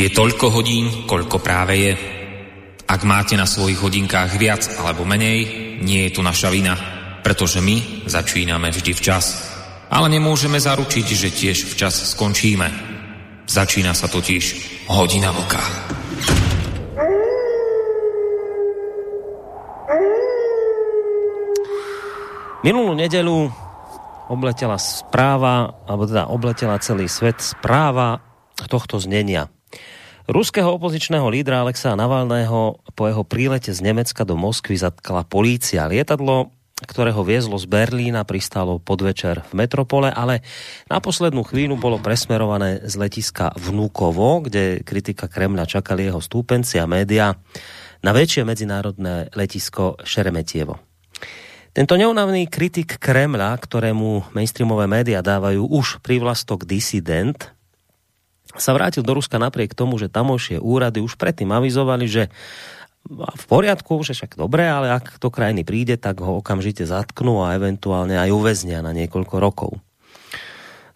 [0.00, 1.92] Je toľko hodín, koľko práve je.
[2.88, 5.44] Ak máte na svojich hodinkách viac alebo menej,
[5.84, 6.72] nie je tu naša vina,
[7.20, 9.52] pretože my začíname vždy včas.
[9.92, 12.72] Ale nemôžeme zaručiť, že tiež včas skončíme.
[13.44, 14.44] Začína sa totiž
[14.88, 15.60] hodina vlka.
[22.64, 23.52] Minulú nedelu
[24.32, 28.16] obletela správa, alebo teda obletela celý svet správa
[28.64, 29.59] tohto znenia.
[30.30, 35.90] Ruského opozičného lídra Alexa Navalného po jeho prílete z Nemecka do Moskvy zatkala polícia.
[35.90, 36.54] Lietadlo,
[36.86, 40.46] ktoré ho viezlo z Berlína, pristálo podvečer v metropole, ale
[40.86, 46.86] na poslednú chvíľu bolo presmerované z letiska Vnúkovo, kde kritika Kremľa čakali jeho stúpenci a
[46.86, 47.34] média
[48.00, 50.78] na väčšie medzinárodné letisko Šeremetievo.
[51.70, 57.36] Tento neunavný kritik Kremľa, ktorému mainstreamové médiá dávajú už privlastok disident,
[58.56, 62.22] sa vrátil do Ruska napriek tomu, že tamojšie úrady už predtým avizovali, že
[63.08, 67.56] v poriadku, že však dobre, ale ak do krajiny príde, tak ho okamžite zatknú a
[67.56, 69.70] eventuálne aj uväznia na niekoľko rokov.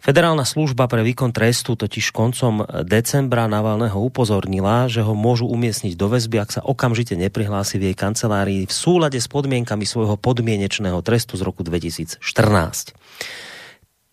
[0.05, 6.13] Federálna služba pre výkon trestu totiž koncom decembra Navalného upozornila, že ho môžu umiestniť do
[6.13, 11.41] väzby, ak sa okamžite neprihlási v jej kancelárii v súlade s podmienkami svojho podmienečného trestu
[11.41, 12.21] z roku 2014.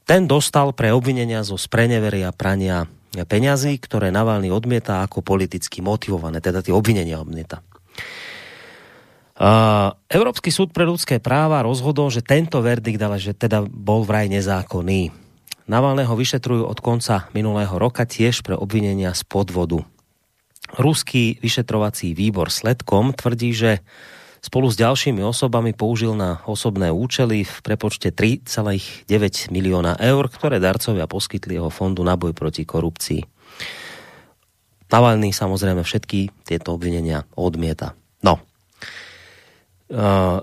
[0.08, 6.40] Ten dostal pre obvinenia zo sprenevery a prania peňazí, ktoré Navalny odmieta ako politicky motivované,
[6.40, 7.60] teda tie obvinenia odmieta.
[9.32, 14.28] Uh, Európsky súd pre ľudské práva rozhodol, že tento verdikt, ale že teda bol vraj
[14.28, 15.10] nezákonný.
[15.66, 19.82] Navalného vyšetrujú od konca minulého roka tiež pre obvinenia z podvodu.
[20.78, 23.72] Ruský vyšetrovací výbor Sledkom tvrdí, že
[24.42, 29.06] spolu s ďalšími osobami použil na osobné účely v prepočte 3,9
[29.54, 33.22] milióna eur, ktoré darcovia poskytli jeho fondu na boj proti korupcii.
[34.90, 37.96] Navalny samozrejme všetky tieto obvinenia odmieta.
[38.20, 38.42] No.
[39.88, 40.42] Uh,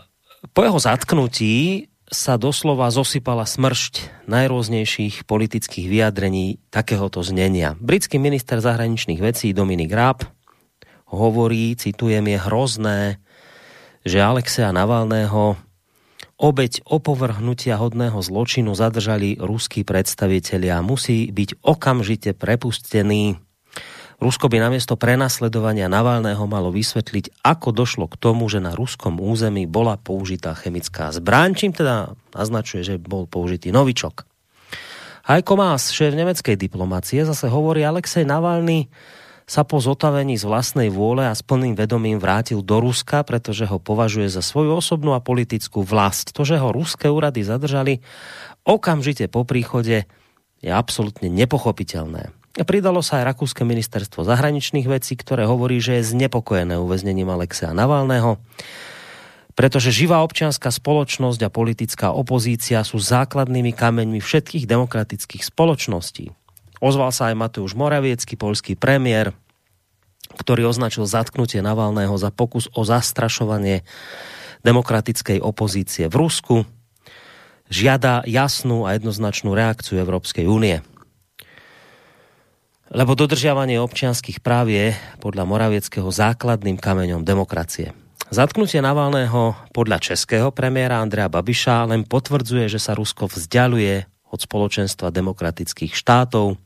[0.56, 7.78] po jeho zatknutí sa doslova zosypala smršť najrôznejších politických vyjadrení takéhoto znenia.
[7.78, 10.26] Britský minister zahraničných vecí Dominik Raab
[11.06, 13.02] hovorí, citujem, je hrozné,
[14.10, 15.54] že Alexea Navalného
[16.42, 20.82] obeď opovrhnutia hodného zločinu zadržali ruskí predstavitelia.
[20.82, 23.38] Musí byť okamžite prepustený.
[24.20, 29.64] Rusko by namiesto prenasledovania Navalného malo vysvetliť, ako došlo k tomu, že na ruskom území
[29.70, 34.28] bola použitá chemická zbraň, čím teda naznačuje, že bol použitý novičok.
[35.30, 38.90] Heiko Maas, šéf nemeckej diplomácie, zase hovorí, Alexej Navalny
[39.50, 43.82] sa po zotavení z vlastnej vôle a s plným vedomím vrátil do Ruska, pretože ho
[43.82, 46.38] považuje za svoju osobnú a politickú vlast.
[46.38, 48.06] To, že ho ruské úrady zadržali
[48.62, 50.06] okamžite po príchode,
[50.62, 52.30] je absolútne nepochopiteľné.
[52.62, 58.38] Pridalo sa aj Rakúske ministerstvo zahraničných vecí, ktoré hovorí, že je znepokojené uväznením Alexea Navalného,
[59.58, 66.39] pretože živá občianská spoločnosť a politická opozícia sú základnými kameňmi všetkých demokratických spoločností.
[66.80, 69.36] Ozval sa aj Mateusz Moraviecký, polský premiér,
[70.40, 73.84] ktorý označil zatknutie Navalného za pokus o zastrašovanie
[74.64, 76.56] demokratickej opozície v Rusku.
[77.68, 80.80] Žiada jasnú a jednoznačnú reakciu Európskej únie.
[82.90, 87.94] Lebo dodržiavanie občianských práv je podľa Moravieckého základným kameňom demokracie.
[88.34, 95.10] Zatknutie Navalného podľa českého premiéra Andrea Babiša len potvrdzuje, že sa Rusko vzdialuje od spoločenstva
[95.14, 96.58] demokratických štátov,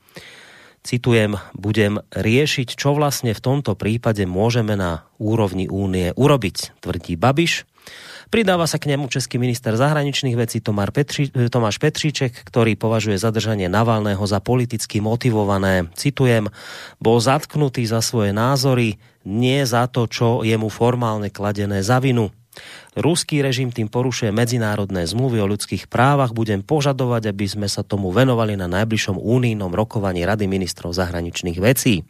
[0.84, 7.66] citujem, budem riešiť, čo vlastne v tomto prípade môžeme na úrovni únie urobiť, tvrdí Babiš.
[8.34, 14.26] Pridáva sa k nemu český minister zahraničných vecí Petri, Tomáš Petříček, ktorý považuje zadržanie Navalného
[14.26, 15.86] za politicky motivované.
[15.94, 16.50] Citujem,
[16.98, 18.98] bol zatknutý za svoje názory,
[19.30, 22.34] nie za to, čo je mu formálne kladené za vinu.
[22.94, 26.36] Ruský režim tým porušuje medzinárodné zmluvy o ľudských právach.
[26.36, 32.06] Budem požadovať, aby sme sa tomu venovali na najbližšom únijnom rokovaní Rady ministrov zahraničných vecí.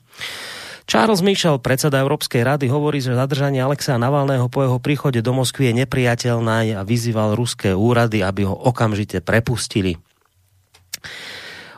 [0.84, 5.72] Charles Michel, predseda Európskej rady, hovorí, že zadržanie Alexa Navalného po jeho príchode do Moskvy
[5.72, 9.95] je nepriateľné a vyzýval ruské úrady, aby ho okamžite prepustili.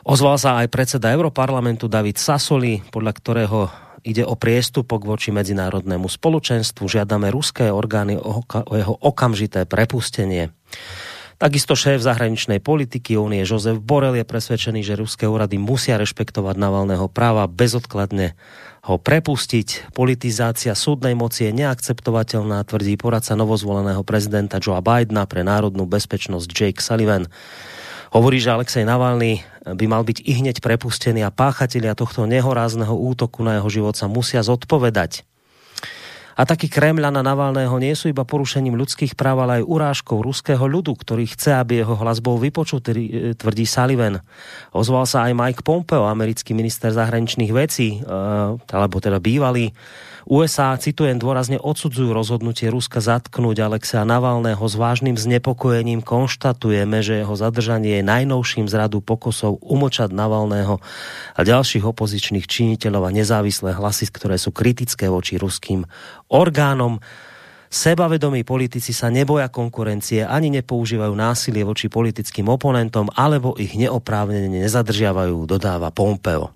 [0.06, 3.58] Ozval sa aj predseda Europarlamentu David Sassoli, podľa ktorého
[4.04, 6.84] ide o priestupok voči medzinárodnému spoločenstvu.
[6.84, 8.44] Žiadame ruské orgány o,
[8.74, 10.52] jeho okamžité prepustenie.
[11.36, 17.12] Takisto šéf zahraničnej politiky Únie Jozef Borel je presvedčený, že ruské úrady musia rešpektovať Navalného
[17.12, 18.32] práva bezodkladne
[18.88, 19.92] ho prepustiť.
[19.92, 26.80] Politizácia súdnej moci je neakceptovateľná, tvrdí poradca novozvoleného prezidenta Joea Bidena pre národnú bezpečnosť Jake
[26.80, 27.28] Sullivan.
[28.14, 33.42] Hovorí, že Alexej Navalny by mal byť i hneď prepustený a páchatelia tohto nehorázneho útoku
[33.42, 35.26] na jeho život sa musia zodpovedať.
[36.36, 40.92] Ataky Kremľa na Navalného nie sú iba porušením ľudských práv, ale aj urážkou ruského ľudu,
[40.92, 44.20] ktorý chce, aby jeho hlas bol vypočutý, e, tvrdí Sullivan.
[44.76, 48.12] Ozval sa aj Mike Pompeo, americký minister zahraničných vecí, e,
[48.68, 49.72] alebo teda bývalý
[50.26, 56.02] USA, citujem, dôrazne odsudzujú rozhodnutie Ruska zatknúť Alexea Navalného s vážnym znepokojením.
[56.02, 60.82] Konštatujeme, že jeho zadržanie je najnovším z radu pokusov umočať Navalného
[61.30, 65.86] a ďalších opozičných činiteľov a nezávislé hlasy, ktoré sú kritické voči ruským
[66.26, 66.98] orgánom.
[67.70, 75.46] Sebavedomí politici sa neboja konkurencie ani nepoužívajú násilie voči politickým oponentom alebo ich neoprávnene nezadržiavajú,
[75.46, 76.50] dodáva Pompeo.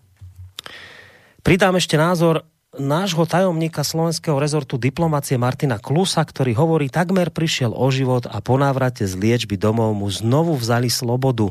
[1.46, 7.90] Pridám ešte názor nášho tajomníka slovenského rezortu diplomácie Martina Klusa, ktorý hovorí, takmer prišiel o
[7.90, 11.50] život a po návrate z liečby domov mu znovu vzali slobodu.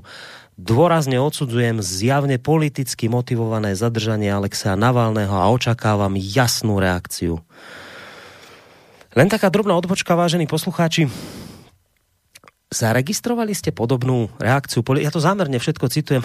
[0.55, 7.43] Dôrazne odsudzujem zjavne politicky motivované zadržanie Alexea Navalného a očakávam jasnú reakciu.
[9.15, 11.11] Len taká drobná odbočka, vážení poslucháči.
[12.69, 14.85] Zaregistrovali ste podobnú reakciu?
[15.01, 16.21] Ja to zámerne všetko citujem.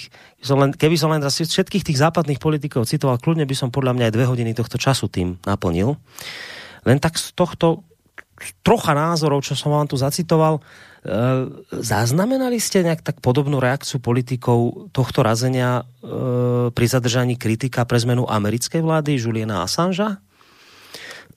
[0.80, 4.24] Keby som len všetkých tých západných politikov citoval, kľudne by som podľa mňa aj dve
[4.24, 6.00] hodiny tohto času tým naplnil.
[6.88, 7.84] Len tak z tohto
[8.64, 10.62] trocha názorov, čo som vám tu zacitoval, e,
[11.76, 18.26] zaznamenali ste nejak tak podobnú reakciu politikov tohto razenia e, pri zadržaní kritika pre zmenu
[18.26, 20.18] americkej vlády Juliana Assangea?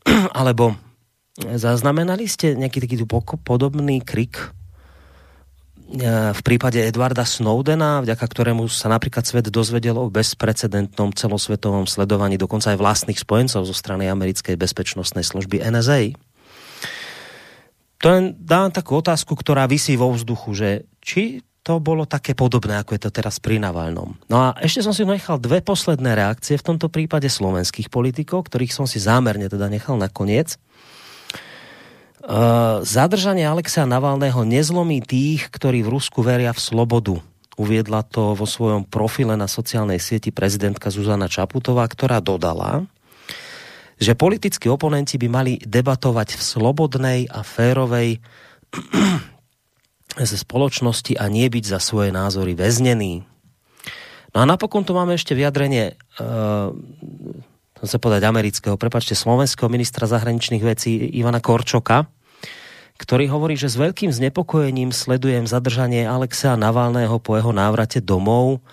[0.40, 0.80] Alebo
[1.36, 2.96] Zaznamenali ste nejaký taký
[3.44, 4.48] podobný krik e,
[6.32, 12.72] v prípade Edwarda Snowdena, vďaka ktorému sa napríklad svet dozvedel o bezprecedentnom celosvetovom sledovaní dokonca
[12.72, 16.16] aj vlastných spojencov zo strany americkej bezpečnostnej služby NSA.
[18.00, 20.70] To len dám takú otázku, ktorá vysí vo vzduchu, že
[21.04, 24.16] či to bolo také podobné, ako je to teraz pri Navalnom.
[24.32, 28.72] No a ešte som si nechal dve posledné reakcie, v tomto prípade slovenských politikov, ktorých
[28.72, 30.56] som si zámerne teda nechal nakoniec.
[30.56, 30.65] Uh,
[32.81, 37.16] zadržanie Alexea Navalného nezlomí tých, ktorí v Rusku veria v slobodu.
[37.56, 42.83] Uviedla to vo svojom profile na sociálnej sieti prezidentka Zuzana Čaputová, ktorá dodala,
[43.95, 48.19] že politickí oponenti by mali debatovať v slobodnej a férovej
[50.30, 53.24] ze spoločnosti a nie byť za svoje názory väznení.
[54.36, 56.75] No a napokon tu máme ešte vyjadrenie uh,
[57.86, 62.10] sa povedať amerického, prepačte, slovenského ministra zahraničných vecí Ivana Korčoka,
[62.96, 68.64] ktorý hovorí, že s veľkým znepokojením sledujem zadržanie Alexea Navalného po jeho návrate domov.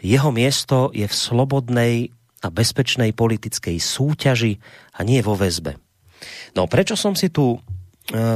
[0.00, 1.94] Jeho miesto je v slobodnej
[2.44, 4.60] a bezpečnej politickej súťaži
[4.96, 5.76] a nie vo väzbe.
[6.56, 7.58] No prečo som si tu e,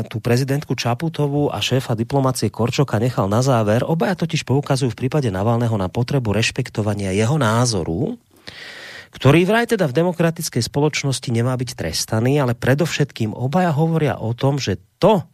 [0.08, 3.80] tú prezidentku Čaputovú a šéfa diplomácie Korčoka nechal na záver.
[3.84, 8.20] Obaja totiž poukazujú v prípade Navalného na potrebu rešpektovania jeho názoru,
[9.10, 14.60] ktorý vraj teda v demokratickej spoločnosti nemá byť trestaný, ale predovšetkým obaja hovoria o tom,
[14.60, 15.26] že to,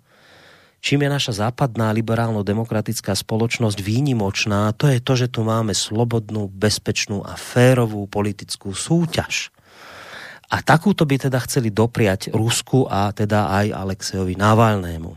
[0.86, 7.26] čím je naša západná liberálno-demokratická spoločnosť výnimočná, to je to, že tu máme slobodnú, bezpečnú
[7.26, 9.50] a férovú politickú súťaž.
[10.46, 15.10] A takúto by teda chceli dopriať Rusku a teda aj Alexejovi Navalnému.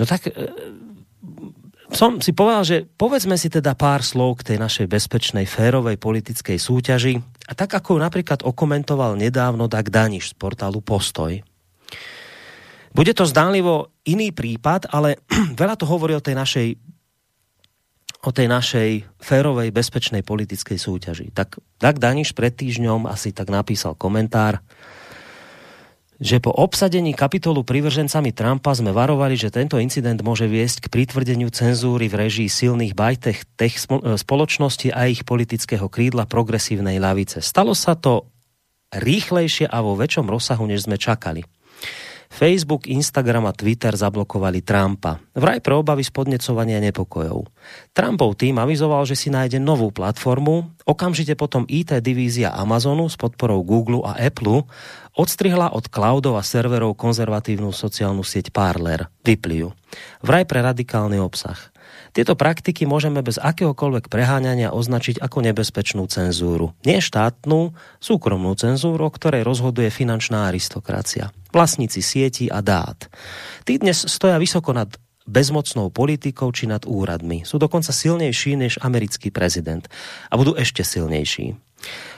[0.00, 0.32] No tak e,
[1.92, 6.56] som si povedal, že povedzme si teda pár slov k tej našej bezpečnej, férovej politickej
[6.56, 7.20] súťaži.
[7.44, 11.44] A tak ako napríklad okomentoval nedávno Dag Daniš z portálu Postoj.
[12.94, 15.18] Bude to zdánlivo iný prípad, ale
[15.60, 16.68] veľa to hovorí o tej našej
[18.24, 21.28] o tej našej férovej, bezpečnej politickej súťaži.
[21.36, 24.64] Tak Dag Daniš pred týždňom asi tak napísal komentár,
[26.16, 31.52] že po obsadení kapitolu privržencami Trumpa sme varovali, že tento incident môže viesť k pritvrdeniu
[31.52, 33.76] cenzúry v režii silných bajtech tech
[34.16, 37.44] spoločnosti a ich politického krídla progresívnej lavice.
[37.44, 38.24] Stalo sa to
[38.94, 41.44] rýchlejšie a vo väčšom rozsahu, než sme čakali.
[42.34, 45.22] Facebook, Instagram a Twitter zablokovali Trumpa.
[45.38, 47.46] Vraj pre obavy z podnecovania nepokojov.
[47.94, 53.62] Trumpov tým avizoval, že si nájde novú platformu, okamžite potom IT divízia Amazonu s podporou
[53.62, 54.66] Google a Apple
[55.14, 59.70] odstrihla od cloudov a serverov konzervatívnu sociálnu sieť Parler, Vypliu.
[60.26, 61.73] Vraj pre radikálny obsah.
[62.14, 66.70] Tieto praktiky môžeme bez akéhokoľvek preháňania označiť ako nebezpečnú cenzúru.
[66.86, 71.34] Nie štátnu, súkromnú cenzúru, o ktorej rozhoduje finančná aristokracia.
[71.50, 73.10] Vlastníci sieti a dát.
[73.66, 74.94] Tí dnes stoja vysoko nad
[75.26, 77.42] bezmocnou politikou či nad úradmi.
[77.42, 79.90] Sú dokonca silnejší než americký prezident.
[80.30, 81.58] A budú ešte silnejší.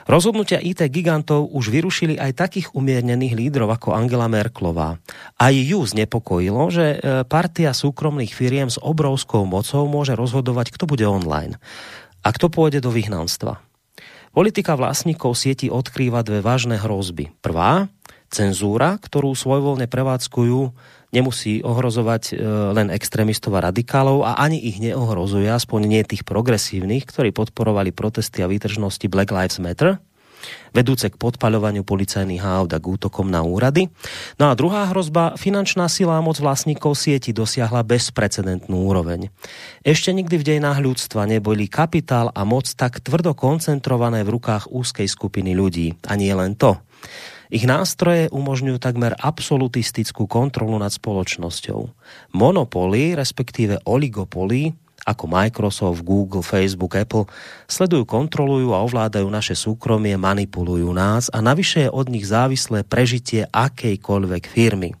[0.07, 5.03] Rozhodnutia IT gigantov už vyrušili aj takých umiernených lídrov ako Angela Merklová.
[5.35, 6.97] Aj ju znepokojilo, že e,
[7.27, 11.59] partia súkromných firiem s obrovskou mocou môže rozhodovať, kto bude online
[12.23, 13.59] a kto pôjde do vyhnanstva.
[14.31, 17.33] Politika vlastníkov sieti odkrýva dve vážne hrozby.
[17.41, 17.89] Prvá,
[18.29, 20.59] cenzúra, ktorú svojvoľne prevádzkujú,
[21.15, 22.33] nemusí ohrozovať e,
[22.75, 28.43] len extrémistov a radikálov a ani ich neohrozuje, aspoň nie tých progresívnych, ktorí podporovali protesty
[28.43, 30.01] a výtržnosti Black Lives Matter,
[30.71, 33.89] vedúce k podpaľovaniu policajných aut a k útokom na úrady.
[34.37, 39.33] No a druhá hrozba, finančná sila a moc vlastníkov sieti dosiahla bezprecedentnú úroveň.
[39.81, 45.09] Ešte nikdy v dejinách ľudstva neboli kapitál a moc tak tvrdo koncentrované v rukách úzkej
[45.09, 45.97] skupiny ľudí.
[46.05, 46.77] A nie len to.
[47.47, 51.79] Ich nástroje umožňujú takmer absolutistickú kontrolu nad spoločnosťou.
[52.35, 54.75] Monopoly, respektíve oligopoly,
[55.07, 57.31] ako Microsoft, Google, Facebook, Apple,
[57.71, 63.47] sledujú, kontrolujú a ovládajú naše súkromie, manipulujú nás a navyše je od nich závislé prežitie
[63.47, 64.91] akejkoľvek firmy.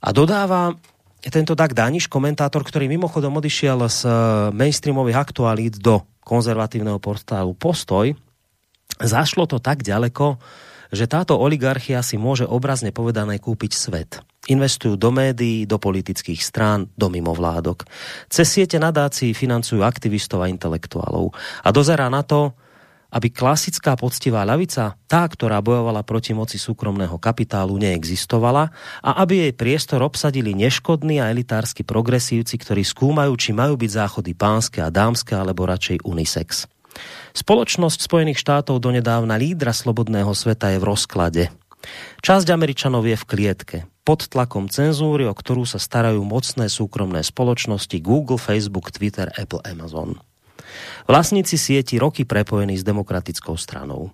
[0.00, 0.78] A dodáva
[1.20, 4.12] tento Dag Daniš, komentátor, ktorý mimochodom odišiel z eh,
[4.54, 8.14] mainstreamových aktualít do konzervatívneho portálu Postoj,
[9.02, 10.38] zašlo to tak ďaleko,
[10.90, 14.10] že táto oligarchia si môže obrazne povedané kúpiť svet.
[14.50, 17.86] Investujú do médií, do politických strán, do mimovládok.
[18.26, 21.30] Cez siete nadácií financujú aktivistov a intelektuálov.
[21.62, 22.52] A dozerá na to,
[23.10, 28.70] aby klasická poctivá ľavica, tá, ktorá bojovala proti moci súkromného kapitálu, neexistovala
[29.02, 34.32] a aby jej priestor obsadili neškodní a elitársky progresívci, ktorí skúmajú, či majú byť záchody
[34.38, 36.70] pánske a dámske alebo radšej unisex.
[37.30, 41.44] Spoločnosť Spojených štátov donedávna lídra slobodného sveta je v rozklade.
[42.20, 47.96] Časť Američanov je v klietke, pod tlakom cenzúry, o ktorú sa starajú mocné súkromné spoločnosti
[48.04, 50.20] Google, Facebook, Twitter, Apple, Amazon.
[51.08, 54.12] Vlastníci sieti roky prepojení s demokratickou stranou.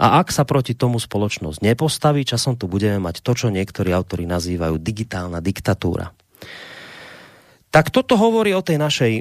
[0.00, 4.26] A ak sa proti tomu spoločnosť nepostaví, časom tu budeme mať to, čo niektorí autori
[4.26, 6.10] nazývajú digitálna diktatúra.
[7.72, 9.12] Tak toto hovorí o tej našej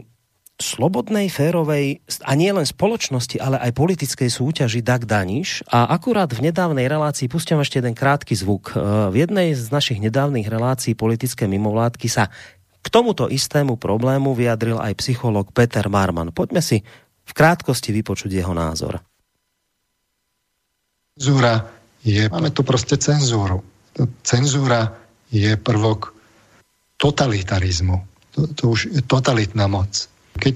[0.62, 5.66] slobodnej, férovej a nie len spoločnosti, ale aj politickej súťaži Dag Daniš.
[5.68, 9.98] A akurát v nedávnej relácii, pustím ešte jeden krátky zvuk, e, v jednej z našich
[9.98, 12.30] nedávnych relácií politické mimovládky sa
[12.82, 16.34] k tomuto istému problému vyjadril aj psycholog Peter Marman.
[16.34, 16.82] Poďme si
[17.26, 19.02] v krátkosti vypočuť jeho názor.
[21.18, 21.70] Cenzúra
[22.02, 23.62] je, máme tu proste cenzúru.
[24.26, 24.90] Cenzúra
[25.30, 26.18] je prvok
[26.98, 27.98] totalitarizmu.
[28.38, 30.11] To, to už je totalitná moc.
[30.38, 30.56] Keď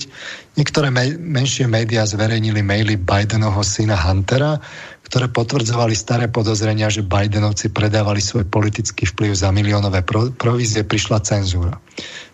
[0.55, 4.59] niektoré me- menšie médiá zverejnili maily Bidenovho syna Huntera,
[5.05, 11.21] ktoré potvrdzovali staré podozrenia, že Bidenovci predávali svoj politický vplyv za miliónové pro- provízie, prišla
[11.21, 11.77] cenzúra.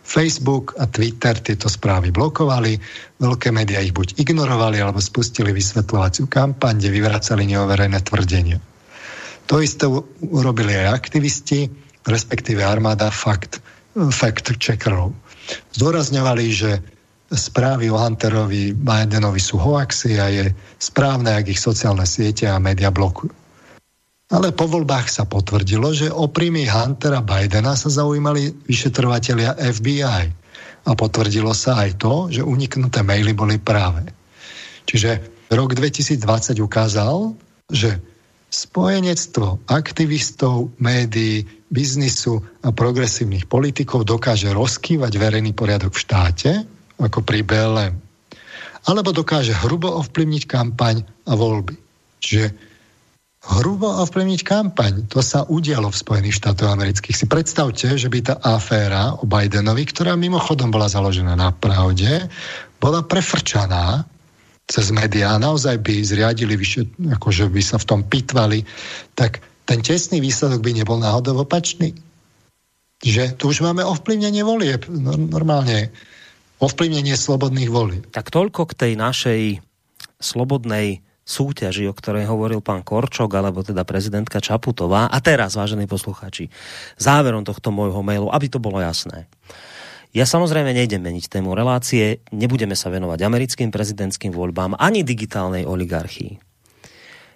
[0.01, 2.79] Facebook a Twitter tieto správy blokovali,
[3.19, 8.59] veľké médiá ich buď ignorovali, alebo spustili vysvetľovaciu kampaň, kde vyvracali neoverené tvrdenia.
[9.51, 9.85] To isté
[10.23, 11.67] urobili aj aktivisti,
[12.07, 13.59] respektíve armáda fakt,
[13.93, 15.11] fact checkerov.
[15.75, 16.79] Zdôrazňovali, že
[17.31, 22.91] správy o Hunterovi Bidenovi sú hoaxy a je správne, ak ich sociálne siete a média
[22.91, 23.31] blokujú.
[24.31, 30.23] Ale po voľbách sa potvrdilo, že o príjmy Huntera Bidena sa zaujímali vyšetrovateľia FBI.
[30.87, 34.07] A potvrdilo sa aj to, že uniknuté maily boli práve.
[34.87, 35.19] Čiže
[35.51, 37.35] rok 2020 ukázal,
[37.67, 37.99] že
[38.51, 46.51] spojenectvo aktivistov, médií, biznisu a progresívnych politikov dokáže rozkývať verejný poriadok v štáte,
[47.01, 47.93] ako pri BLM.
[48.89, 51.77] Alebo dokáže hrubo ovplyvniť kampaň a voľby.
[52.21, 52.45] Čiže
[53.41, 54.93] hrubo ovplyvniť kampaň.
[55.09, 57.17] To sa udialo v Spojených štátoch amerických.
[57.17, 62.29] Si predstavte, že by tá aféra o Bidenovi, ktorá mimochodom bola založená na pravde,
[62.77, 64.05] bola prefrčaná
[64.69, 68.63] cez médiá a naozaj by zriadili vyše, akože by sa v tom pitvali,
[69.17, 71.91] tak ten tesný výsledok by nebol náhodou opačný.
[73.01, 74.85] Že tu už máme ovplyvnenie volieb.
[74.93, 75.89] Normálne
[76.61, 78.03] ovplyvnenie slobodných volieb.
[78.13, 79.41] Tak toľko k tej našej
[80.21, 85.09] slobodnej súťaži, o ktorej hovoril pán Korčok, alebo teda prezidentka Čaputová.
[85.09, 86.53] A teraz, vážení posluchači,
[87.01, 89.25] záverom tohto môjho mailu, aby to bolo jasné.
[90.11, 96.50] Ja samozrejme nejdem meniť tému relácie, nebudeme sa venovať americkým prezidentským voľbám ani digitálnej oligarchii.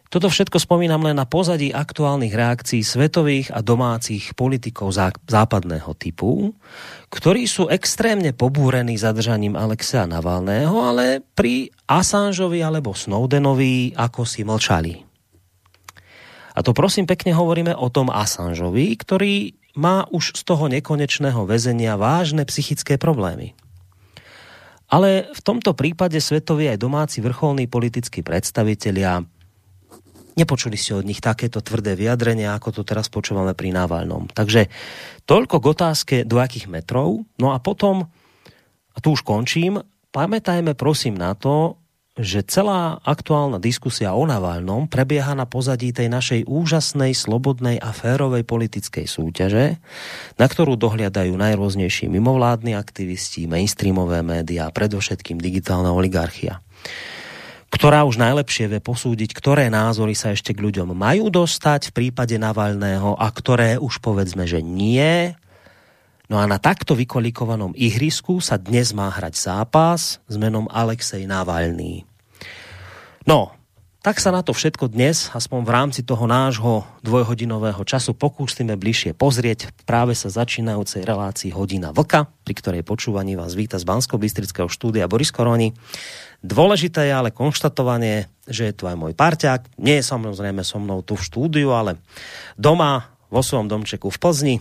[0.06, 4.94] Toto všetko spomínam len na pozadí aktuálnych reakcií svetových a domácich politikov
[5.26, 6.54] západného typu,
[7.10, 14.94] ktorí sú extrémne pobúrení zadržaním Alexea Navalného, ale pri Assangeovi alebo Snowdenovi ako si mlčali.
[16.56, 22.00] A to prosím pekne hovoríme o tom Assangeovi, ktorý má už z toho nekonečného väzenia
[22.00, 23.52] vážne psychické problémy.
[24.88, 29.26] Ale v tomto prípade svetoví aj domáci vrcholní politickí predstavitelia
[30.36, 34.28] Nepočuli ste od nich takéto tvrdé vyjadrenia, ako to teraz počúvame pri Navalnom.
[34.28, 34.68] Takže
[35.24, 37.24] toľko k otázke, do akých metrov.
[37.40, 38.12] No a potom,
[38.92, 39.80] a tu už končím,
[40.12, 41.80] pamätajme prosím na to,
[42.16, 48.48] že celá aktuálna diskusia o Navalnom prebieha na pozadí tej našej úžasnej, slobodnej a férovej
[48.48, 49.84] politickej súťaže,
[50.40, 56.64] na ktorú dohliadajú najrôznejší mimovládni aktivisti, mainstreamové médiá predovšetkým digitálna oligarchia
[57.76, 62.40] ktorá už najlepšie vie posúdiť, ktoré názory sa ešte k ľuďom majú dostať v prípade
[62.40, 65.36] Navalného a ktoré už povedzme, že nie,
[66.26, 72.02] No a na takto vykolikovanom ihrisku sa dnes má hrať zápas s menom Alexej Navalný.
[73.30, 73.54] No,
[74.06, 79.18] tak sa na to všetko dnes, aspoň v rámci toho nášho dvojhodinového času, pokúsime bližšie
[79.18, 84.22] pozrieť práve sa začínajúcej relácii Hodina Vlka, pri ktorej počúvaní vás víta z bansko
[84.70, 85.74] štúdia Boris Koroni.
[86.46, 89.82] Dôležité je ale konštatovanie, že je tu aj môj parťák.
[89.82, 91.98] Nie je samozrejme so mnou tu v štúdiu, ale
[92.54, 94.56] doma vo svojom domčeku v Plzni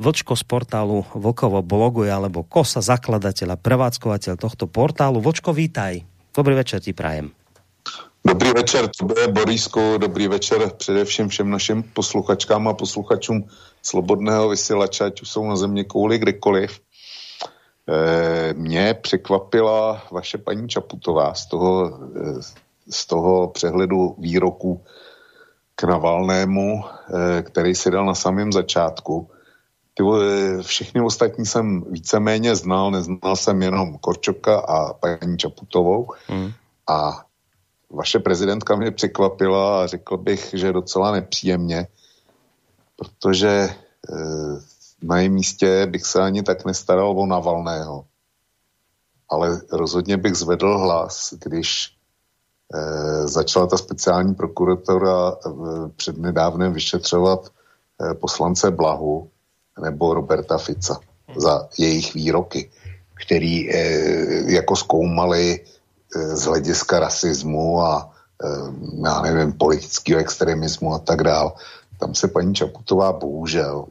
[0.00, 5.20] Vlčko z portálu Vlkovo bloguje, alebo Kosa, zakladateľ a prevádzkovateľ tohto portálu.
[5.20, 6.02] Vlčko, vítaj.
[6.32, 7.30] Dobrý večer ti prajem.
[8.22, 13.44] Dobrý večer tobě, Borisku, dobrý večer především všem našim posluchačkám a posluchačům
[13.82, 16.80] Slobodného vysílače, ať už jsou na země kouli kdekoliv.
[17.88, 22.42] E, mě překvapila vaše paní Čaputová z toho, e,
[22.90, 24.84] z toho přehledu výroku
[25.74, 29.30] k Navalnému, e, který si dal na samém začátku
[29.94, 30.02] ty,
[30.62, 36.08] všechny ostatní jsem víceméně znal, neznal jsem jenom Korčoka a paní Čaputovou.
[36.30, 36.50] Mm.
[36.88, 37.24] A
[37.90, 41.86] vaše prezidentka mě překvapila a řekl bych, že docela nepříjemně,
[42.96, 43.68] protože
[45.02, 48.04] na jejím místě bych se ani tak nestaral o Navalného.
[49.28, 51.92] Ale rozhodně bych zvedl hlas, když
[52.74, 55.48] e, začala ta speciální prokuratora e,
[55.96, 59.30] před nedávnem vyšetřovat e, poslance Blahu,
[59.82, 61.00] nebo Roberta Fica
[61.36, 62.70] za jejich výroky,
[63.24, 63.78] který e,
[64.52, 68.48] jako zkoumali e, z hlediska rasismu a e,
[69.06, 71.54] já nevím, politického extremismu a tak dál.
[72.00, 73.86] Tam se paní Čaputová bohužel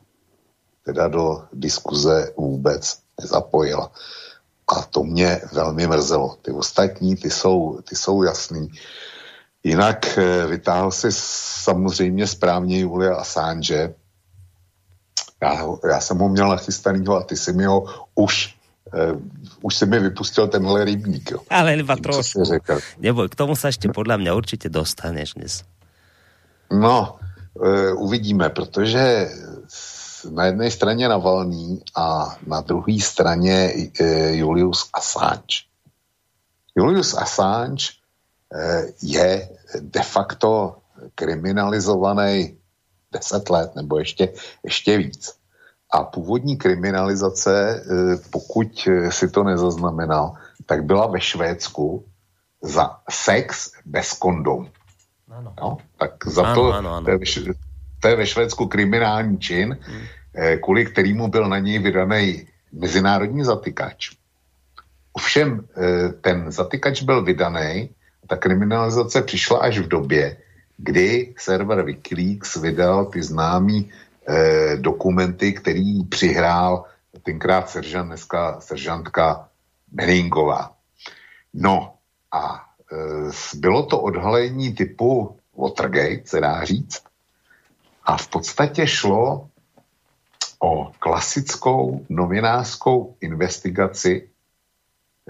[0.85, 3.91] teda do diskuze vůbec nezapojila.
[4.77, 6.37] A to mě velmi mrzelo.
[6.41, 8.69] Ty ostatní, ty jsou, ty jsou jasný.
[9.63, 13.93] Jinak e, vytáhl si samozřejmě správně Julia Assange,
[15.41, 18.55] já, já jsem ho měl nachystanýho a ty si mi ho už
[18.93, 19.21] uh,
[19.61, 21.31] už si mi vypustil tenhle rybník.
[21.31, 21.39] Jo.
[21.49, 22.43] Ale iba trošku.
[22.99, 25.53] Neboj, k tomu sa ešte podľa mňa určite dostaneš dnes.
[26.71, 27.17] No,
[27.57, 29.29] uh, uvidíme, protože
[30.29, 35.65] na jedné straně Navalný a na druhé straně uh, Julius Assange.
[36.75, 37.85] Julius Assange
[38.53, 40.77] uh, je de facto
[41.15, 42.57] kriminalizovaný
[43.11, 45.33] deset let nebo ještě, ještě víc.
[45.93, 50.33] A původní kriminalizace, eh, pokud si to nezaznamenal,
[50.65, 52.05] tak byla ve Švédsku
[52.61, 54.69] za sex bez kondom.
[55.31, 55.53] Ano.
[55.61, 57.05] No, tak za ano, to, ano, ano.
[58.01, 60.01] To, je ve, Švédsku kriminální čin, hmm.
[60.61, 64.09] kvůli kterému byl na něj vydaný mezinárodní zatykač.
[65.13, 65.67] Ovšem
[66.21, 67.89] ten zatykač byl vydaný,
[68.27, 70.37] ta kriminalizace přišla až v době,
[70.77, 73.91] kdy server Wikileaks vydal ty známý
[74.27, 76.85] eh, dokumenty, který přihrál
[77.23, 79.49] tenkrát seržant, dneska seržantka
[79.91, 80.71] Meningová.
[81.53, 81.93] No
[82.31, 87.03] a eh, bylo to odhalení typu Watergate, se dá říct.
[88.03, 89.47] A v podstatě šlo
[90.59, 94.29] o klasickou novinářskou investigaci,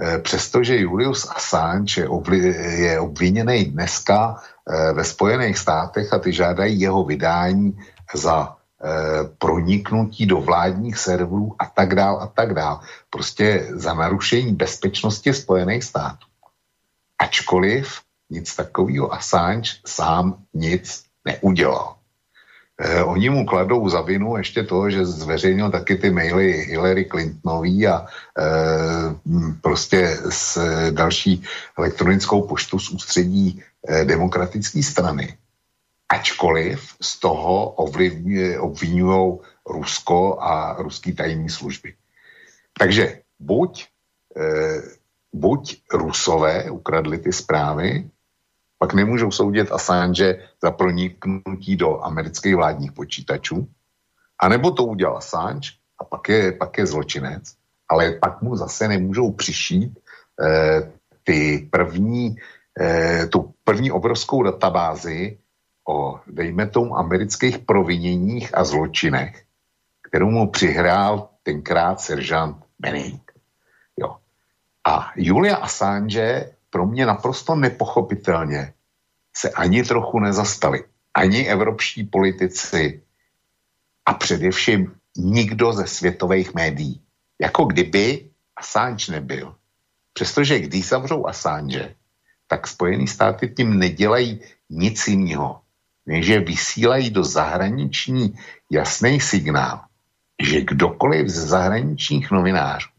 [0.02, 2.08] eh, přestože Julius Assange
[2.78, 7.80] je, obviněný dneska Eh, ve Spojených státech a ty žádají jeho vydání
[8.16, 12.80] za eh, proniknutí do vládních serverů a tak dál a tak dál.
[13.10, 16.26] Prostě za narušení bezpečnosti Spojených států.
[17.20, 21.96] Ačkoliv nic takového Assange sám nic neudělal.
[22.82, 27.88] Eh, oni mu kladou za vinu ještě to, že zveřejnil taky ty maily Hillary Clintonový
[27.88, 28.46] a eh,
[29.62, 30.58] prostě s
[30.91, 31.44] další
[31.78, 35.38] elektronickou poštu z ústředí eh, demokratické strany.
[36.10, 37.70] Ačkoliv z toho
[38.60, 39.39] obvinují
[39.70, 41.94] Rusko a ruský tajní služby.
[42.80, 43.88] Takže buď,
[44.38, 44.82] eh,
[45.34, 48.10] buď Rusové ukradli ty zprávy,
[48.82, 53.67] pak nemůžou soudit Assange za proniknutí do amerických vládních počítačů,
[54.39, 57.44] anebo to udělal Assange a pak je, pak je zločinec,
[57.89, 60.00] ale pak mu zase nemůžou přišít
[61.24, 62.36] ty první,
[63.30, 65.38] tu první obrovskou databázi
[65.89, 69.44] o, dejme tomu, amerických proviněních a zločinech,
[70.10, 73.32] kterou mu přihrál tenkrát seržant Benning.
[73.98, 74.17] Jo.
[74.88, 78.74] A Julia Assange pro mě naprosto nepochopitelně
[79.36, 80.84] se ani trochu nezastali.
[81.14, 83.04] Ani evropští politici
[84.06, 87.02] a především nikdo ze světových médií.
[87.42, 89.56] Jako kdyby Assange nebyl.
[90.14, 91.96] Přestože když zavřou Assange,
[92.48, 95.62] tak Spojené státy tím nedělají nic jiného,
[96.06, 98.36] než že vysílají do zahraniční
[98.72, 99.82] jasný signál,
[100.44, 102.90] že kdokoliv z zahraničních novinářů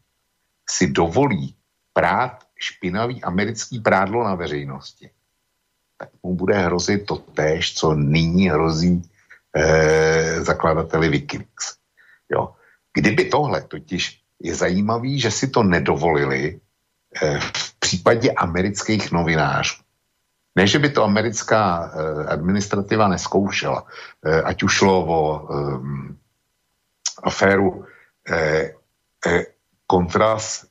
[0.69, 1.55] si dovolí
[1.93, 5.09] prát špinavý americký prádlo na veřejnosti,
[5.97, 9.09] tak mu bude hrozit to též, co nyní hrozí
[9.55, 11.75] eh, zakladateli Wikileaks.
[12.31, 12.55] Jo.
[12.93, 16.59] Kdyby tohle totiž je zajímavý, že si to nedovolili
[17.21, 19.83] eh, v případě amerických novinářů.
[20.55, 23.85] Ne, že by to americká eh, administrativa neskoušela,
[24.25, 26.15] eh, ať už šlo o eh,
[27.23, 27.85] aféru
[28.29, 28.73] eh,
[29.25, 29.45] eh,
[29.87, 30.65] Kontras,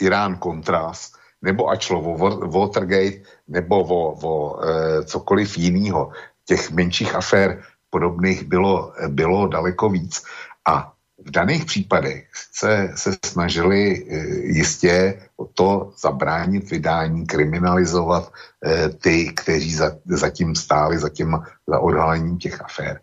[0.00, 2.16] Irán Kontras, nebo ať šlo o
[2.48, 6.12] Watergate, nebo o, o eh, cokoliv jiného.
[6.44, 10.22] Těch menších afér podobných bylo, bylo daleko víc.
[10.64, 10.92] A
[11.26, 14.16] v daných případech se, se snažili eh,
[14.58, 18.32] jistě o to zabránit vydání, kriminalizovat
[18.64, 23.00] eh, ty, kteří za, zatím stáli za, tím, za odhalením těch afér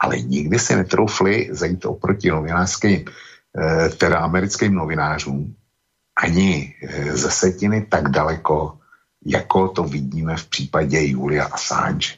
[0.00, 5.54] ale nikdy si netroufli zajít oproti novinářským, eh, teda americkým novinářům,
[6.22, 8.78] ani eh, ze setiny tak daleko,
[9.26, 12.08] jako to vidíme v případě Julia Assange.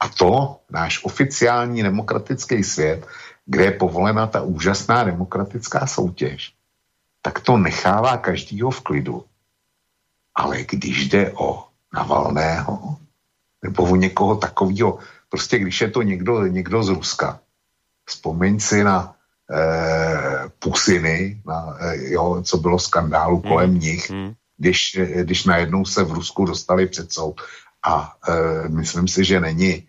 [0.00, 3.06] A to náš oficiální demokratický svět,
[3.46, 6.52] kde je povolena ta úžasná demokratická soutěž,
[7.22, 9.24] tak to nechává každýho v klidu.
[10.34, 12.96] Ale když jde o Navalného
[13.62, 14.98] nebo o někoho takového,
[15.32, 17.40] Prostě když je to někdo, někdo z Ruska,
[18.04, 19.16] vzpomeň si na
[20.58, 23.50] Pusiny, na, eh, jo, co bylo skandálu hmm.
[23.50, 24.32] kolem nich, hmm.
[24.56, 27.40] když, když najednou se v Rusku dostali před soud.
[27.84, 29.88] A eh, myslím si, že není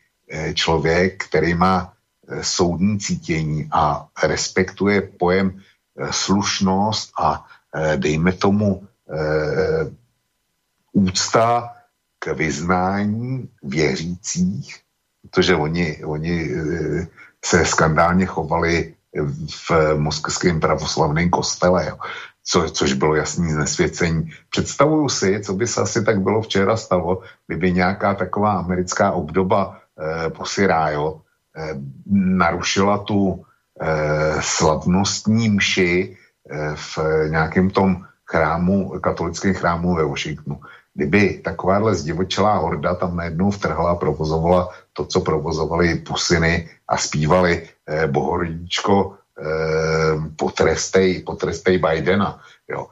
[0.53, 1.93] člověk, který má
[2.41, 5.61] soudní cítění a respektuje pojem
[6.11, 7.45] slušnost a
[7.95, 8.87] dejme tomu
[10.93, 11.75] úcta
[12.19, 14.79] k vyznání věřících,
[15.21, 16.49] protože oni, oni
[17.45, 18.95] se skandálně chovali
[19.69, 21.97] v moskevském pravoslavném kostele, jo.
[22.43, 24.31] Co, což bylo jasný znesvěcení.
[24.49, 29.77] Představuju si, co by se asi tak bylo včera stalo, kdyby nějaká taková americká obdoba
[29.77, 31.21] eh, posirájo
[31.55, 31.79] eh,
[32.11, 33.45] narušila tu
[33.81, 36.17] eh, slavnostní mši
[36.51, 36.99] eh, v
[37.29, 40.59] nějakém tom chrámu, katolickém chrámu ve Washingtonu.
[40.93, 47.67] Kdyby takováhle zdivočelá horda tam najednou vtrhla a provozovala to, co provozovali pusiny a zpívali
[47.87, 48.07] eh,
[49.39, 52.39] eh, potrestej, potrestej Bidena.
[52.69, 52.87] Jo.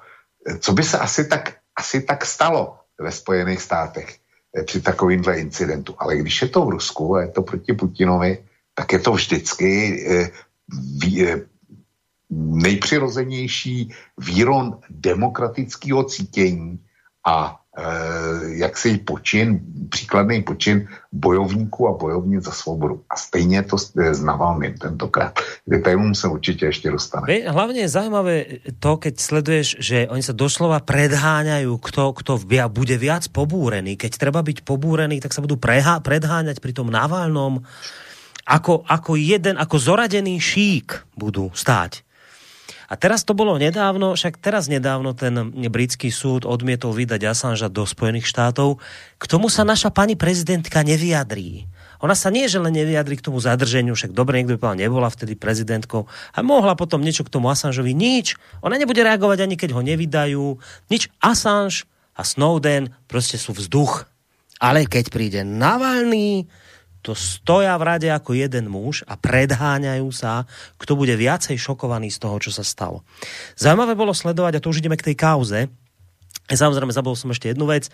[0.60, 4.18] Co by se asi tak, asi tak stalo ve Spojených státech
[4.58, 5.96] eh, při takovýmhle incidentu.
[5.98, 8.44] Ale když je to v Rusku a je to proti Putinovi,
[8.76, 9.70] tak je to vždycky
[10.10, 10.30] eh,
[11.22, 11.42] eh,
[12.34, 16.80] nejpřirozenější výron demokratického cítění
[17.28, 17.61] a Eh,
[18.52, 23.02] jaksi počin, příkladný počin bojovníků a bojovnic za svobodu.
[23.10, 25.40] A stejně to s Navalným tentokrát.
[25.68, 27.34] Detailu se určitě ještě dostane.
[27.34, 28.46] Je, hlavně je zajímavé
[28.80, 32.32] to, keď sleduješ, že oni sa doslova predháňajú, kto, kto
[32.68, 33.96] bude viac pobúrený.
[33.96, 37.64] Keď treba byť pobúrený, tak sa budú prehá, predháňať pri tom Navalnom
[38.46, 42.04] ako, ako jeden, ako zoradený šík budú stáť.
[42.92, 45.32] A teraz to bolo nedávno, však teraz nedávno ten
[45.72, 48.84] britský súd odmietol vydať Assangea do Spojených štátov.
[49.16, 51.72] K tomu sa naša pani prezidentka nevyjadrí.
[52.04, 55.08] Ona sa nie, že len nevyjadrí k tomu zadrženiu, však dobre, niekto by povedal, nebola
[55.08, 57.96] vtedy prezidentkou a mohla potom niečo k tomu Assangeovi.
[57.96, 58.36] Nič.
[58.60, 60.46] Ona nebude reagovať ani keď ho nevydajú.
[60.92, 61.08] Nič.
[61.24, 64.04] Assange a Snowden proste sú vzduch.
[64.60, 66.46] Ale keď príde Navalny,
[67.02, 70.46] to stoja v rade ako jeden muž a predháňajú sa,
[70.78, 73.02] kto bude viacej šokovaný z toho, čo sa stalo.
[73.58, 75.60] Zaujímavé bolo sledovať, a to už ideme k tej kauze,
[76.52, 77.88] Samozrejme, zabol som ešte jednu vec.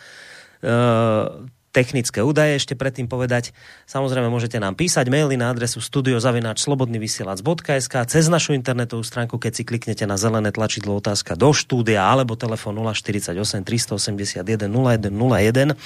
[1.78, 3.54] Technické údaje ešte predtým povedať.
[3.86, 10.10] Samozrejme môžete nám písať maily na adresu studiozavináčslobodnyvysielac.sk cez našu internetovú stránku, keď si kliknete
[10.10, 15.78] na zelené tlačidlo otázka do štúdia alebo telefon 048 381 0101.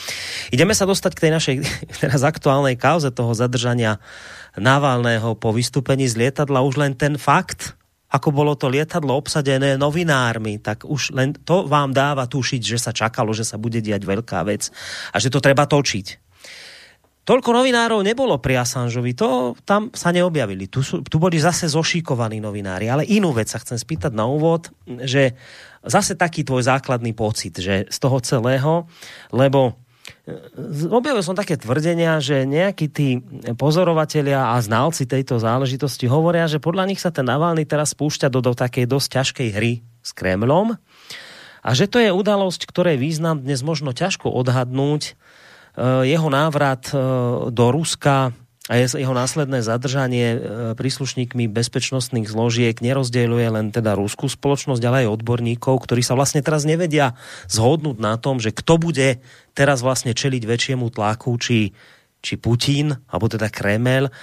[0.56, 1.56] Ideme sa dostať k tej našej
[2.08, 4.00] teraz aktuálnej kauze toho zadržania
[4.56, 6.64] Navalného po vystúpení z lietadla.
[6.64, 7.76] Už len ten fakt,
[8.12, 12.92] ako bolo to lietadlo obsadené novinármi, tak už len to vám dáva tušiť, že sa
[12.92, 14.68] čakalo, že sa bude diať veľká vec
[15.16, 16.32] a že to treba točiť.
[17.22, 20.66] Toľko novinárov nebolo pri Assangeovi, to tam sa neobjavili.
[20.66, 22.90] Tu, sú, tu boli zase zošikovaní novinári.
[22.90, 24.74] Ale inú vec sa chcem spýtať na úvod,
[25.06, 25.38] že
[25.86, 28.90] zase taký tvoj základný pocit, že z toho celého,
[29.30, 29.78] lebo
[30.94, 33.22] objavil som také tvrdenia, že nejakí tí
[33.58, 38.40] pozorovatelia a znalci tejto záležitosti hovoria, že podľa nich sa ten Navalny teraz spúšťa do,
[38.40, 39.74] do takej dosť ťažkej hry
[40.06, 40.78] s Kremlom
[41.62, 45.02] a že to je udalosť, ktorej význam dnes možno ťažko odhadnúť.
[45.06, 45.12] E,
[46.10, 46.98] jeho návrat e,
[47.54, 48.34] do Ruska
[48.70, 50.40] a jeho následné zadržanie e,
[50.78, 56.62] príslušníkmi bezpečnostných zložiek nerozdeľuje len teda rúskú spoločnosť, ale aj odborníkov, ktorí sa vlastne teraz
[56.62, 57.18] nevedia
[57.50, 59.18] zhodnúť na tom, že kto bude
[59.58, 61.74] teraz vlastne čeliť väčšiemu tlaku, či,
[62.22, 64.14] či Putin, alebo teda Kremel,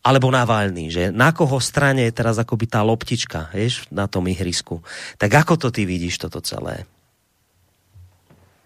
[0.00, 4.80] alebo Navalny, že na koho strane je teraz akoby tá loptička, vieš, na tom ihrisku.
[5.20, 6.88] Tak ako to ty vidíš toto celé?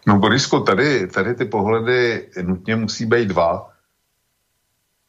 [0.07, 3.78] No Borisku, tady, tady ty pohledy nutně musí být dva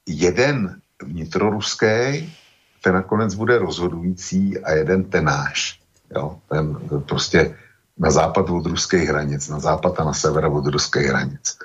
[0.10, 2.34] jeden vnitroruský,
[2.82, 5.80] ten nakonec bude rozhodující a jeden ten náš.
[6.16, 6.40] Jo?
[6.50, 7.56] Ten prostě
[7.98, 11.58] na západ od ruských hranic, na západ a na sever od ruských hranic.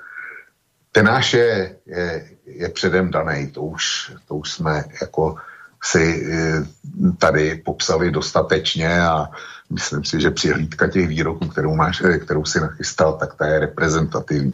[0.92, 5.36] Ten náš je, je, je předem daný, to už, to už jsme jako
[5.82, 6.62] si eh,
[7.18, 9.26] tady popsali dostatečně a
[9.70, 13.58] myslím si, že přihlídka těch výroků, kterou, máš, eh, kterou si nachystal, tak ta je
[13.58, 14.52] reprezentativní.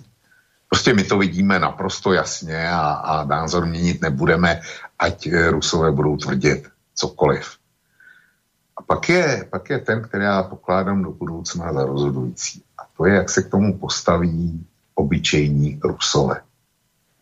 [0.70, 4.61] Prostě my to vidíme naprosto jasně a, a názor měnit nebudeme,
[4.98, 7.56] ať eh, Rusové budou tvrdit cokoliv.
[8.76, 12.62] A pak je, pak je ten, který já pokládám do budoucna za rozhodující.
[12.78, 16.40] A to je, jak se k tomu postaví obyčejní Rusové.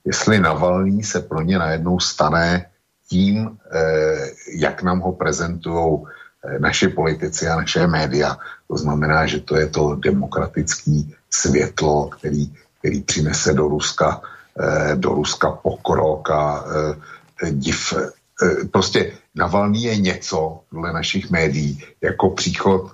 [0.04, 2.66] Jestli Navalný se pro ně najednou stane
[3.08, 6.04] tím, eh, jak nám ho prezentují
[6.44, 8.36] eh, naše politici a naše média.
[8.68, 12.52] To znamená, že to je to demokratické světlo, který
[12.88, 14.20] který přinese do Ruska,
[14.60, 17.92] eh, do Ruska pokrok a eh, div.
[17.92, 22.92] Eh, prostě Navalný je něco dle našich médií, jako příchod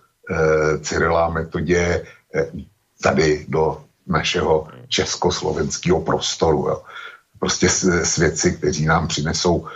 [0.80, 2.04] Cyrila metodě
[3.02, 6.68] tady do našeho československého prostoru.
[6.68, 6.82] Jo.
[7.38, 7.68] Prostě
[8.02, 9.68] svědci, kteří nám přinesou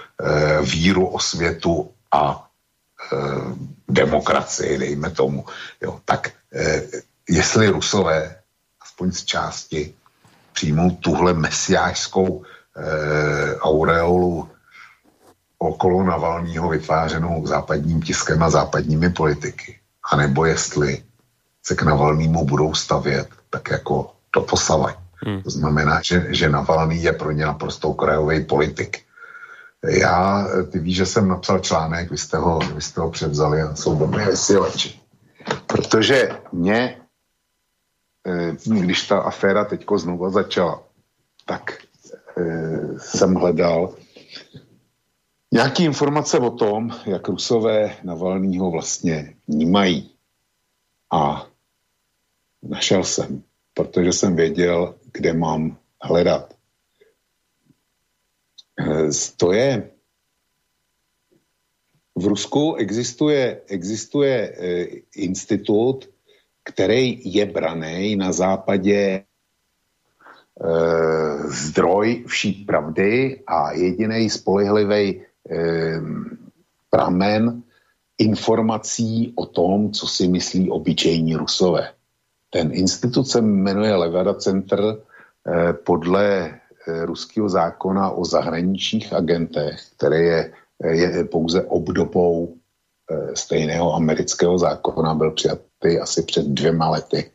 [0.63, 2.49] víru o světu a
[3.89, 5.45] demokracii, dejme tomu.
[5.81, 6.01] Jo.
[6.05, 6.33] Tak
[7.29, 8.37] jestli Rusové,
[8.81, 9.95] aspoň z části,
[10.59, 14.49] přijmout tuhle mesiářskou eh, aureolu
[15.59, 19.79] okolo Navalního vytvářenou západním tiskem a západními politiky.
[20.11, 21.03] A nebo jestli
[21.63, 24.95] se k Navalnímu budou stavět tak jako to posavaň.
[25.27, 25.43] Hmm.
[25.43, 28.99] To znamená, že, že Navalný je pro ně naprosto krajový politik.
[29.87, 33.75] Já, ty víš, že jsem napsal článek, vy jste ho, vy jste ho převzali a
[33.75, 35.01] jsou dobré vysílači.
[35.67, 37.08] Protože mě Eh,
[38.65, 40.83] když ta aféra teďko znova začala,
[41.47, 41.83] tak
[42.39, 43.95] eh, jsem hledal
[45.53, 50.11] nějaké informace o tom, jak Rusové Navalnýho vlastně vnímají.
[51.13, 51.47] A
[52.63, 53.43] našel jsem,
[53.75, 56.55] protože jsem věděl, kde mám hledat.
[58.81, 59.91] Eh, to je
[62.19, 64.57] v Rusku existuje, existuje
[65.15, 66.09] institut,
[66.69, 69.25] který je braný na západě e,
[71.49, 75.21] zdroj vší pravdy a jediný spolehlivý e,
[76.91, 77.63] pramen
[78.19, 81.93] informací o tom, co si myslí obyčejní rusové.
[82.51, 84.97] Ten institut jmenuje Levada Center e,
[85.73, 86.57] podle e,
[87.07, 90.53] ruského zákona o zahraničních agentech, který je,
[90.91, 92.55] je pouze obdobou
[93.35, 97.31] stejného amerického zákona, byl přijat ty asi před dvěma lety,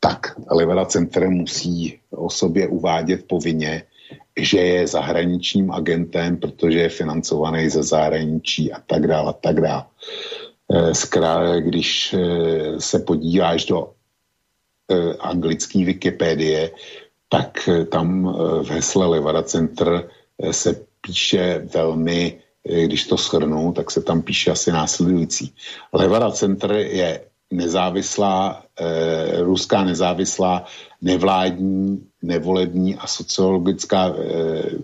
[0.00, 3.82] tak Livera Center musí o sobě uvádět povinně,
[4.36, 9.84] že je zahraničním agentem, protože je financovaný ze zahraničí a tak dále a tak dále.
[10.72, 13.92] Eh, Zkrátka, když eh, se podíváš do
[14.90, 16.70] eh, anglické Wikipedie,
[17.28, 20.08] tak tam v hesle Levada Center
[20.50, 22.38] se píše velmi,
[22.84, 25.54] když to shrnu, tak se tam píše asi následující.
[25.92, 27.20] Levada Center je
[27.56, 30.64] nezávislá, eh, ruská nezávislá
[31.02, 34.14] nevládní, nevolební a sociologická eh,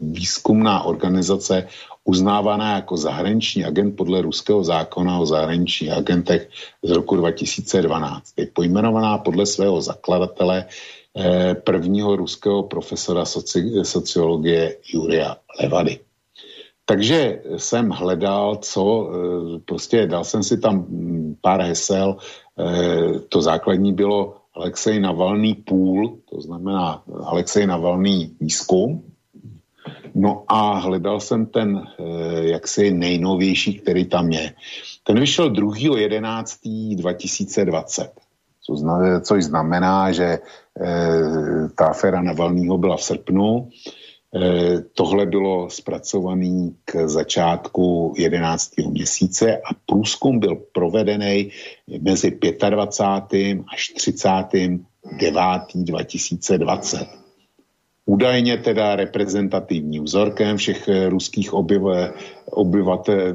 [0.03, 1.67] výzkumná organizace
[2.05, 6.49] uznávaná jako zahraniční agent podle ruského zákona o zahraničních agentech
[6.83, 8.33] z roku 2012.
[8.37, 16.01] Je pojmenovaná podle svého zakladatele eh, prvního ruského profesora soci, sociologie Juria Levady.
[16.91, 20.87] Takže jsem hledal, co, eh, prostě dal jsem si tam
[21.41, 22.17] pár hesel,
[23.29, 29.03] to základní bylo Alexej Navalný půl, to znamená Alexej Navalný výzkum,
[30.15, 31.87] No a hledal jsem ten
[32.41, 34.55] jaksi nejnovější, který tam je.
[35.05, 38.09] Ten vyšel 2.11.2020,
[38.67, 40.39] co znamená, což znamená, že
[41.75, 43.71] ta aféra Navalnýho byla v srpnu, Eh,
[44.95, 48.71] tohle bylo zpracované k začátku 11.
[48.91, 51.51] měsíce a průzkum byl provedený
[52.01, 52.39] mezi
[52.71, 53.59] 25.
[53.73, 54.81] až 39.
[55.75, 57.21] 2020.
[58.07, 62.15] Údajně teda reprezentativním vzorkem všech ruských obyvatel,
[62.51, 63.35] obyvatel,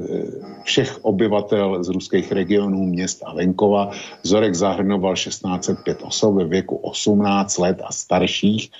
[0.64, 3.90] všech obyvatel z ruských regionů, měst a venkova.
[4.22, 8.70] Vzorek zahrnoval 1605 osob ve věku 18 let a starších,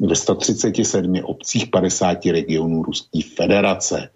[0.00, 4.10] ve 137 obcích 50 regionů Ruské federace.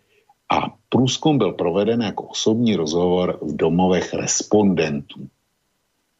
[0.48, 5.28] A průzkum byl proveden jako osobní rozhovor v domovech respondentů.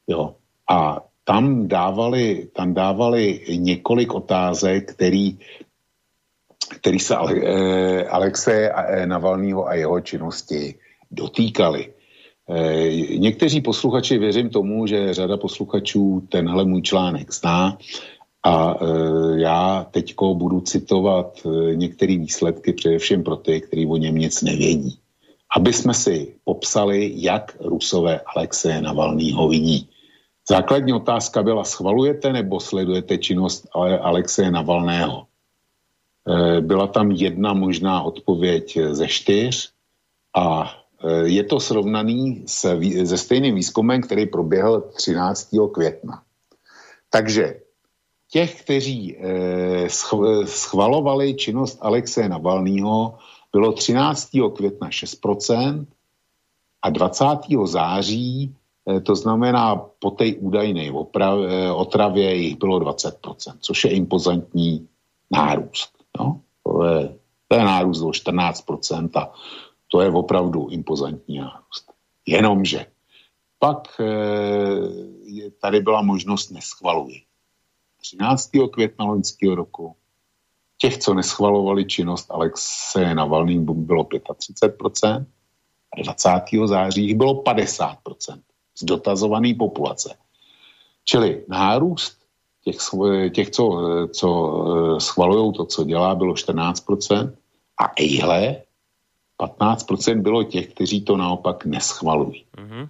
[0.06, 0.34] Jo.
[0.68, 5.38] A tam dávali, tam dávali několik otázek, který,
[6.80, 10.74] který se Ale, eh, Alexe eh, Navalného a jeho činnosti
[11.10, 11.92] dotýkali.
[12.50, 17.78] Eh, někteří posluchači, věřím tomu, že řada posluchačů tenhle můj článek zná,
[18.42, 24.14] a e, já teďko budu citovat e, některé výsledky především pro ty, kteří o něm
[24.14, 24.98] nic nevědí.
[25.56, 29.88] Aby jsme si popsali, jak Rusové Alexeje Navalnýho vidí.
[30.48, 33.68] Základní otázka byla, schvalujete nebo sledujete činnost
[34.00, 35.26] Alexeje Navalného?
[36.28, 39.72] E, byla tam jedna možná odpověď ze čtyř
[40.36, 40.76] a
[41.24, 45.48] je to srovnaný se, se stejným výzkumem, který proběhl 13.
[45.72, 46.22] května.
[47.10, 47.60] Takže
[48.30, 49.88] těch, kteří eh,
[50.44, 53.18] schvalovali činnost Alexe Navalného,
[53.52, 54.30] bylo 13.
[54.54, 55.86] května 6%
[56.82, 57.24] a 20.
[57.64, 58.54] září,
[58.90, 64.88] eh, to znamená po té údajné eh, otravě, jich bylo 20%, což je impozantní
[65.30, 65.90] nárůst.
[66.18, 66.40] No?
[66.62, 67.14] To, je,
[67.48, 69.32] to je nárůst o 14% a
[69.88, 71.90] to je opravdu impozantní nárůst.
[72.26, 72.86] Jenomže
[73.58, 74.00] pak
[75.60, 77.29] tady byla možnost neschvaluji.
[78.00, 78.50] 13.
[78.72, 79.96] května loňského roku.
[80.78, 85.26] Těch, co neschvalovali činnost Alexe Navalný, bylo 35%,
[85.92, 86.28] a 20.
[86.64, 87.96] září jich bylo 50%
[88.78, 90.16] z dotazované populace.
[91.04, 92.18] Čili nárůst
[92.64, 92.76] těch,
[93.34, 93.82] těch co,
[94.12, 94.28] co
[94.96, 97.32] eh, schvalují to, co dělá, bylo 14%
[97.78, 98.62] a ejhle
[99.40, 102.44] 15% bylo těch, kteří to naopak neschvalují.
[102.56, 102.88] Mm-hmm.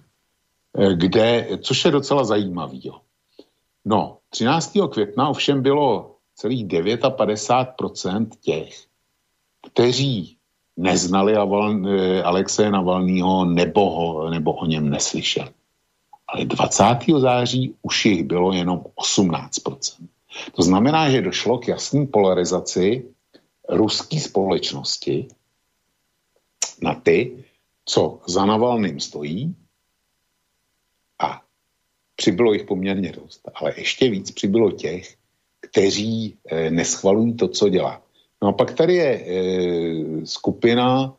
[0.95, 2.81] Kde, což je docela zajímavý.
[2.83, 3.01] Jo.
[3.85, 4.77] No, 13.
[4.91, 8.85] května ovšem bylo celých 59% těch,
[9.71, 10.37] kteří
[10.77, 15.49] neznali eh, Alexeje Navalného nebo, ho, nebo o něm neslyšeli.
[16.27, 16.83] Ale 20.
[17.17, 20.07] září už jich bylo jenom 18%.
[20.55, 23.05] To znamená, že došlo k jasné polarizaci
[23.69, 25.27] ruské společnosti
[26.81, 27.45] na ty,
[27.85, 29.55] co za Navalným stojí
[32.21, 35.15] přibylo jich poměrně dost, ale ještě víc přibylo těch,
[35.61, 38.01] kteří eh, neschvalují to, co dělá.
[38.41, 41.13] No a pak tady je eh, skupina,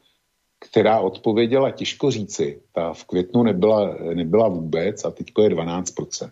[0.63, 2.63] která odpověděla těžko říci.
[2.73, 6.31] Ta v květnu nebyla, nebyla vůbec a teď je 12%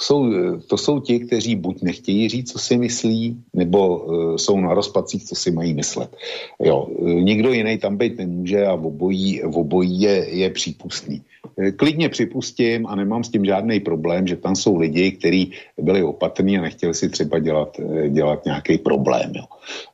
[0.00, 0.32] jsou,
[0.66, 5.24] to jsou ti, kteří buď nechtějí říct, co si myslí, nebo uh, jsou na rozpacích,
[5.24, 6.16] co si mají myslet.
[6.62, 11.22] Jo, nikdo jiný tam být nemůže a obojí, obojí je, je přípustný.
[11.58, 16.02] Eh, klidně připustím a nemám s tím žádný problém, že tam jsou lidi, kteří byli
[16.02, 19.32] opatrní a nechtěli si třeba dělat, eh, dělat nějaký problém.
[19.34, 19.44] Jo.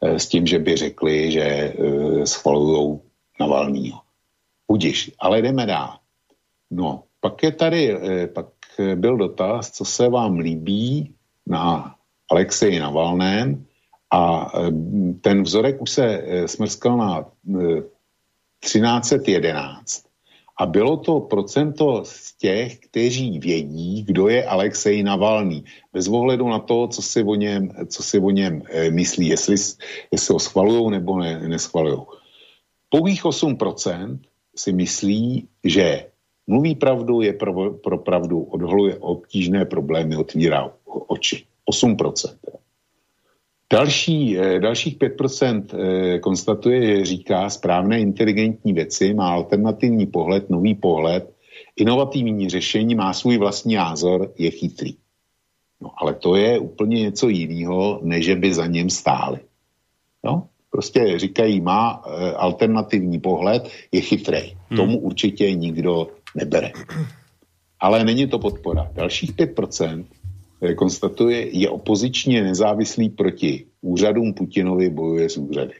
[0.03, 2.99] S tím, že by řekli, že uh, schvalují
[3.41, 3.99] Navalnýho.
[4.67, 5.96] Udiš, ale jdeme dál.
[6.71, 7.96] No, pak je tady,
[8.35, 8.46] pak
[8.94, 11.14] byl dotaz, co se vám líbí
[11.46, 11.94] na
[12.31, 13.66] Alexeji Navalném
[14.10, 14.72] a e,
[15.20, 17.24] ten vzorek už se e, smrskal na
[18.60, 20.04] 1311.
[20.06, 20.10] E,
[20.58, 25.64] a bylo to procento z těch, kteří vědí, kdo je Alexej Navalný.
[25.92, 29.56] Bez ohledu na to, co si o něm, co si o něm myslí, jestli,
[30.12, 32.00] jestli ho schvalují nebo ne, neschvalují.
[32.88, 34.18] Pouhých 8%
[34.56, 36.10] si myslí, že
[36.47, 41.45] Mluví pravdu, je pro, pro pravdu, odholuje obtížné problémy, otvírá oči.
[41.71, 42.37] 8%.
[43.73, 51.33] Další, eh, dalších 5% eh, konstatuje, říká správné inteligentní věci, má alternativní pohled, nový pohled,
[51.77, 54.97] inovativní řešení, má svůj vlastní názor, je chytrý.
[55.81, 59.38] No ale to je úplně něco jiného, než by za něm stáli.
[60.25, 60.49] No?
[60.71, 64.57] prostě říkají, má e, alternativní pohled, je chytrý.
[64.69, 64.77] Hmm.
[64.77, 66.72] Tomu určitě nikdo nebere.
[67.81, 68.90] Ale není to podpora.
[68.94, 70.04] Dalších 5%
[70.62, 75.74] e, konstatuje, je opozičně nezávislý proti úřadům Putinovi, bojuje s úřady.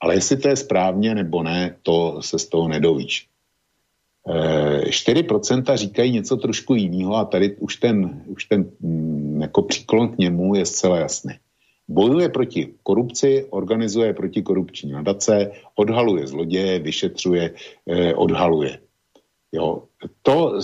[0.00, 3.30] Ale jestli to je správně nebo ne, to se z toho nedovíš.
[4.26, 10.18] 4% říkají něco trošku jiného a tady už ten, už ten mm, jako příklon k
[10.18, 11.32] němu je zcela jasný.
[11.88, 17.54] Bojuje proti korupci, organizuje protikorupční nadace, odhaluje zloděje, vyšetřuje,
[17.90, 18.78] eh, odhaluje.
[19.52, 19.82] Jo,
[20.22, 20.60] to,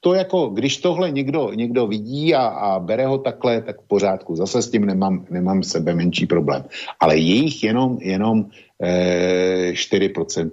[0.00, 4.36] to jako, když tohle někdo, někdo vidí a, a bere ho takhle, tak v pořádku.
[4.36, 6.64] Zase s tím nemám, nemám sebe menší problém.
[7.00, 8.46] Ale je jich jenom, jenom
[8.82, 10.50] eh, 4%.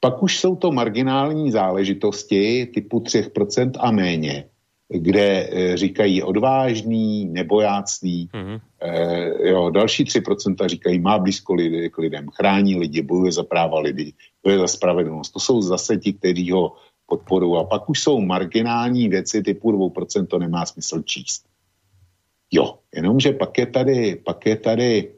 [0.00, 4.44] Pak už jsou to marginální záležitosti typu 3% a méně,
[4.92, 8.28] kde e, říkají odvážný, nebojácný.
[8.28, 8.60] Mm-hmm.
[8.80, 13.80] E, jo, další 3% říkají má blízko lidi, k lidem, chrání lidi, bojuje za práva
[13.80, 15.32] lidí, bojuje za spravedlnost.
[15.32, 16.72] To jsou zase ti, kteří ho
[17.06, 17.60] podporují.
[17.60, 21.44] A pak už jsou marginální věci typu 2%, to nemá smysl číst.
[22.52, 25.12] Jo, jenomže pak je tady, pak je tady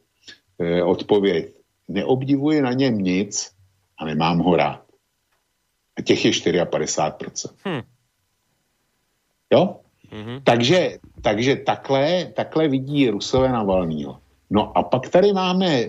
[0.58, 1.54] e, odpověď.
[1.88, 3.54] Neobdivuji na něm nic,
[3.98, 4.84] a nemám ho rád.
[5.98, 7.54] A těch je 54%.
[7.64, 7.80] Hmm.
[9.52, 9.76] Jo?
[10.12, 10.40] Mm-hmm.
[10.44, 14.18] Takže, takže takhle, takhle vidí Rusové Navalnýho.
[14.50, 15.88] No a pak tady máme e,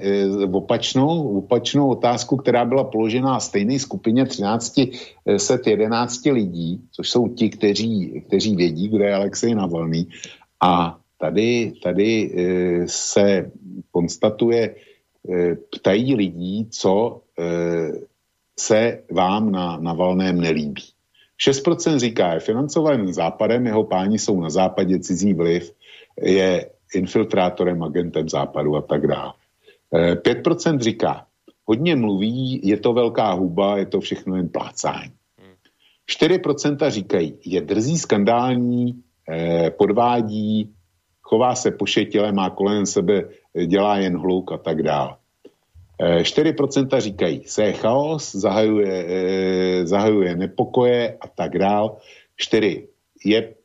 [0.52, 4.80] opačnou, opačnou otázku, která byla položena stejné skupině 13
[5.38, 10.08] set 11 lidí, což jsou ti, kteří, kteří vědí, kdo je Alexej Navalný.
[10.62, 13.52] A tady, tady e, se
[13.92, 14.76] konstatuje,
[15.30, 17.44] e, ptají lidí, co e,
[18.60, 20.95] se vám na Navalném nelíbí.
[21.40, 25.72] 6% říká, je financovaný západem, jeho páni jsou na západě, cizí vliv,
[26.22, 29.34] je infiltrátorem, agentem západu a tak dále.
[29.94, 31.26] 5% říká,
[31.66, 35.12] hodně mluví, je to velká huba, je to všechno jen plácání.
[36.22, 40.74] 4% říkají, je drzí, skandální, eh, podvádí,
[41.22, 43.30] chová se pošetile, má kolem sebe,
[43.66, 45.16] dělá jen hluk a tak dále.
[46.00, 51.98] 4% říkají, se chaos, zahajuje, eh, zahajuje nepokoje a tak dál.
[52.38, 52.88] 4
[53.26, 53.56] je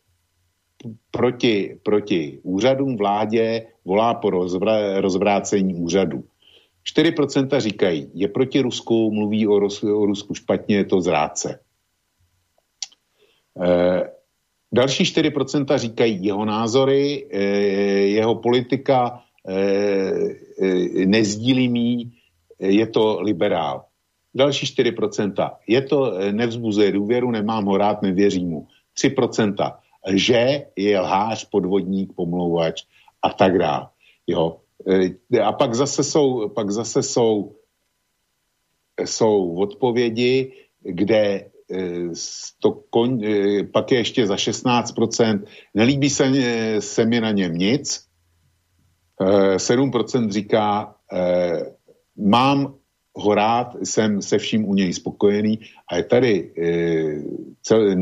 [1.10, 6.24] proti, proti úřadům vládě, volá po rozvr- rozvrácení úřadu.
[6.84, 11.60] 4% říkají, je proti Rusku, mluví o, Rus, o Rusku špatně, je to zrádce.
[13.62, 14.10] E,
[14.72, 17.42] další 4% říkají jeho názory, e,
[18.16, 19.54] jeho politika e,
[20.62, 22.12] e, nezdílí mý,
[22.60, 23.84] je to liberál.
[24.34, 25.50] Další 4%.
[25.66, 28.66] Je to, eh, nevzbuzuje důvěru, nemám ho rád, nevěřím mu.
[28.94, 29.78] 3%.
[30.14, 32.82] Že je lhář, podvodník, pomlouvač
[33.22, 33.86] a tak dále.
[34.26, 34.60] Jo.
[34.88, 37.56] Eh, a pak zase jsou, pak zase jsou,
[39.04, 42.08] jsou odpovědi, kde eh,
[42.58, 43.24] to koň,
[43.72, 45.44] pak je ještě za 16%.
[45.74, 46.32] Nelíbí se,
[46.78, 48.06] se mi na něm nic.
[49.56, 50.94] 7% říká,
[52.20, 52.74] mám
[53.14, 55.58] ho rád, jsem se vším u něj spokojený
[55.88, 56.72] a je tady e,
[57.62, 57.94] cel,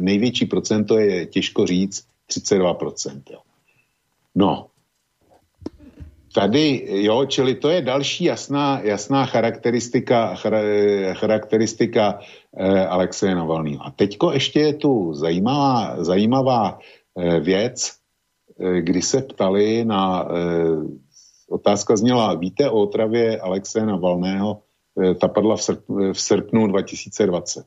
[0.00, 3.22] největší procento je těžko říct 32%.
[3.30, 3.38] Jo.
[4.34, 4.66] No,
[6.34, 10.34] tady, jo, čili to je další jasná, jasná charakteristika,
[11.12, 12.18] charakteristika
[12.56, 13.86] e, Alexeje Navalného.
[13.86, 16.78] A teďko ještě je tu zajímavá, zajímavá
[17.16, 17.92] e, věc,
[18.60, 20.36] e, kdy se ptali na e,
[21.50, 24.62] Otázka zněla, víte o otravě Alexe Navalného?
[25.02, 27.66] Eh, ta padla v, srp, v srpnu 2020.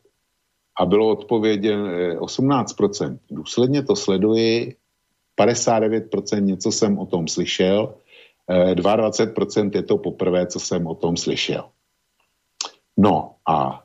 [0.79, 1.79] A bylo odpověděn
[2.19, 3.13] 18%.
[3.13, 4.75] Eh, Důsledně to sleduji,
[5.36, 7.95] 59% něco jsem o tom slyšel,
[8.73, 11.69] 22% eh, je to poprvé, co jsem o tom slyšel.
[12.97, 13.84] No a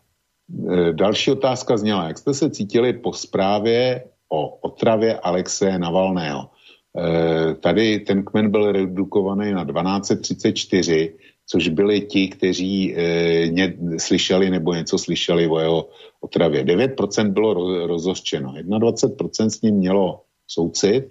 [0.92, 6.50] další otázka zněla, jak jste se cítili po zprávě o otravě Alexe Navalného?
[6.96, 11.14] Eh, tady ten kmen byl redukovaný na 1234,
[11.46, 15.88] což byli ti, kteří e, ně, slyšeli nebo něco slyšeli o jeho
[16.20, 16.64] otravě.
[16.64, 21.04] 9% bylo roz, rozhořčeno, 21% s ním mělo soucit,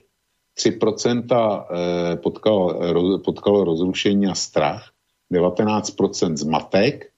[0.57, 1.65] 3%
[2.13, 4.91] e, potkalo, potkalo rozrušení a strach,
[5.33, 7.09] 19% zmatek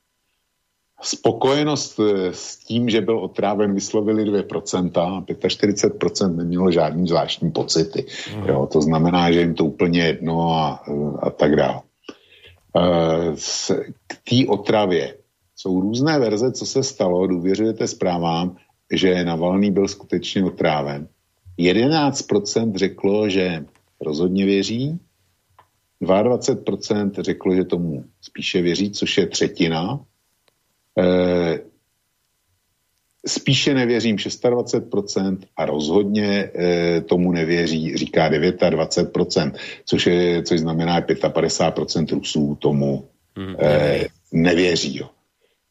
[1.01, 8.05] Spokojenost eh, s tím, že byl otráven, vyslovili 2% a 45% nemělo žádný zvláštní pocity.
[8.35, 8.43] Mm.
[8.47, 10.83] Jo, to znamená, že jim to úplně jedno a,
[11.21, 11.81] a tak dále.
[12.77, 13.35] Eh,
[14.07, 15.15] k té otravě
[15.55, 18.55] jsou různé verze, co se stalo, důvěřujete zprávám,
[18.93, 21.07] že Navalný byl skutečně otráven.
[21.59, 23.65] 11% řeklo, že
[24.01, 24.99] rozhodně věří,
[26.01, 29.99] 22% řeklo, že tomu spíše věří, což je třetina.
[30.99, 31.59] E,
[33.27, 39.51] spíše nevěřím 26% a rozhodně e, tomu nevěří, říká 29%,
[39.85, 43.07] což, je, což znamená 55% Rusů tomu
[43.59, 44.97] e, nevěří.
[44.97, 45.09] Jo.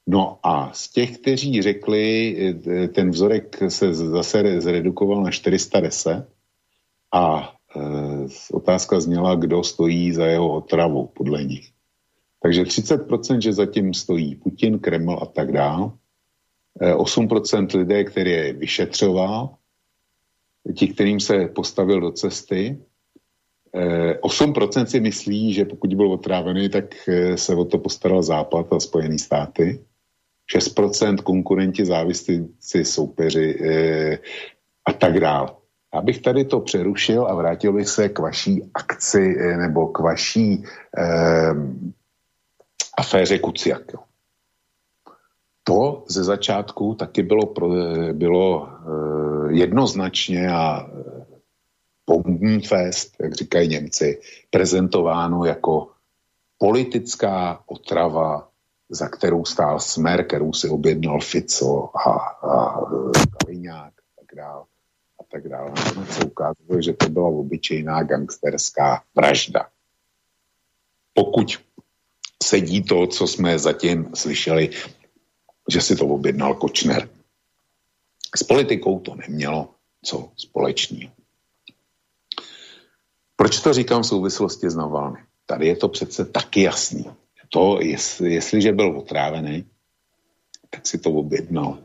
[0.07, 6.27] No a z těch, kteří řekli, e, ten vzorek se zase zredukoval na 410
[7.13, 7.81] a e,
[8.53, 11.71] otázka zněla, kdo stojí za jeho otravu podle nich.
[12.43, 15.91] Takže 30%, že zatím stojí Putin, Kreml a tak dále.
[16.81, 19.55] 8% lidé, který je vyšetřoval,
[20.77, 22.79] ti, kterým se postavil do cesty.
[24.23, 26.95] 8% si myslí, že pokud byl otrávený, tak
[27.35, 29.85] se o to postaral Západ a Spojené státy.
[30.57, 33.59] 6% konkurenti, závislíci, soupeři
[34.85, 35.49] a tak dále.
[35.93, 40.65] Abych tady to přerušil a vrátil bych se k vaší akci nebo k vaší e,
[42.99, 43.83] aféře Kuciak.
[45.65, 47.69] To ze začátku taky bylo, pro,
[48.13, 50.91] bylo e, jednoznačně a
[52.07, 54.21] Bombenfest, jak říkají Němci,
[54.51, 55.91] prezentováno jako
[56.59, 58.49] politická otrava
[58.89, 62.11] za kterou stál Smer, kterou si objednal Fico a,
[62.47, 62.81] a
[63.39, 64.65] Kaliňák a tak dále.
[65.21, 65.71] A tak dále.
[65.71, 69.69] Nakonec se ukázalo, že to byla obyčejná gangsterská vražda.
[71.15, 71.68] Pokud
[72.43, 74.71] sedí to, co jsme zatím slyšeli,
[75.71, 77.09] že si to objednal Kočner.
[78.37, 79.75] S politikou to nemělo
[80.05, 81.13] co společného.
[83.37, 85.21] Proč to říkám v souvislosti s Navalny?
[85.47, 87.05] Tady je to přece taky jasný
[87.49, 89.65] to, jestli, jestliže byl otrávený,
[90.71, 91.79] tak si to objednal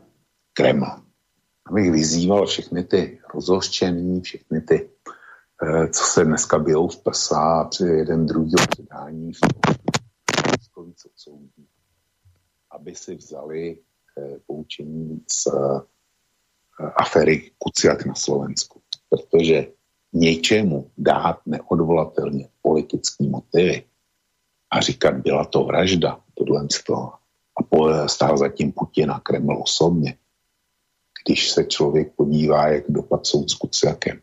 [0.52, 0.86] Kreml.
[1.66, 4.88] Abych vyzýval všechny ty rozhořčený, všechny ty,
[5.62, 9.32] eh, co se dneska bijou v prsa při jeden druhý předání
[10.84, 11.68] v co soudí,
[12.70, 13.78] aby si vzali
[14.18, 15.80] eh, poučení z eh,
[16.96, 18.82] afery Kuciak na Slovensku.
[19.08, 19.66] Protože
[20.12, 23.84] něčemu dát neodvolatelně politický motivy
[24.70, 27.12] a říkat, byla to vražda, tohle to.
[27.56, 30.18] A stál zatím Putin a Kreml osobně.
[31.24, 34.20] Když se člověk podívá, jak dopad soud s Kuciakem.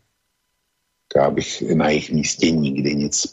[1.16, 3.28] Já bych na jejich místě nikdy nic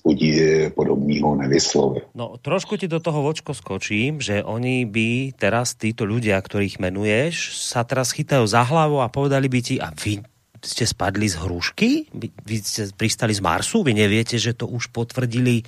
[0.75, 2.03] podobného nevyslovil.
[2.15, 7.55] No, trošku ti do toho vočko skočím, že oni by teraz, títo ľudia, ktorých menuješ,
[7.55, 10.19] sa teraz chytajú za hlavu a povedali by ti, a vy
[10.59, 12.11] ste spadli z hrušky?
[12.19, 13.87] Vy, ste pristali z Marsu?
[13.87, 15.63] Vy neviete, že to už potvrdili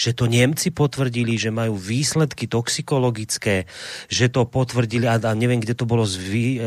[0.00, 3.68] že to Nemci potvrdili, že majú výsledky toxikologické,
[4.08, 6.60] že to potvrdili, a, a neviem, kde to bolo zvy, e,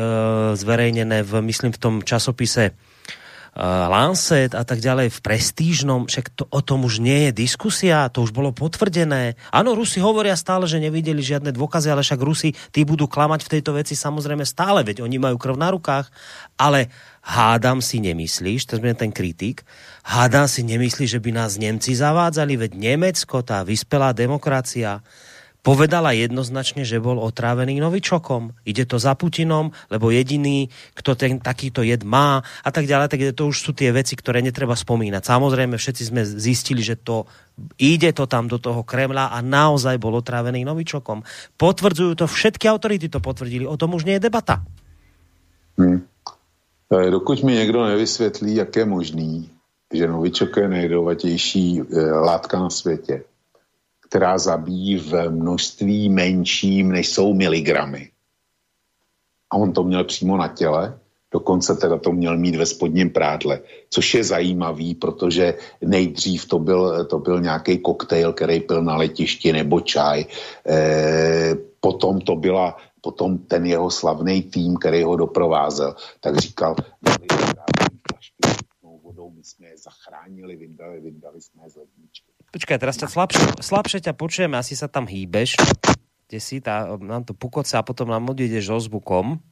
[0.54, 2.78] zverejnené, v, myslím v tom časopise
[3.62, 8.26] Lancet a tak ďalej v prestížnom, však to, o tom už nie je diskusia, to
[8.26, 9.38] už bolo potvrdené.
[9.54, 13.52] Áno, Rusi hovoria stále, že nevideli žiadne dôkazy, ale však Rusi, tí budú klamať v
[13.54, 16.10] tejto veci samozrejme stále, veď oni majú krv na rukách,
[16.58, 16.90] ale
[17.22, 19.62] hádam si nemyslíš, to je ten kritik,
[20.02, 24.98] hádam si nemyslíš, že by nás Nemci zavádzali, veď Nemecko, tá vyspelá demokracia,
[25.64, 28.52] povedala jednoznačne, že bol otrávený novičokom.
[28.68, 33.20] Ide to za Putinom, lebo jediný, kto ten takýto jed má a tak ďalej, tak
[33.32, 35.24] to už sú tie veci, ktoré netreba spomínať.
[35.24, 37.24] Samozrejme, všetci sme zistili, že to
[37.80, 41.24] ide to tam do toho Kremla a naozaj bol otrávený novičokom.
[41.56, 44.60] Potvrdzujú to, všetky autority to potvrdili, o tom už nie je debata.
[45.80, 46.04] Hmm.
[47.10, 49.50] Dokud mi někdo nevysvětlí, jak je možný,
[49.94, 53.22] že novičok je nejjedovatější eh, látka na světě,
[54.08, 58.10] která zabíjí v množství menším, než jsou miligramy.
[59.50, 60.98] A on to měl přímo na těle,
[61.30, 67.04] dokonce teda to měl mít ve spodním prádle, což je zajímavý, protože nejdřív to byl,
[67.04, 70.24] to byl nějaký koktejl, který pil na letišti nebo čaj,
[70.66, 76.76] e, potom to byla potom ten jeho slavný tým, který ho doprovázel, tak říkal,
[79.04, 81.78] vodou, my jsme je zachránili, vyndali, vyndali jsme je z.
[82.54, 85.58] Počkaj, teraz ťa slabšie, slabšie ťa počujeme, asi sa tam hýbeš,
[86.30, 89.42] kde si, tá, nám to pukoce a potom nám odídeš so zvukom.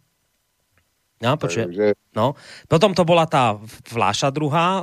[1.22, 1.70] No, počujem.
[2.14, 2.34] No.
[2.66, 3.55] Potom to bola tá
[3.86, 4.82] fľaša druhá,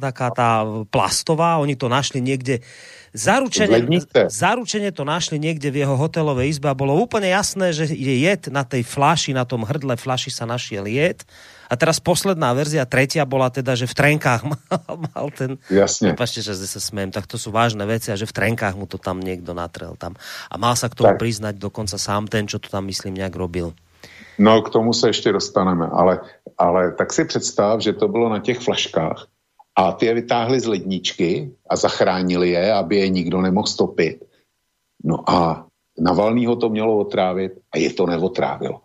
[0.00, 2.64] taká tá plastová, oni to našli niekde
[3.08, 3.88] Zaručene,
[4.28, 8.52] zaručene to našli niekde v jeho hotelovej izbe a bolo úplne jasné, že je jed
[8.52, 11.24] na tej flaši, na tom hrdle flaši sa našiel jed.
[11.68, 15.60] A teraz posledná verzia, tretia bola teda, že v trenkách mal, mal ten...
[15.68, 16.16] Jasne.
[16.16, 18.96] Prepačte, že sa smiem, tak to sú vážne veci a že v trenkách mu to
[18.96, 20.16] tam niekto natrel tam.
[20.48, 21.20] A mal sa k tomu tak.
[21.20, 23.76] priznať dokonca sám ten, čo to tam myslím nejak robil.
[24.38, 26.20] No, k tomu se ještě dostaneme, ale,
[26.58, 29.26] ale tak si představ, že to bylo na těch flaškách
[29.76, 34.24] a ty je vytáhli z ledničky a zachránili je, aby je nikdo nemohl stopit.
[35.04, 35.66] No a
[35.98, 38.80] Navalnýho to mělo otrávit a je to neotrávilo.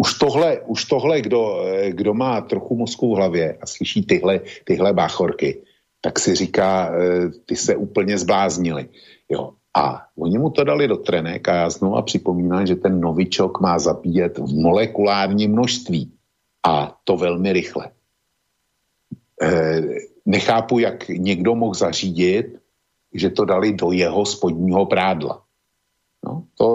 [0.00, 4.92] Už tohle, už tohle kdo, kdo má trochu mozku v hlavě a slyší tyhle, tyhle
[4.92, 5.62] báchorky,
[6.00, 8.88] tak si říká, eh, ty se úplně zbláznili.
[9.28, 9.52] Jo.
[9.76, 13.78] A oni mu to dali do trenek a já znovu připomínám, že ten novičok má
[13.78, 16.12] zabíjet v molekulárním množství.
[16.66, 17.90] A to velmi rychle.
[19.42, 19.80] E,
[20.26, 22.56] nechápu, jak někdo mohl zařídit,
[23.14, 25.42] že to dali do jeho spodního prádla.
[26.30, 26.66] No, to,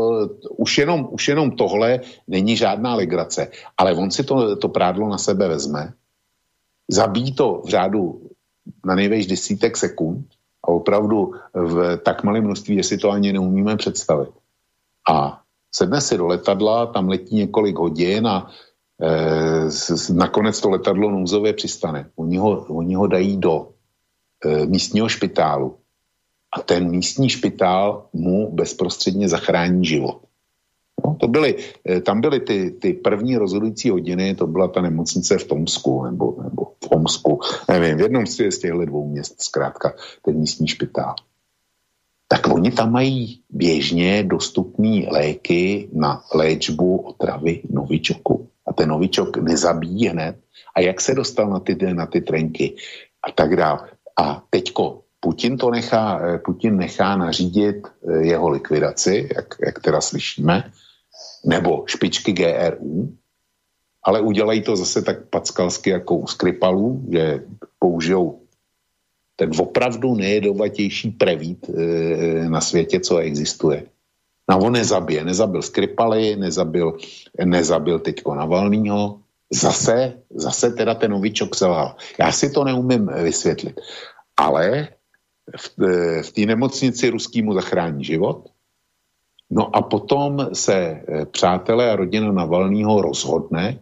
[0.57, 3.47] už, jenom, už jenom tohle není žádná legrace,
[3.77, 5.93] ale on si to, to prádlo na sebe vezme,
[6.91, 8.21] zabíjí to v řádu
[8.85, 10.27] na nejvejš desítek sekund
[10.63, 14.33] a opravdu v tak malém množství, že si to ani neumíme představit.
[15.09, 15.41] A
[15.71, 18.51] sedne si do letadla, tam letí několik hodin a
[19.01, 22.09] e, nakonec to letadlo nouzově přistane.
[22.15, 23.71] Oni ho, oni ho dají do
[24.45, 25.77] e, místního špitálu
[26.55, 30.21] a ten místní špitál mu bezprostředně zachrání život.
[31.05, 31.55] No, to byly,
[31.89, 36.35] eh, tam byly ty, ty první rozhodující hodiny, to byla ta nemocnice v Tomsku, nebo,
[36.43, 37.39] nebo v Homsku,
[37.69, 41.15] nevím, v jednom z těchto dvou měst, zkrátka, ten místní špitál.
[42.27, 48.49] Tak oni tam mají běžně dostupné léky na léčbu otravy novičoku.
[48.67, 50.35] A ten novičok nezabíjí hned.
[50.75, 52.75] A jak se dostal na ty, na ty trenky
[53.21, 53.89] a tak dále.
[54.17, 60.01] A teďko Putin to nechá, eh, Putin nechá nařídit eh, jeho likvidaci, jak, jak teda
[60.01, 60.69] slyšíme,
[61.45, 63.17] nebo špičky GRU,
[64.03, 67.43] ale udělají to zase tak packalsky jako u Skripalů, že
[67.79, 68.45] použijou
[69.35, 73.83] ten opravdu nejedovatější prevít e, na světě, co existuje.
[74.49, 76.97] No on nezabije, nezabil Skripaly, nezabil,
[77.45, 79.19] nezabil teďko Navalnýho,
[79.51, 81.95] zase, zase teda ten novičok selhal.
[82.19, 83.81] Já si to neumím vysvětlit.
[84.37, 84.94] Ale
[85.57, 85.77] v,
[86.21, 88.49] v té nemocnici ruskýmu zachrání život,
[89.49, 93.79] No a potom se eh, přátelé a rodina Navalného rozhodne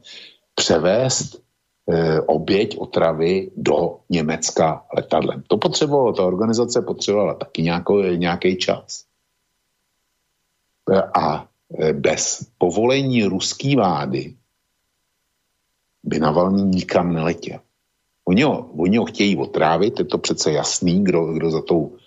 [0.55, 1.43] převést
[1.89, 5.43] e, oběť otravy do Německa letadlem.
[5.47, 7.71] To potřebovalo, ta organizace potřebovala taky
[8.15, 9.05] nějaký čas.
[10.91, 11.47] E, a
[11.79, 14.35] e, bez povolení ruský vlády
[16.03, 17.59] by Navalný nikam neletěl.
[18.27, 21.97] Oni ho, oni ho chtějí otrávit, je to přece jasný, kdo, kdo za tou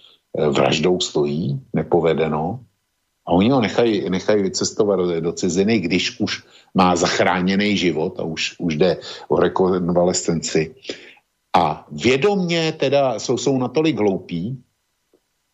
[0.50, 2.60] vraždou stojí, nepovedeno.
[3.26, 6.44] A oni ho nechají, nechají vycestovat do ciziny, když už
[6.74, 8.96] má zachráněný život a už, už jde
[9.28, 10.74] o rekonvalescenci.
[11.56, 14.62] A vědomně teda jsou, jsou natolik hloupí,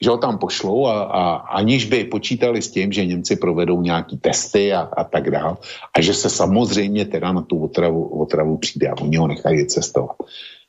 [0.02, 1.22] že ho tam pošlou a, a
[1.62, 5.56] aniž by počítali s tím, že Němci provedou nějaký testy a, a tak dále
[5.94, 10.16] a že se samozřejmě teda na tu otravu, otravu přijde a oni ho nechají vycestovat.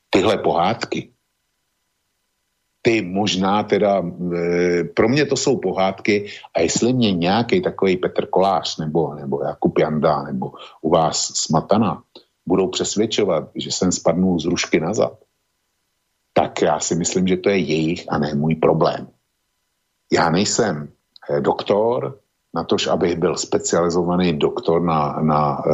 [0.10, 1.10] Tyhle pohádky,
[2.82, 8.26] ty možná teda, e, pro mě to jsou pohádky a jestli mě nějaký takový Petr
[8.26, 12.04] Kolář nebo, nebo Jakub Janda nebo u vás Smatana
[12.46, 15.18] budou přesvědčovat, že jsem spadnul z rušky nazad,
[16.34, 19.08] tak já si myslím, že to je jejich a ne můj problém.
[20.14, 20.90] Já nejsem
[21.30, 22.20] e, doktor,
[22.56, 25.72] na tož, abych byl specializovaný doktor na, na e,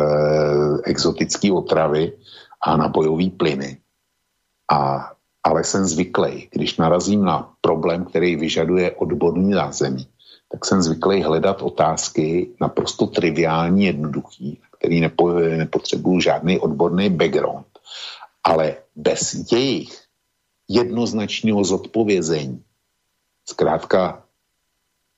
[0.83, 2.13] exotické otravy
[2.61, 3.77] a na bojové plyny.
[4.71, 5.11] A
[5.43, 10.07] ale jsem zvyklý, když narazím na problém, který vyžaduje odborný zázemí,
[10.51, 17.67] tak jsem zvyklý hledat otázky naprosto triviální, jednoduchý, který nepo, nepotřebuju žádný odborný background.
[18.43, 20.03] Ale bez jejich
[20.69, 22.63] jednoznačného zodpovězení
[23.49, 24.23] zkrátka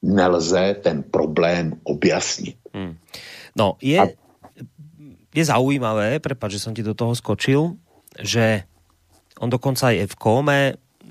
[0.01, 2.57] nelze ten problém objasnit.
[2.73, 2.97] Hmm.
[3.53, 4.09] No, je, A...
[5.31, 7.77] je zaujímavé, prepáč, že som ti do toho skočil,
[8.17, 8.65] že
[9.37, 10.59] on dokonca aj je v kóme,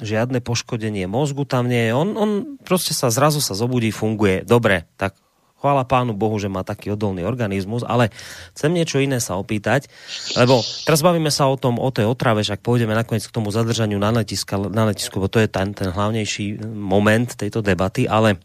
[0.01, 1.93] žiadne poškodenie mozgu tam nie je.
[1.93, 2.31] On, on
[2.65, 4.43] proste sa zrazu sa zobudí, funguje.
[4.47, 5.19] Dobre, tak
[5.61, 8.09] chvála pánu Bohu, že má taký odolný organizmus, ale
[8.57, 9.93] chcem niečo iné sa opýtať,
[10.33, 14.01] lebo teraz bavíme sa o tom, o tej otrave, však pôjdeme nakoniec k tomu zadržaniu
[14.01, 18.41] na, letiska, na letisku, bo to je ten, ten hlavnejší moment tejto debaty, ale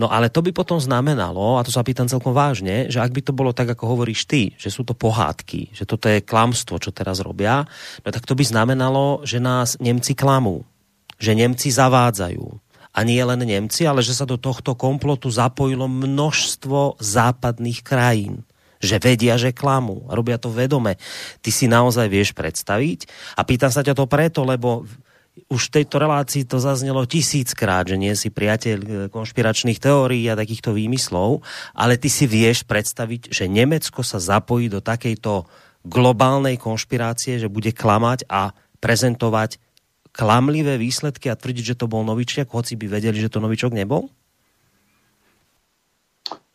[0.00, 3.20] No ale to by potom znamenalo, a to sa pýtam celkom vážne, že ak by
[3.20, 6.88] to bolo tak, ako hovoríš ty, že sú to pohádky, že toto je klamstvo, čo
[6.88, 7.68] teraz robia,
[8.00, 10.64] no tak to by znamenalo, že nás Nemci klamú,
[11.20, 12.46] že Nemci zavádzajú.
[12.90, 18.46] A nie len Nemci, ale že sa do tohto komplotu zapojilo množstvo západných krajín
[18.80, 20.96] že vedia, že klamú robia to vedome.
[21.44, 23.04] Ty si naozaj vieš predstaviť
[23.36, 24.88] a pýtam sa ťa to preto, lebo
[25.50, 30.38] už v tejto relácii to zaznelo tisíckrát, že nie si priateľ e, konšpiračných teórií a
[30.38, 31.42] takýchto výmyslov,
[31.74, 35.46] ale ty si vieš predstaviť, že Nemecko sa zapojí do takejto
[35.86, 38.52] globálnej konšpirácie, že bude klamať a
[38.82, 39.56] prezentovať
[40.10, 44.10] klamlivé výsledky a tvrdiť, že to bol noviček, hoci by vedeli, že to novičok nebol?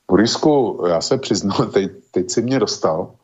[0.07, 3.15] Borisku, já se přiznám, teď, teď si mě dostal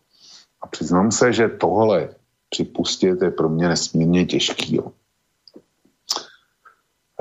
[0.61, 2.09] a přiznám se, že tohle
[2.49, 4.79] připustit je pro mě nesmírně těžký.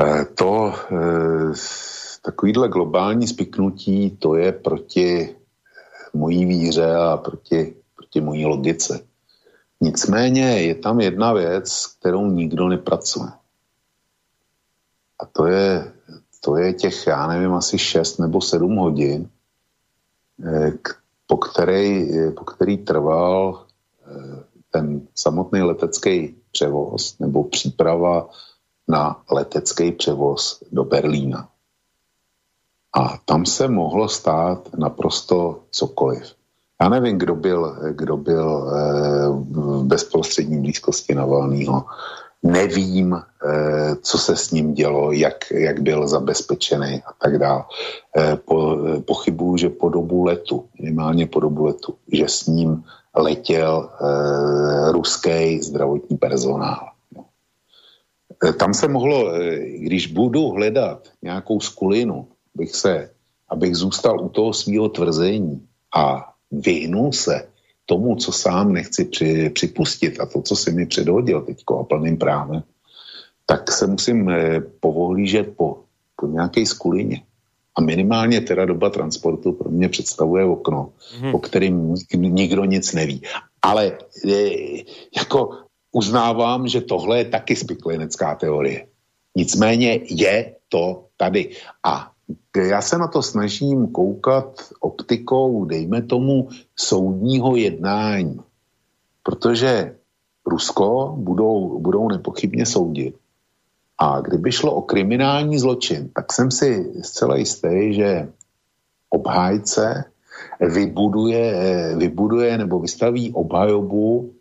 [0.00, 0.96] E, to e,
[2.22, 5.36] takovýhle globální spiknutí, to je proti
[6.12, 9.00] mojí víře a proti, proti mojí logice.
[9.80, 13.28] Nicméně je tam jedna věc, kterou nikdo nepracuje.
[15.20, 15.92] A to je,
[16.40, 19.28] to je těch, já nevím, asi 6 nebo 7 hodin,
[20.44, 20.72] eh,
[21.26, 23.66] po který, po který trval
[24.70, 28.28] ten samotný letecký převoz nebo příprava
[28.90, 31.48] na letecký převoz do Berlína.
[32.96, 36.34] A tam se mohlo stát naprosto cokoliv.
[36.82, 41.84] Já nevím, kdo byl, kdo byl eh, v bezprostřední blízkosti Navalného.
[42.42, 47.64] Nevím, eh, co se s ním dělo, jak, jak byl zabezpečený a tak dále.
[48.16, 52.84] Eh, po, pochybuju, že po dobu letu, minimálně po dobu letu, že s ním
[53.14, 53.90] letěl
[54.92, 56.89] ruský zdravotní personál.
[58.44, 58.52] No.
[58.52, 59.32] Tam se mohlo,
[59.78, 63.10] když budu hledat nějakou skulinu, bych se,
[63.48, 65.66] abych zůstal u toho svého tvrzení
[65.96, 67.48] a vyhnul se
[67.86, 72.18] tomu, co sám nechci při, připustit a to, co si mi předhodil teďko a plným
[72.18, 72.62] právem,
[73.46, 75.82] tak se musím eh, povohlížet po,
[76.16, 77.22] po nějaké skulině.
[77.74, 81.34] A minimálně teda doba transportu pro mě představuje okno, hmm.
[81.34, 83.22] o kterém nikdo nic neví.
[83.62, 84.84] Ale je,
[85.16, 88.86] jako uznávám, že tohle je taky spiklenecká teorie.
[89.36, 91.50] Nicméně je to tady.
[91.84, 92.10] A
[92.56, 98.40] já se na to snažím koukat optikou, dejme tomu, soudního jednání.
[99.22, 99.96] Protože
[100.46, 103.14] Rusko budou, budou nepochybně soudit.
[103.98, 108.28] A kdyby šlo o kriminální zločin, tak jsem si zcela jistý, že
[109.10, 110.04] obhájce
[110.60, 111.54] vybuduje,
[111.96, 114.32] vybuduje nebo vystaví obhajobu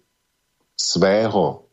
[0.82, 1.63] svého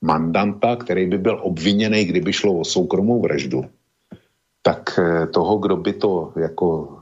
[0.00, 3.64] mandanta, který by byl obviněný, kdyby šlo o soukromou vraždu
[4.68, 6.98] tak eh, toho, kdo by to jako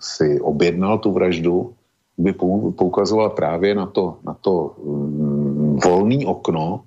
[0.00, 1.74] si objednal tu vraždu,
[2.18, 2.32] by
[2.78, 6.84] poukazoval právě na to, na to um, volný okno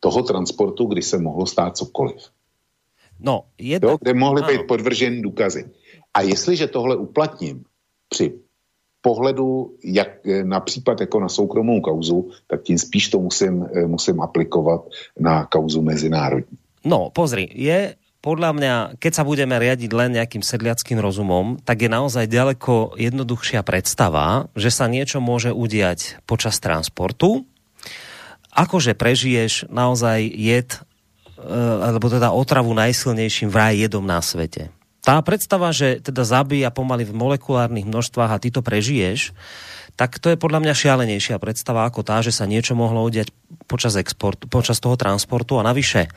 [0.00, 2.30] toho transportu, kdy se mohlo stát cokoliv.
[3.20, 3.90] No, jedna...
[3.90, 5.70] jo, kde mohly být podvrženy důkazy.
[6.14, 7.64] A jestliže tohle uplatním
[8.08, 8.38] při
[9.04, 13.84] pohledu jak, eh, na případ jako na soukromou kauzu, tak tím spíš to musím, eh,
[13.84, 14.88] musím aplikovat
[15.20, 16.56] na kauzu mezinárodní.
[16.84, 21.92] No, pozri, je podľa mňa, keď sa budeme riadiť len nejakým sedliackým rozumom, tak je
[21.92, 27.44] naozaj ďaleko jednoduchšia predstava, že sa niečo môže udiať počas transportu,
[28.56, 30.80] akože prežiješ naozaj jed, e,
[31.84, 34.72] alebo teda otravu najsilnejším vraj jedom na svete.
[35.04, 39.36] Tá predstava, že teda zabíja pomaly v molekulárnych množstvách a ty to prežiješ,
[39.94, 43.30] tak to je podľa mňa šialenejšia predstava ako tá, že sa niečo mohlo udiať
[43.70, 46.10] počas, exportu, počas toho transportu a navyše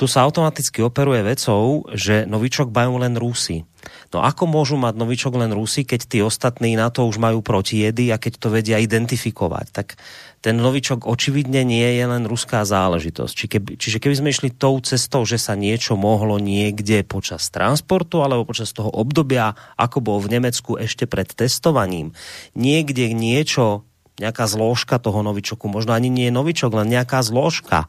[0.00, 3.68] tu sa automaticky operuje vecou, že novičok majú len Rusy.
[4.10, 8.10] No ako môžu mať novičok len Rusy, keď tí ostatní na to už majú protijedy
[8.10, 9.66] a keď to vedia identifikovať?
[9.70, 9.94] Tak
[10.42, 13.32] ten novičok očividne nie je len ruská záležitosť.
[13.38, 18.18] Či keby, čiže keby sme išli tou cestou, že sa niečo mohlo niekde počas transportu
[18.26, 22.10] alebo počas toho obdobia, ako bol v Nemecku ešte pred testovaním,
[22.58, 23.86] niekde niečo,
[24.18, 27.86] nejaká zložka toho novičoku, možno ani nie je novičok, len nejaká zložka,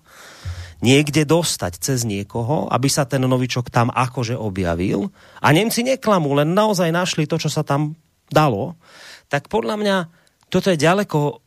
[0.81, 6.57] niekde dostať cez niekoho, aby sa ten novičok tam akože objavil a Nemci neklamú, len
[6.57, 7.93] naozaj našli to, čo sa tam
[8.33, 8.75] dalo,
[9.29, 9.97] tak podľa mňa
[10.51, 11.39] toto je ďaleko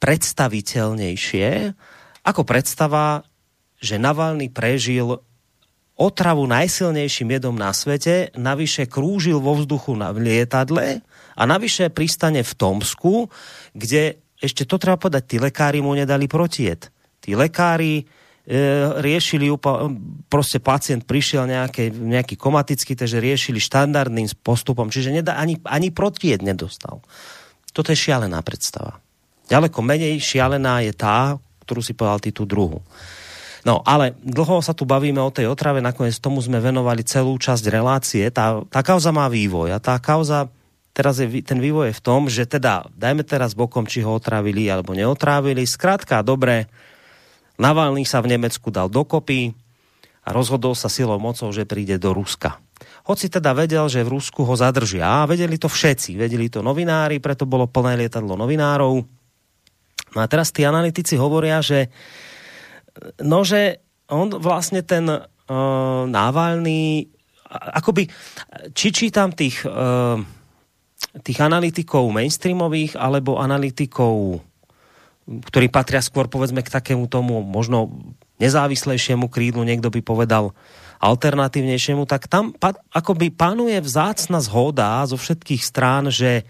[0.00, 1.48] predstaviteľnejšie
[2.24, 3.26] ako predstava,
[3.76, 5.20] že Navalny prežil
[5.96, 11.00] otravu najsilnejším jedom na svete, navyše krúžil vo vzduchu na lietadle
[11.32, 13.32] a navyše pristane v Tomsku,
[13.72, 16.92] kde ešte to treba povedať, tí lekári mu nedali protiet.
[17.24, 18.04] Tí lekári
[19.02, 19.50] riešili,
[20.30, 26.46] proste pacient prišiel nejaké, nejaký komatický, takže riešili štandardným postupom, čiže nedá, ani, ani protied
[26.46, 27.02] nedostal.
[27.74, 29.02] Toto je šialená predstava.
[29.50, 32.82] Ďaleko menej šialená je tá, ktorú si povedal ty tú druhú.
[33.66, 37.66] No, ale dlho sa tu bavíme o tej otrave, nakoniec tomu sme venovali celú časť
[37.66, 38.30] relácie.
[38.30, 40.46] Tá, tá kauza má vývoj a tá kauza,
[40.94, 44.70] teraz je, ten vývoj je v tom, že teda, dajme teraz bokom, či ho otravili
[44.70, 45.66] alebo neotrávili.
[45.66, 46.70] Skrátka, dobre,
[47.56, 49.52] Navalny sa v Nemecku dal dokopy
[50.26, 52.60] a rozhodol sa silou mocou, že príde do Ruska.
[53.06, 55.22] Hoci teda vedel, že v Rusku ho zadržia.
[55.22, 56.18] A vedeli to všetci.
[56.18, 58.94] Vedeli to novinári, preto bolo plné lietadlo novinárov.
[60.12, 61.88] No a teraz tí analytici hovoria, že
[63.22, 67.06] no, že on vlastne ten uh, Navalny,
[67.50, 68.10] akoby,
[68.74, 70.18] či čítam tých, uh,
[71.22, 74.42] tých analytikov mainstreamových, alebo analytikov,
[75.26, 77.90] ktorí patria skôr, povedzme, k takému tomu možno
[78.38, 80.54] nezávislejšiemu krídlu, niekto by povedal
[81.02, 82.54] alternatívnejšiemu, tak tam
[82.94, 86.48] akoby panuje vzácna zhoda zo všetkých strán, že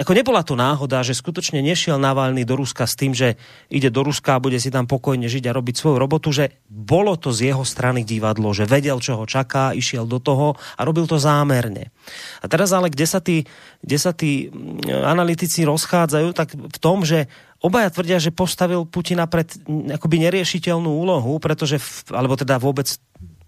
[0.00, 3.36] ako nebola to náhoda, že skutočne nešiel Navalny do Ruska s tým, že
[3.68, 7.20] ide do Ruska a bude si tam pokojne žiť a robiť svoju robotu, že bolo
[7.20, 11.04] to z jeho strany divadlo, že vedel, čo ho čaká, išiel do toho a robil
[11.04, 11.92] to zámerne.
[12.40, 13.44] A teraz ale, kde sa tí,
[13.84, 17.28] kde sa tí mm, analytici rozchádzajú, tak v tom, že
[17.60, 21.76] obaja tvrdia, že postavil Putina pred akoby neriešiteľnú úlohu, pretože,
[22.08, 22.88] alebo teda vôbec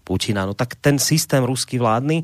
[0.05, 2.21] Putina, no tak ten systém ruský vládny,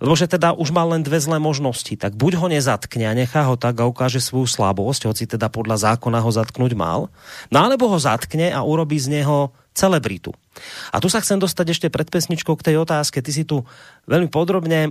[0.00, 3.44] lebo že teda už mal len dve zlé možnosti, tak buď ho nezatkne a nechá
[3.44, 7.12] ho tak a ukáže svoju slabosť, hoci teda podľa zákona ho zatknúť mal,
[7.52, 10.32] no alebo ho zatkne a urobí z neho celebritu.
[10.90, 13.22] A tu sa chcem dostať ešte pred pesničkou k tej otázke.
[13.22, 13.62] Ty si tu
[14.10, 14.90] veľmi podrobne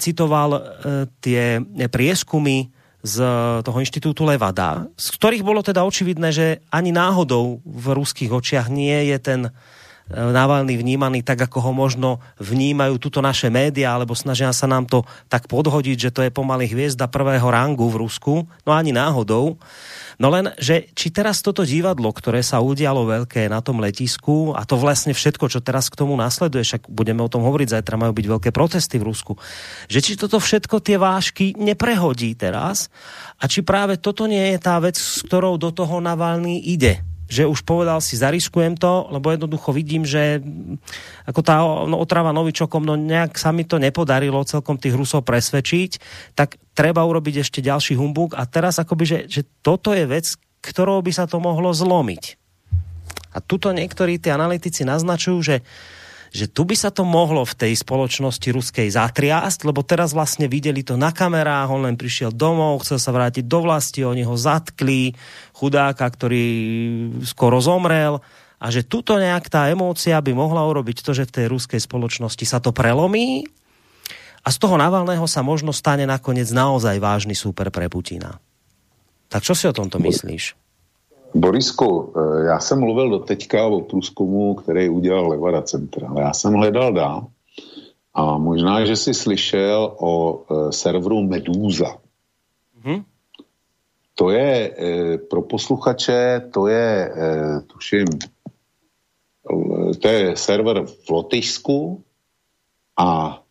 [0.00, 0.60] citoval e,
[1.20, 1.60] tie
[1.90, 2.72] prieskumy
[3.06, 3.16] z
[3.62, 9.14] toho inštitútu Levada, z ktorých bolo teda očividné, že ani náhodou v ruských očiach nie
[9.14, 9.40] je ten
[10.06, 15.02] Navalny vnímaný tak, ako ho možno vnímajú tuto naše médiá, alebo snažia sa nám to
[15.26, 18.46] tak podhodiť, že to je pomaly hviezda prvého rangu v Rusku.
[18.62, 19.58] No ani náhodou.
[20.16, 24.62] No len, že či teraz toto divadlo, ktoré sa udialo veľké na tom letisku a
[24.62, 28.16] to vlastne všetko, čo teraz k tomu nasleduje, však budeme o tom hovoriť, zajtra majú
[28.16, 29.36] byť veľké protesty v Rusku,
[29.90, 32.88] že či toto všetko tie vášky neprehodí teraz
[33.36, 37.46] a či práve toto nie je tá vec, s ktorou do toho Navalny ide že
[37.46, 40.38] už povedal si, zariskujem to, lebo jednoducho vidím, že
[41.26, 45.90] ako tá no, otrava novičokom, no nejak sa mi to nepodarilo celkom tých Rusov presvedčiť,
[46.38, 50.26] tak treba urobiť ešte ďalší humbug a teraz akoby, že, že toto je vec,
[50.62, 52.38] ktorou by sa to mohlo zlomiť.
[53.36, 55.56] A tuto niektorí tí analytici naznačujú, že
[56.36, 60.84] že tu by sa to mohlo v tej spoločnosti ruskej zatriasť, lebo teraz vlastne videli
[60.84, 65.16] to na kamerách, on len prišiel domov, chcel sa vrátiť do vlasti, oni ho zatkli,
[65.56, 66.44] chudáka, ktorý
[67.24, 68.20] skoro zomrel
[68.60, 72.44] a že tuto nejak tá emócia by mohla urobiť to, že v tej ruskej spoločnosti
[72.44, 73.48] sa to prelomí
[74.44, 78.36] a z toho Navalného sa možno stane nakoniec naozaj vážny súper pre Putina.
[79.32, 80.65] Tak čo si o tomto myslíš?
[81.34, 86.52] Borisku, eh, já jsem mluvil do teďka o průzkumu, který udělal Levada Centra, já jsem
[86.52, 87.26] hledal dál.
[88.16, 92.00] A možná, že jsi slyšel o e, serveru Medúza.
[92.80, 93.04] Mm-hmm.
[94.14, 98.06] To je e, pro posluchače, to je, e, tuším,
[100.00, 102.04] to je server v Lotyšsku
[102.96, 103.42] a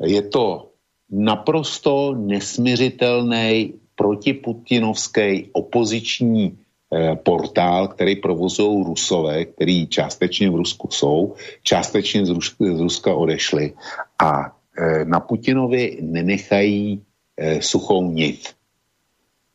[0.00, 0.70] je to
[1.10, 12.26] naprosto nesměřitelný protiputinovský opoziční Eh, portál, který provozují Rusové, který částečně v Rusku jsou, částečně
[12.26, 12.30] z,
[12.60, 13.74] Ruska, odešli
[14.18, 17.02] a eh, na Putinovi nenechají
[17.36, 18.54] eh, suchou nit.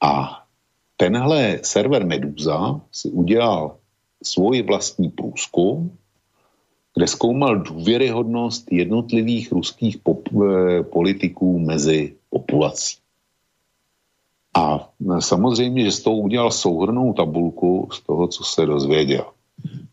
[0.02, 0.44] A
[0.98, 3.78] tenhle server Meduza si udělal
[4.24, 5.98] svůj vlastní průzkum,
[6.96, 9.98] kde zkoumal důvěryhodnost jednotlivých ruských
[10.92, 13.01] politiků mezi populací.
[14.54, 14.90] A
[15.20, 19.26] samozřejmě, že s tou udělal souhrnou tabulku z toho, co se dozvěděl.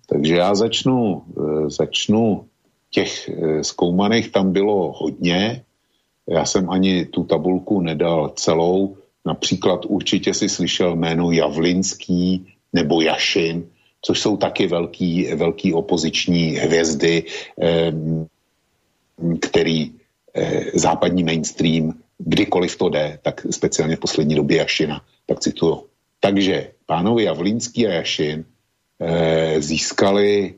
[0.07, 2.45] Takže já začnu, e, začnu
[2.91, 5.63] těch e, zkoumaných tam bylo hodně.
[6.29, 8.97] Já jsem ani tu tabulku nedal celou.
[9.25, 13.67] Například určitě si slyšel jméno Javlinský nebo Jašin,
[14.03, 17.25] což jsou taky velký, velký opoziční hvězdy,
[19.41, 19.93] který
[20.35, 25.85] e, západní mainstream kdykoliv to jde, tak speciálně v poslední době Jašina, tak cituju.
[26.21, 28.45] Takže pánovi Javlínský a Jašin
[29.01, 30.55] eh, získali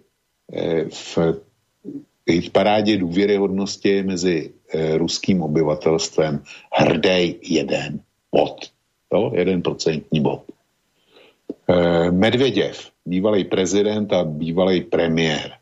[0.53, 6.43] eh, v parádě důvěryhodnosti mezi eh, ruským obyvatelstvem
[6.73, 8.01] hrdej jeden
[8.33, 8.71] bod.
[9.09, 10.43] To, jeden procentní bod.
[11.69, 15.53] Eh, Medvěděv, bývalý prezident a bývalý premiér,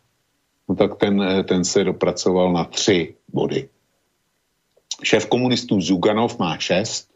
[0.69, 3.69] no tak ten, eh, ten se dopracoval na tři body.
[5.03, 7.09] Šéf komunistů Zuganov má 6,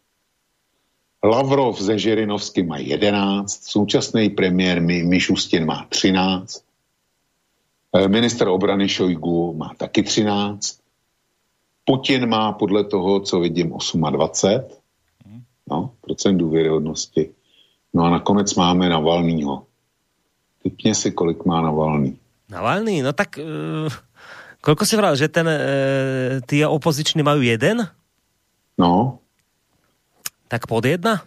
[1.25, 6.65] Lavrov ze Žirinovsky má 11, současný premiér Mišustin má 13,
[7.95, 10.83] eh, minister obrany Šojgu má taky 13,
[11.85, 13.75] Putin má podle toho, co vidím,
[14.11, 14.83] 28
[15.71, 17.31] no, procent důvěryhodnosti.
[17.95, 19.67] No a nakonec máme Navalnýho.
[20.63, 22.19] Typně si, kolik má Navalný.
[22.49, 23.03] Navalný?
[23.03, 23.93] No tak uh,
[24.63, 25.59] Koľko si vral, že ten, e,
[26.47, 27.83] tí opoziční majú jeden?
[28.79, 29.19] No.
[30.47, 31.27] Tak pod jedna?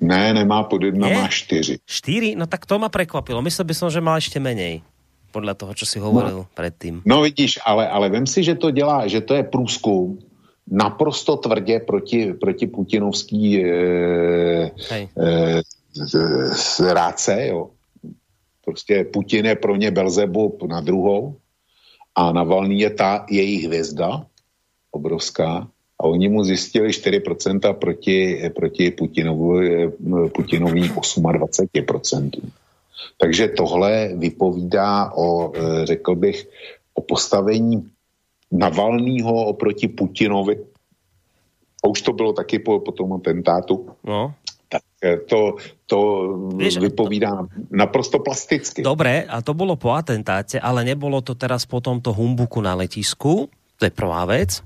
[0.00, 1.78] Ne, nemá pod jedna, má čtyři.
[1.84, 2.40] Čtyři?
[2.40, 3.44] No tak to ma prekvapilo.
[3.44, 4.80] Myslel by som, že má ešte menej.
[5.28, 6.50] Podľa toho, čo si hovoril no.
[6.56, 7.04] predtým.
[7.04, 10.18] No vidíš, ale, ale vem si, že to dělá, že to je průzkum
[10.70, 13.68] naprosto tvrdě proti, proti putinovský e,
[15.20, 15.60] e,
[16.92, 17.70] ráce, jo.
[18.64, 21.36] Prostě Putin je pro ně Belzebub na druhou
[22.18, 24.26] a Navalný je ta jejich hvězda,
[24.90, 29.60] obrovská, a oni mu zjistili 4% proti, proti Putinovu,
[30.34, 32.30] Putinový 28%.
[33.18, 35.52] Takže tohle vypovídá o,
[35.84, 36.48] řekl bych,
[36.94, 37.90] o postavení
[38.52, 40.58] Navalnýho oproti Putinovi.
[41.84, 43.90] A už to bylo taky po, po tom atentátu.
[44.04, 44.34] No.
[44.98, 45.98] Tak to, to
[46.58, 47.70] Víš, vypovídá to...
[47.70, 48.82] naprosto plasticky.
[48.82, 53.46] Dobre, a to bolo po atentáte, ale nebolo to teraz po tomto humbuku na letisku.
[53.78, 54.58] To je prvá vec.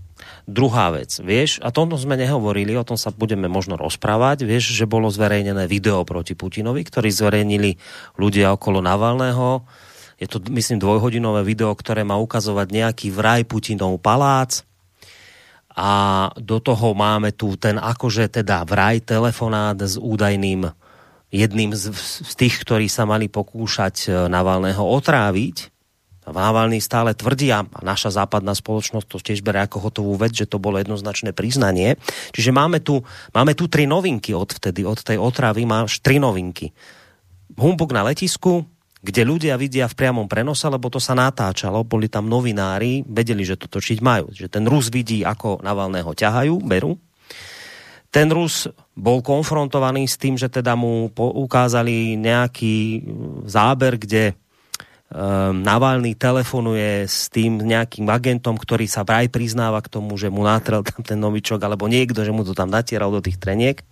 [0.47, 4.87] Druhá vec, vieš, a tomto sme nehovorili, o tom sa budeme možno rozprávať, vieš, že
[4.87, 7.75] bolo zverejnené video proti Putinovi, ktorý zverejnili
[8.17, 9.67] ľudia okolo Navalného.
[10.23, 14.63] Je to, myslím, dvojhodinové video, ktoré má ukazovať nejaký vraj Putinov palác,
[15.73, 15.91] a
[16.37, 20.69] do toho máme tu ten akože teda vraj telefonát s údajným
[21.33, 25.73] jedným z, z tých, ktorí sa mali pokúšať e, Navalného otráviť
[26.23, 30.63] Vávalný stále tvrdí a naša západná spoločnosť to tiež bere ako hotovú vec, že to
[30.63, 31.99] bolo jednoznačné priznanie.
[32.31, 33.03] Čiže máme tu,
[33.35, 36.71] máme tu tri novinky od vtedy, od tej otravy máš tri novinky.
[37.59, 38.63] Humbuk na letisku,
[39.03, 43.59] kde ľudia vidia v priamom prenose, lebo to sa natáčalo, boli tam novinári, vedeli, že
[43.59, 44.31] to točiť majú.
[44.31, 46.95] Že ten Rus vidí, ako Navalného ťahajú, berú.
[48.15, 53.03] Ten Rus bol konfrontovaný s tým, že teda mu ukázali nejaký
[53.51, 54.39] záber, kde
[55.11, 60.47] um, Navalny telefonuje s tým nejakým agentom, ktorý sa vraj priznáva k tomu, že mu
[60.47, 63.83] nátrel tam ten novičok, alebo niekto, že mu to tam natieral do tých treniek.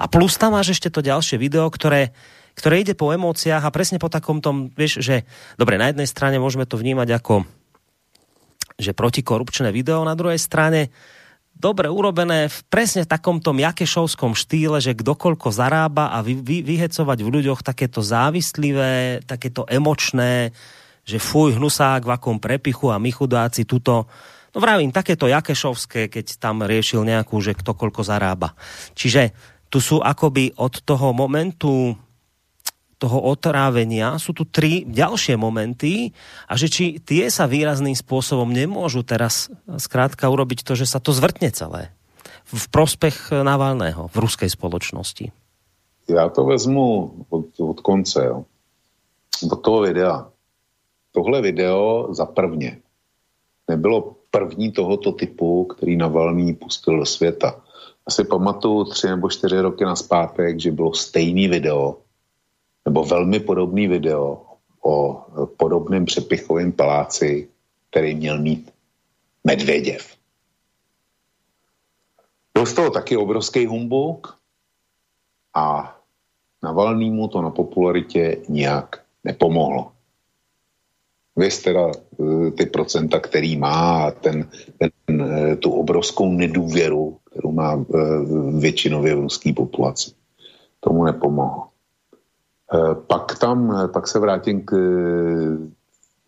[0.00, 2.16] A plus tam máš ešte to ďalšie video, ktoré,
[2.54, 5.26] ktoré ide po emóciách a presne po takom tom, vieš, že
[5.56, 7.46] dobre, na jednej strane môžeme to vnímať ako
[8.80, 10.88] že protikorupčné video, na druhej strane
[11.52, 17.28] dobre urobené v presne takomto jakešovskom štýle, že kdokoľko zarába a vy, vy, vyhecovať v
[17.28, 20.56] ľuďoch takéto závislivé, takéto emočné,
[21.04, 24.08] že fuj, hnusák v akom prepichu a my chudáci tuto,
[24.56, 28.56] no vravím, takéto jakešovské, keď tam riešil nejakú, že kto koľko zarába.
[28.96, 29.36] Čiže
[29.68, 31.94] tu sú akoby od toho momentu
[33.00, 36.12] toho otrávenia sú tu tri ďalšie momenty
[36.44, 39.48] a že či tie sa výrazným spôsobom nemôžu teraz
[39.80, 41.88] skrátka urobiť to, že sa to zvrtne celé
[42.44, 45.32] v prospech Navalného v ruskej spoločnosti.
[46.10, 48.44] Já to vezmu od, od konce, jo.
[49.50, 50.26] od toho videa.
[51.12, 52.78] Tohle video za prvně
[53.68, 57.62] nebylo první tohoto typu, který Navalný pustil do světa.
[58.06, 61.96] Asi pamatuju tři nebo čtyři roky na zpátek, že bylo stejný video,
[62.84, 64.42] nebo velmi podobný video
[64.82, 65.24] o
[65.56, 67.48] podobném přepichovém paláci,
[67.90, 68.70] který měl mít
[69.44, 70.16] Medvěděv.
[72.54, 74.36] Byl z toho taky obrovský humbuk
[75.54, 75.96] a
[76.62, 79.92] Navalnýmu to na popularitě nijak nepomohlo.
[81.36, 87.74] Víš teda e, ty procenta, který má, ten, ten, e, tu obrovskou nedůvěru, kterou má
[87.74, 87.96] e,
[88.60, 90.10] většinově v ruské populaci.
[90.80, 91.69] Tomu nepomohlo.
[92.74, 95.58] Eh, pak tam, eh, pak se vrátím k, eh,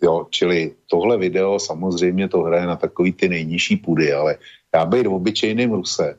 [0.02, 4.36] jo, čili tohle video samozřejmě to hraje na takový ty nejnižší půdy, ale
[4.74, 6.18] já být v obyčejném Ruse,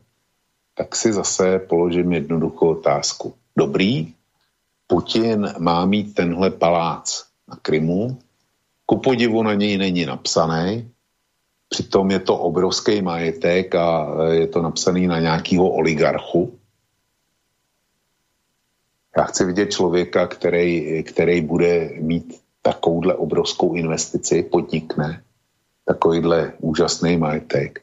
[0.76, 3.34] tak si zase položím jednoduchou otázku.
[3.58, 4.14] Dobrý,
[4.88, 8.18] Putin má mít tenhle palác na Krymu,
[8.86, 10.88] ku podivu na něj není napsaný,
[11.70, 16.60] přitom je to obrovský majetek a je to napsaný na nějakého oligarchu,
[19.18, 25.22] já chci vidět člověka, který, který bude mít takovouhle obrovskou investici, podnikne
[25.86, 27.82] takovýhle úžasný majetek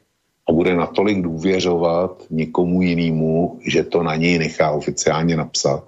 [0.48, 5.84] a bude natolik důvěřovat někomu jinému, že to na něj nechá oficiálně napsat.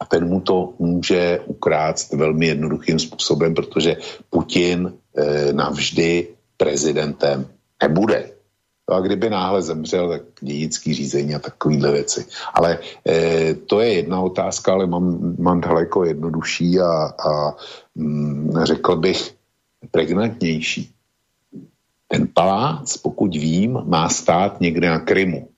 [0.00, 3.96] A ten mu to může ukrást velmi jednoduchým způsobem, protože
[4.30, 7.48] Putin e, navždy prezidentem
[7.82, 8.30] nebude.
[8.90, 12.26] No a kdyby náhle zemřel, tak dědický řízení a takovéhle věci.
[12.54, 12.78] Ale
[13.08, 17.56] e, to je jedna otázka, ale mám, mám daleko jednodušší a, a
[17.94, 19.36] mm, řekl bych
[19.90, 20.94] pregnantnější.
[22.08, 25.48] Ten palác, pokud vím, má stát někde na Krymu.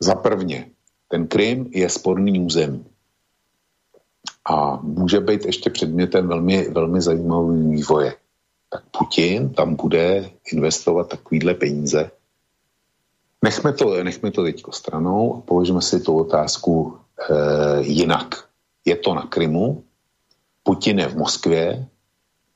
[0.00, 0.70] Za prvně,
[1.08, 2.84] ten Krym je sporný území.
[4.50, 8.21] A může být ještě předmětem velmi, velmi zajímavý vývoje
[8.72, 12.10] tak Putin tam bude investovat takovýhle peníze.
[13.44, 17.34] Nechme to, nechme to teď stranou a položíme si tu otázku e,
[17.84, 18.48] jinak.
[18.84, 19.84] Je to na Krymu,
[20.62, 21.86] Putin je v Moskvě,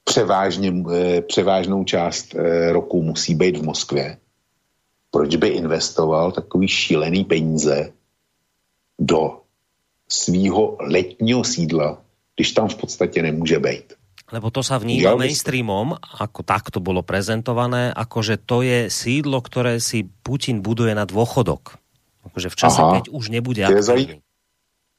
[0.04, 4.18] převážně, e, převážnou část e, roku musí být v Moskvě.
[5.10, 7.92] Proč by investoval takový šílený peníze
[8.98, 9.40] do
[10.08, 12.02] svýho letního sídla,
[12.36, 13.92] když tam v podstatě nemůže být?
[14.34, 19.38] Lebo to sa vníma ja, mainstreamom, ako takto bolo prezentované, ako že to je sídlo,
[19.38, 21.78] ktoré si Putin buduje na dôchodok.
[22.26, 24.18] Akože v čase, Aha, keď už nebude aktívny.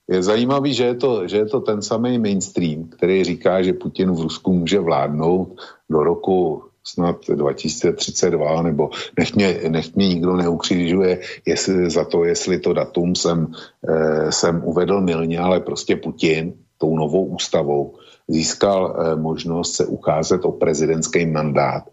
[0.08, 4.16] Je zajímavý, že je, to, že je to ten samý mainstream, který říká, že Putin
[4.16, 5.60] v Rusku může vládnout
[5.92, 12.60] do roku snad 2032, nebo nech mě, nech mě nikdo neukřižuje jestli, za to, jestli
[12.60, 13.52] to datum jsem,
[13.84, 20.46] eh, jsem uvedl milně, ale prostě Putin tou novou ústavou získal eh, možnost se ukázat
[20.46, 21.84] o prezidentský mandát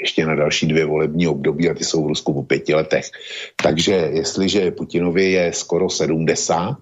[0.00, 3.10] ještě na další dvě volební období a ty jsou v Rusku po pěti letech.
[3.62, 6.76] Takže jestliže Putinovi je skoro 70,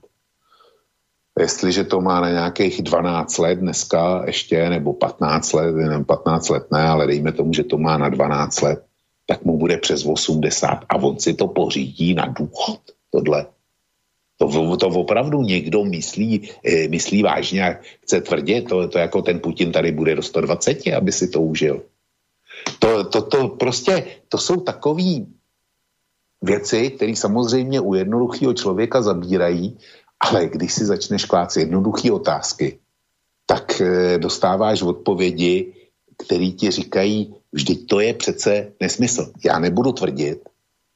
[1.38, 6.66] jestliže to má na nějakých 12 let dneska ještě, nebo 15 let, nevím, 15 let
[6.72, 8.84] ne, ale dejme tomu, že to má na 12 let,
[9.26, 13.46] tak mu bude přes 80 a on si to pořídí na důchod, tohle.
[14.78, 17.70] To, opravdu někdo myslí, eh, myslí vážně a
[18.02, 21.82] chce tvrdit, to, to jako ten Putin tady bude do 120, aby si to užil.
[22.78, 25.26] To, to, to prostě, to jsou takové
[26.42, 29.78] věci, které samozřejmě u jednoduchého člověka zabírají,
[30.20, 32.78] ale když si začneš klát jednoduché otázky,
[33.46, 35.72] tak e, dostáváš odpovědi,
[36.26, 39.32] které ti říkají, vždyť to je přece nesmysl.
[39.44, 40.38] Já nebudu tvrdit,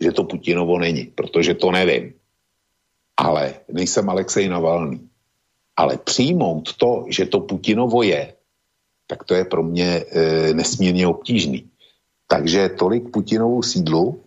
[0.01, 2.15] že to Putinovo není, protože to nevím.
[3.17, 5.09] Ale nejsem Alexej Navalný.
[5.77, 8.33] Ale přijmout to, že to Putinovo je,
[9.07, 11.71] tak to je pro mě e, nesmírně obtížný.
[12.29, 14.25] Takže tolik Putinovou sídlu.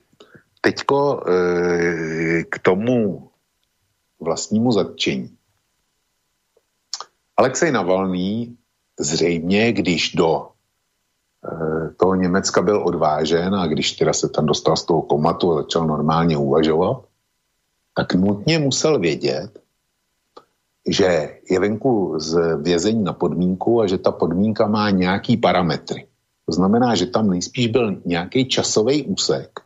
[0.62, 3.30] Teďko e, k tomu
[4.20, 5.38] vlastnímu zatčení.
[7.38, 8.58] Alexej Navalný
[9.00, 10.48] zřejmě, když do
[11.44, 15.56] e, toho Německa byl odvážen a když teda se tam dostal z toho komatu a
[15.56, 17.09] začal normálně uvažovat,
[17.94, 19.60] tak nutně musel vědět,
[20.88, 26.08] že je venku z vězení na podmínku a že ta podmínka má nějaký parametry.
[26.46, 29.60] To znamená, že tam nejspíš byl nějaký časový úsek,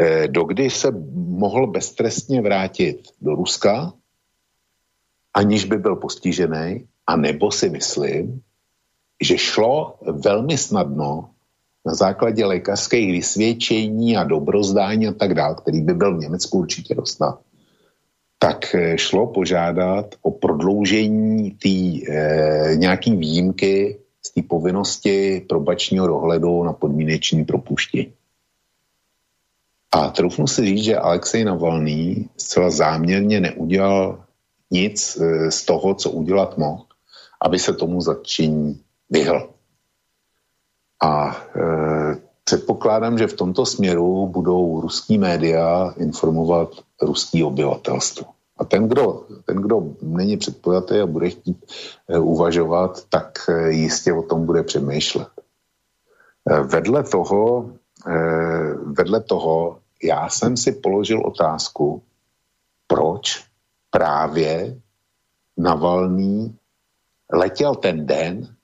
[0.00, 3.92] Eh, dokdy se mohl beztrestně vrátit do Ruska,
[5.34, 8.42] aniž by byl postižený, a nebo si myslím,
[9.22, 11.30] že šlo velmi snadno
[11.86, 16.94] na základě lékařských vysvědčení a dobrozdání a tak dále, který by byl v Německu určitě
[16.94, 17.38] dostat,
[18.38, 26.64] tak eh, šlo požádat o prodloužení tý, e, nějaký výjimky z té povinnosti probačního dohledu
[26.64, 28.12] na podmínečný propuštění.
[29.92, 34.24] A troufnu si říct, že Alexej Navalný zcela záměrně neudělal
[34.70, 36.84] nic e, z toho, co udělat mohl,
[37.40, 38.80] aby se tomu zatčení
[39.10, 39.55] vyhl.
[41.02, 46.70] A e, předpokládám, že v tomto směru budou ruský média informovat
[47.02, 48.26] ruský obyvatelstvo.
[48.58, 51.64] A ten kdo, ten, kdo není předpojatý a bude chtít
[52.08, 55.28] e, uvažovat, tak e, jistě o tom bude přemýšlet.
[56.50, 57.70] E, vedle toho,
[58.06, 58.14] e,
[58.74, 62.02] vedle toho já jsem si položil otázku,
[62.86, 63.44] proč
[63.90, 64.80] právě
[65.58, 66.56] Navalný
[67.32, 68.55] letěl ten den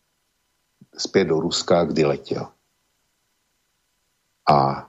[0.99, 2.47] zpět do Ruska, kdy letěl.
[4.51, 4.89] A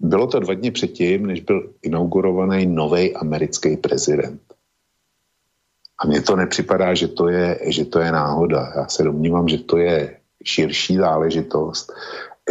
[0.00, 4.42] bylo to dva dny předtím, než byl inaugurovaný nový americký prezident.
[5.98, 8.72] A mně to nepřipadá, že to, je, že to je náhoda.
[8.76, 11.92] Já se domnívám, že to je širší záležitost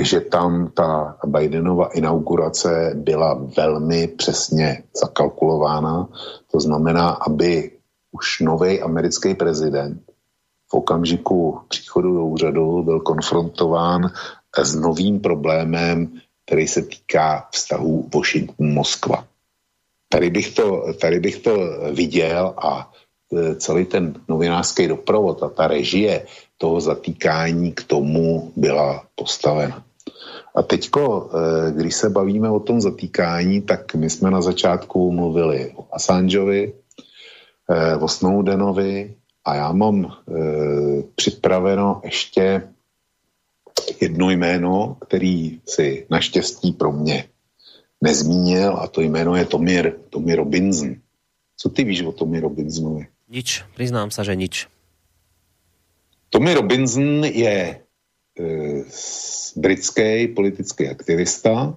[0.02, 6.10] že tam ta Bidenova inaugurace byla velmi přesně zakalkulována.
[6.52, 7.72] To znamená, aby
[8.11, 10.02] už nový americký prezident
[10.68, 14.11] v okamžiku příchodu do úřadu byl konfrontován
[14.57, 16.11] s novým problémem,
[16.45, 19.23] který se týká vztahu Washington-Moskva.
[20.10, 21.57] Tady bych, to, tady bych to
[21.94, 22.91] viděl a
[23.34, 26.26] e, celý ten novinářský doprovod a ta režie
[26.57, 29.84] toho zatýkání k tomu byla postavena.
[30.57, 35.72] A teďko, eh, když se bavíme o tom zatýkání, tak my jsme na začátku mluvili
[35.76, 36.73] o Assangeovi,
[37.69, 39.14] eh, o Snowdenovi
[39.47, 42.67] a já mám eh, připraveno ještě
[44.01, 47.29] jedno jméno, který si naštěstí pro mě
[48.01, 50.95] nezmínil a to jméno je Tommy, Tommy Robinson.
[51.57, 53.07] Co ty víš o Tommy Robinsonovi?
[53.27, 54.67] Nič, priznám sa, že nič.
[56.29, 57.81] Tommy Robinson je
[59.55, 61.75] britský politický aktivista,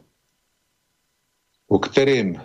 [1.67, 2.39] o kterém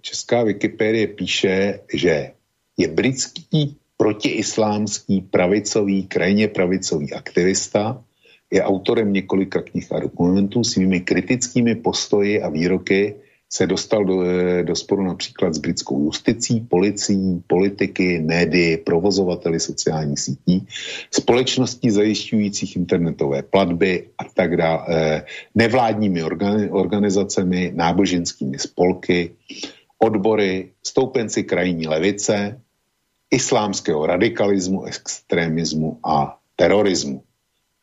[0.00, 2.32] česká Wikipedie píše, že
[2.76, 8.02] je britský protiislámský pravicový, krajně pravicový aktivista,
[8.50, 13.14] je autorem několika knih a dokumentů svými kritickými postoji a výroky
[13.54, 20.18] se dostal do, eh, do sporu například s britskou justicí, policií, politiky, médii, provozovateli sociálních
[20.18, 20.66] sítí,
[21.10, 25.22] společností zajišťujících internetové platby a tak dále, eh,
[25.54, 26.22] nevládními
[26.70, 29.38] organizacemi, náboženskými spolky,
[29.98, 32.58] odbory, stoupenci krajní levice,
[33.34, 37.22] islámského radikalismu, extremismu a terorismu.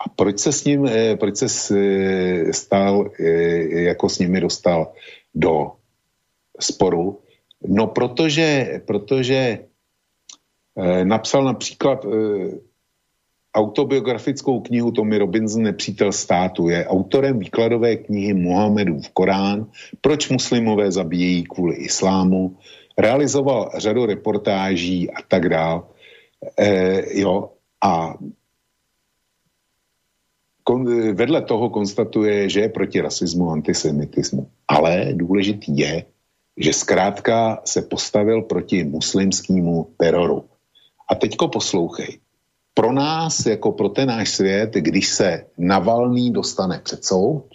[0.06, 1.48] A proč se s ním, eh, proč se
[2.52, 3.12] stal,
[3.70, 4.94] jako s nimi dostal
[5.36, 5.72] do
[6.60, 7.20] sporu?
[7.68, 9.60] No, protože, protože
[10.78, 12.10] eh, napsal například eh,
[13.54, 16.70] autobiografickou knihu Tommy Robinson Nepřítel státu.
[16.70, 19.68] Je autorem výkladové knihy Mohamedův Korán,
[20.02, 22.58] proč muslimové zabíjejí kvůli islámu,
[22.98, 25.82] realizoval řadu reportáží a tak dále.
[26.60, 27.50] Eh, jo,
[27.84, 28.14] a
[30.64, 34.48] kon, vedle toho konstatuje, že je proti rasismu antisemitismu.
[34.68, 36.06] Ale důležitý je,
[36.58, 40.46] že zkrátka se postavil proti muslimskému teroru.
[41.10, 42.20] A teďko poslouchej.
[42.74, 47.46] Pro nás, jako pro ten náš svět, když se Navalný dostane před soud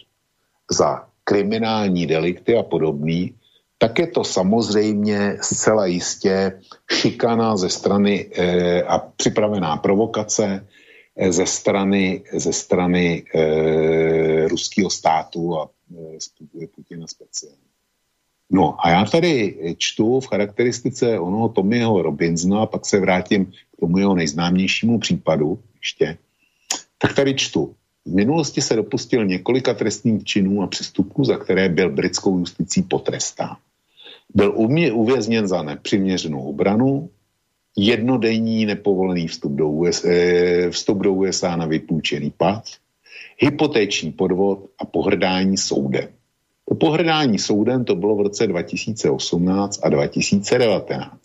[0.70, 3.34] za kriminální delikty a podobný,
[3.78, 6.60] tak je to samozřejmě zcela jistě
[6.92, 10.66] šikana ze strany e, a připravená provokace
[11.16, 15.70] Eh, ze strany, ze strany e, ruského státu a
[16.62, 17.58] e, Putina speciálně.
[18.50, 23.80] No a já tady čtu v charakteristice onoho Tommyho Robinsona, a pak se vrátím k
[23.80, 26.18] tomu jeho nejznámějšímu případu ještě,
[26.98, 27.74] tak tady čtu.
[28.04, 33.56] V minulosti se dopustil několika trestných činů a přestupků, za které byl britskou justicí potrestán.
[34.36, 34.52] Byl
[34.92, 37.10] uvězněn za nepřiměřenou obranu,
[37.76, 42.76] jednodenní nepovolený vstup do, US, eh, vstup do USA na vypůjčený pas,
[43.38, 46.08] hypotéční podvod a pohrdání soudem.
[46.68, 51.20] To pohrdání soudem to bylo v roce 2018 a 2019.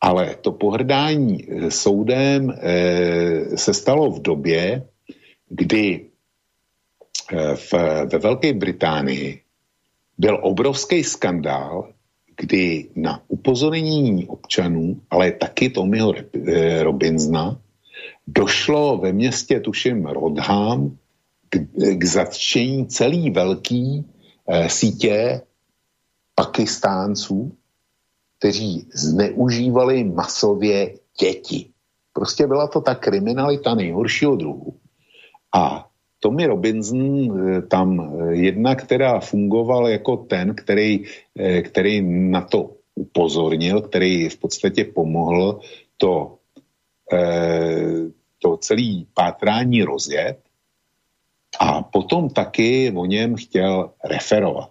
[0.00, 4.82] Ale to pohrdání eh, soudem eh, se stalo v době,
[5.48, 6.06] kdy
[7.54, 7.72] v,
[8.12, 9.40] ve Velké Británii
[10.18, 11.92] byl obrovský skandál,
[12.40, 17.60] kdy na upozornění občanů, ale taky Tommyho eh, Robinsona,
[18.26, 20.96] došlo ve městě, tuším, Rodham,
[21.48, 21.58] k,
[21.94, 24.04] k zatčení celý velký
[24.48, 25.42] eh, sítě
[26.34, 27.52] pakistánců,
[28.38, 31.70] kteří zneužívali masově děti.
[32.12, 34.74] Prostě byla to ta kriminalita nejhoršího druhu.
[35.54, 35.89] A
[36.20, 41.04] Tommy Robinson eh, tam eh, jedna, která fungoval jako ten, který,
[41.38, 45.60] eh, který na to upozornil, který v podstatě pomohl
[45.96, 46.36] to,
[48.38, 50.38] to celý pátrání rozjet
[51.60, 54.70] a potom taky o něm chtěl referovat.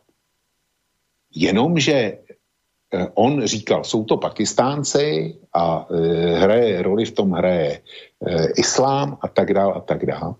[1.35, 2.17] Jenomže
[3.13, 5.87] on říkal, jsou to Pakistánci a
[6.35, 7.81] hraje roli v tom hraje
[8.55, 10.35] islám a tak dále a tak dále.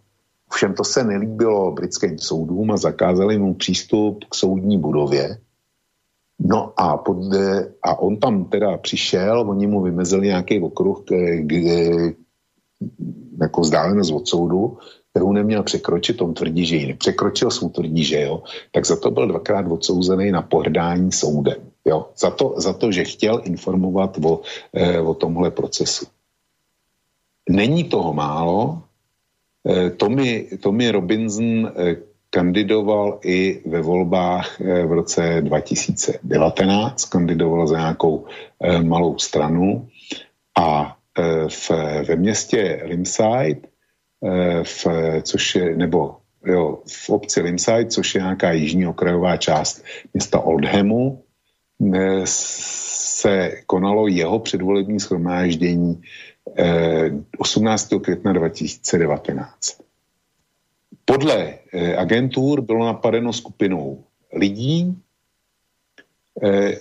[0.54, 5.38] Všem to se nelíbilo britským soudům a zakázali mu přístup k soudní budově.
[6.40, 7.18] No a, pod,
[7.84, 11.12] a on tam teda přišel, oni mu vymezili nějaký okruh, k,
[11.42, 11.54] k,
[13.42, 14.78] jako vzdálenost od soudu,
[15.10, 19.12] kterou neměl překročit, on tvrdí, že ji nepřekročil, soud tvrdí, že jo, tak za to
[19.12, 21.58] byl dvakrát odsouzený na pohrdání soudem.
[21.86, 24.42] Jo, za to, za to že chtěl informovat o,
[24.74, 26.06] eh, o tomhle procesu.
[27.50, 28.89] Není toho málo, Eh,
[29.98, 31.96] Tommy, Tommy Robinson eh,
[32.30, 38.26] kandidoval i ve volbách eh, v roce 2019, kandidoval za nějakou
[38.84, 39.88] malou stranu.
[40.58, 40.96] A
[41.48, 41.72] v,
[42.08, 43.60] ve městě Limside,
[44.64, 44.88] v,
[45.22, 46.16] což je, nebo
[46.46, 49.84] jo, v obci Limside, což je nějaká jižní okrajová část
[50.14, 51.24] města Oldhamu,
[53.20, 56.02] se konalo jeho předvolební schromáždění
[57.38, 57.94] 18.
[57.94, 59.82] Eh, května 2019.
[61.06, 64.96] Podle eh, agentur bylo napadeno skupinou lidí.
[66.44, 66.80] Eh,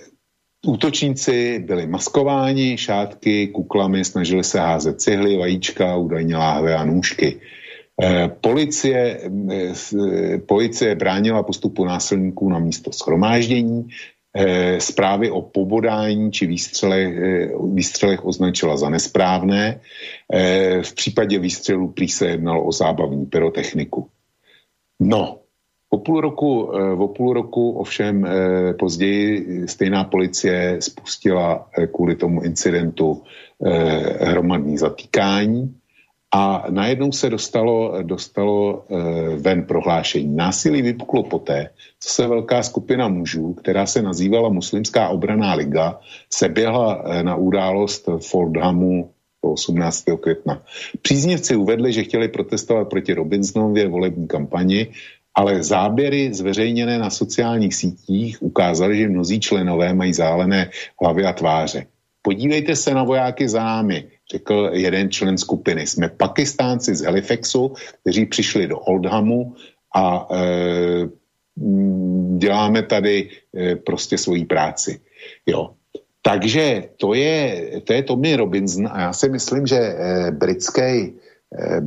[0.67, 7.39] útočníci byli maskováni, šátky, kuklami, snažili se házet cihly, vajíčka, údajně láhve a nůžky.
[8.41, 9.31] Policie,
[10.45, 13.91] policie bránila postupu násilníků na místo schromáždění,
[14.79, 19.81] zprávy o pobodání či výstřelech, eh, výstřelech označila za nesprávné.
[20.33, 24.07] Eh, v případě výstřelu prý se jednalo o zábavní pyrotechniku.
[24.99, 25.39] No,
[25.89, 32.15] O půl roku, eh, o půl roku ovšem eh, později stejná policie spustila eh, kvůli
[32.15, 33.23] tomu incidentu
[34.21, 35.78] hromadný zatýkání
[36.31, 38.85] a najednou se dostalo, dostalo
[39.37, 40.35] ven prohlášení.
[40.35, 41.69] Násilí vypuklo poté,
[41.99, 45.99] co se velká skupina mužů, která se nazývala Muslimská obraná liga,
[46.33, 49.11] se běhla na událost Fordhamu
[49.41, 50.05] 18.
[50.21, 50.61] května.
[51.01, 54.87] Příznivci uvedli, že chtěli protestovat proti Robinsonově volební kampani
[55.35, 60.69] ale záběry zveřejněné na sociálních sítích ukázaly, že mnozí členové mají zálené
[61.01, 61.85] hlavy a tváře.
[62.21, 65.87] Podívejte se na vojáky za námi, řekl jeden člen skupiny.
[65.87, 69.55] Jsme pakistánci z Halifaxu, kteří přišli do Oldhamu
[69.95, 70.39] a e,
[72.37, 74.99] děláme tady e, prostě svoji práci.
[75.45, 75.73] Jo.
[76.21, 81.13] Takže to je, to je Tommy Robinson a já si myslím, že e, britský
[81.49, 81.81] Eh,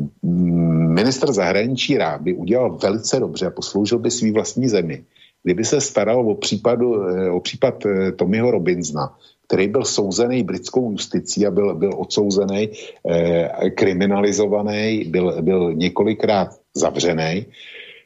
[0.91, 5.05] minister zahraničí rád by udělal velice dobře a posloužil by svý vlastní zemi.
[5.43, 9.19] Kdyby se staral o, případu, eh, o případ eh, Tommyho Robinsona,
[9.53, 12.73] který byl souzený britskou justicí a byl, byl odsouzený,
[13.11, 17.47] eh, kriminalizovaný, byl, byl několikrát zavřený.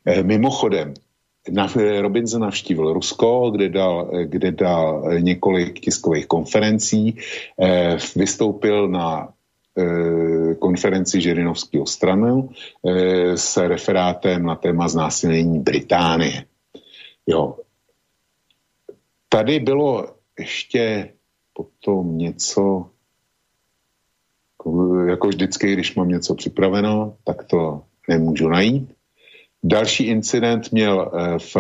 [0.07, 0.95] Eh, mimochodem,
[1.51, 1.71] na,
[2.01, 7.15] Robinson navštívil Rusko, kde dal, kde dal několik tiskových konferencí,
[7.63, 9.29] eh, vystoupil na
[9.79, 12.49] Eh, konferenci Žirinovského stranu
[12.81, 16.45] eh, s referátem na téma znásilnění Británie.
[17.27, 17.61] Jo.
[19.29, 21.13] Tady bylo ještě
[21.57, 22.91] potom něco,
[25.09, 28.93] jako vždycky, když mám něco připraveno, tak to nemůžu najít.
[29.65, 31.57] Další incident měl eh, v,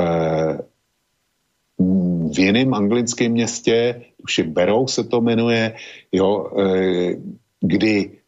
[2.34, 5.76] v jiném anglickém městě, už je Berou se to jmenuje,
[6.12, 6.50] jo,
[7.60, 8.18] kdy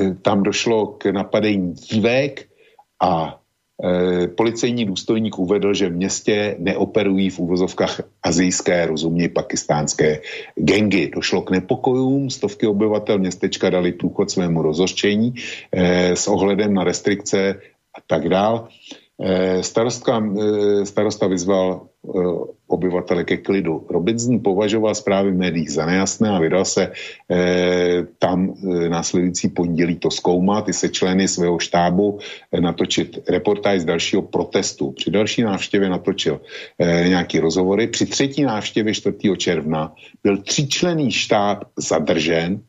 [0.00, 2.48] eh, tam došlo k napadení dívek
[3.02, 3.40] a
[4.36, 10.20] policejní důstojník uvedl, že v městě neoperují v úvozovkách azijské, rozumně pakistánské
[10.54, 11.10] gengy.
[11.14, 15.34] Došlo k nepokojům, stovky obyvatel městečka dali průchod svému rozhořčení
[15.72, 17.60] e, s ohledem na restrikce
[17.98, 18.68] a tak dál.
[19.20, 22.36] E, starostka, e, starosta vyzval Eh,
[22.66, 23.86] obyvatele ke klidu.
[23.90, 26.92] Robinson považoval zprávy v médiích za nejasné a vydal se
[28.18, 28.54] tam
[28.88, 32.18] následující pondělí to zkoumat, i se členy svého štábu
[32.60, 34.90] natočit reportáž z dalšího protestu.
[34.90, 36.40] Při další návštěvě natočil
[37.08, 37.86] nějaký rozhovory.
[37.86, 39.16] Při třetí návštěvě 4.
[39.36, 39.92] června
[40.22, 42.60] byl tříčlený štáb zadržen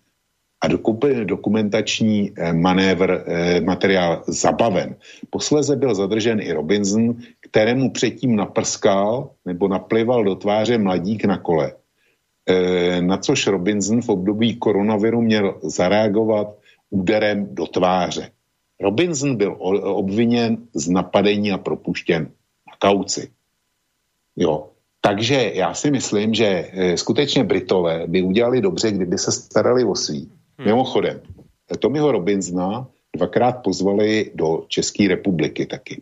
[0.65, 4.95] a dokumentační eh, manévr, eh, materiál zabaven.
[5.29, 11.73] Posleze byl zadržen i Robinson, kterému předtím naprskal nebo naplival do tváře mladík na kole.
[12.49, 16.47] E, na což Robinson v období koronaviru měl zareagovat
[16.89, 18.29] úderem do tváře.
[18.81, 22.23] Robinson byl obviněn z napadení a propuštěn
[22.67, 23.29] na kauci.
[24.35, 24.69] Jo.
[25.01, 30.31] Takže já si myslím, že skutečně Britové by udělali dobře, kdyby se starali o svý.
[30.57, 30.67] Hmm.
[30.67, 31.21] Mimochodem,
[31.79, 36.01] Tomiho Robinsona dvakrát pozvali do České republiky taky.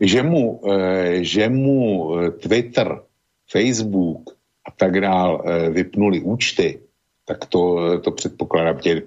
[0.00, 3.02] Že mu, eh, že mu eh, Twitter,
[3.50, 4.30] Facebook
[4.66, 6.80] a tak dál eh, vypnuli účty,
[7.26, 9.02] tak to, to předpokládám tě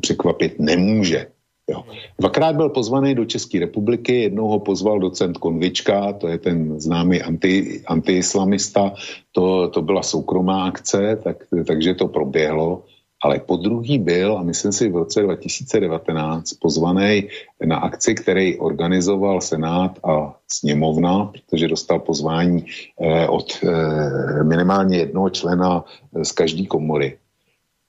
[0.00, 1.26] překvapit nemůže.
[1.70, 1.84] Jo.
[2.18, 7.22] Dvakrát byl pozvaný do České republiky, jednou ho pozval docent Konvička, to je ten známý
[7.22, 8.94] anti, antiislamista,
[9.32, 12.84] to, to byla soukromá akce, tak, takže to proběhlo
[13.22, 17.28] ale po druhý byl, a myslím si v roce 2019, pozvaný
[17.64, 22.66] na akci, který organizoval Senát a sněmovna, protože dostal pozvání
[23.00, 27.18] eh, od eh, minimálně jednoho člena eh, z každé komory.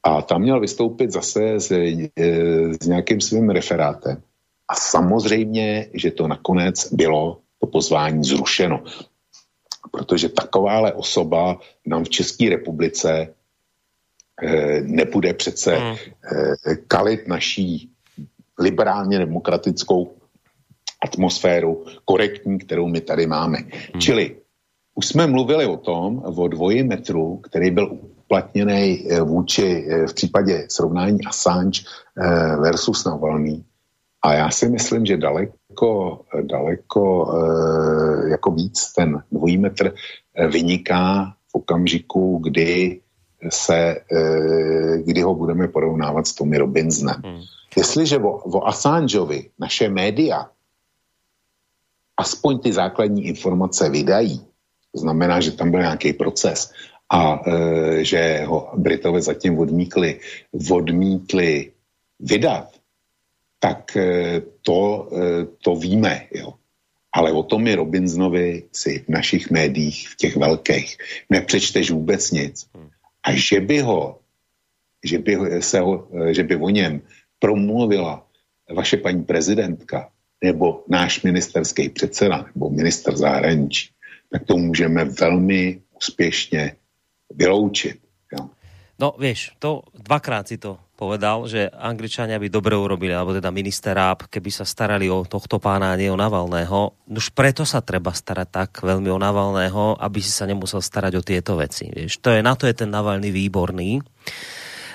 [0.03, 2.09] A tam měl vystoupit zase s, eh,
[2.81, 4.21] s nějakým svým referátem.
[4.69, 8.83] A samozřejmě, že to nakonec bylo to pozvání zrušeno.
[9.91, 13.33] Protože takováhle osoba nám v České republice
[14.43, 15.95] Eh, nebude přece hmm.
[15.95, 17.91] Eh, kalit naší
[18.59, 20.15] liberálně demokratickou
[21.03, 23.57] atmosféru, korektní, kterou my tady máme.
[23.57, 24.01] Hmm.
[24.01, 24.35] Čili
[24.95, 30.65] už jsme mluvili o tom, o dvoji metru, který byl uplatněný eh, vůči v případě
[30.69, 31.81] srovnání Assange
[32.59, 33.63] versus Navalny.
[34.21, 37.33] A já si myslím, že daleko, daleko
[38.29, 39.93] jako víc ten dvojí metr
[40.47, 43.01] vyniká v okamžiku, kdy
[43.49, 47.21] se, eh, kdy ho budeme porovnávat s Tommy Robinsonem.
[47.25, 47.41] Hmm.
[47.77, 50.49] Jestliže o, o Assangeovi naše média
[52.17, 54.39] aspoň ty základní informace vydají,
[54.91, 56.71] to znamená, že tam byl nějaký proces
[57.09, 60.19] a e, že ho Britové zatím odmítli,
[60.71, 61.71] odmítli
[62.19, 62.79] vydat,
[63.59, 66.27] tak eh, to, eh, to víme.
[66.31, 66.53] Jo.
[67.11, 70.97] Ale o tom je Robinsonovi si v našich médiích, v těch velkých,
[71.29, 72.69] nepřečteš vůbec nic.
[73.23, 74.19] A že by ho,
[75.03, 77.01] že by, se ho, že by o něm
[77.39, 78.27] promluvila
[78.75, 80.11] vaše paní prezidentka
[80.43, 83.89] nebo náš ministerský předseda nebo minister zahraničí,
[84.31, 86.75] tak to můžeme velmi úspěšně
[87.35, 87.99] vyloučit.
[88.31, 88.49] Jo.
[88.99, 93.95] No vieš, to dvakrát si to povedal, že Angličania by dobre urobili, alebo teda minister
[93.95, 97.07] Ráb, keby sa starali o tohto pána a nie o Navalného.
[97.07, 101.23] Už preto sa treba starať tak veľmi o Navalného, aby si sa nemusel starať o
[101.23, 101.87] tieto veci.
[101.87, 104.03] Vieš, to je, na to je ten Navalný výborný.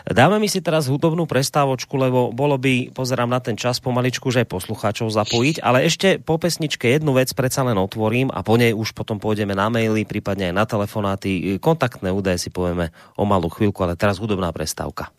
[0.10, 4.44] Dáme mi si teraz hudobnú prestávočku, lebo bolo by, pozerám na ten čas pomaličku, že
[4.44, 8.74] aj poslucháčov zapojiť, ale ešte po pesničke jednu vec predsa len otvorím a po nej
[8.74, 11.62] už potom pôjdeme na maily, prípadne aj na telefonáty.
[11.62, 12.90] Kontaktné údaje si povieme
[13.20, 15.12] o malú chvíľku, ale teraz hudobná prestávka.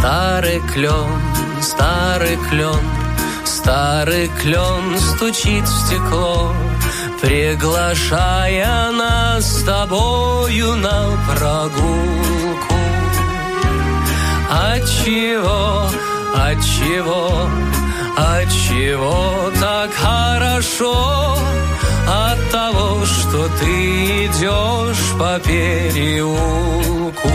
[0.00, 1.12] Старый клен,
[1.60, 3.03] старый клен
[3.45, 6.53] Старый клен стучит в стекло,
[7.21, 12.75] Приглашая нас с тобою на прогулку.
[14.49, 15.89] Отчего,
[16.35, 17.49] отчего,
[18.17, 21.37] отчего так хорошо?
[22.07, 27.29] От того, что ты идешь по переулку.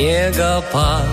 [0.00, 1.04] Снегопад,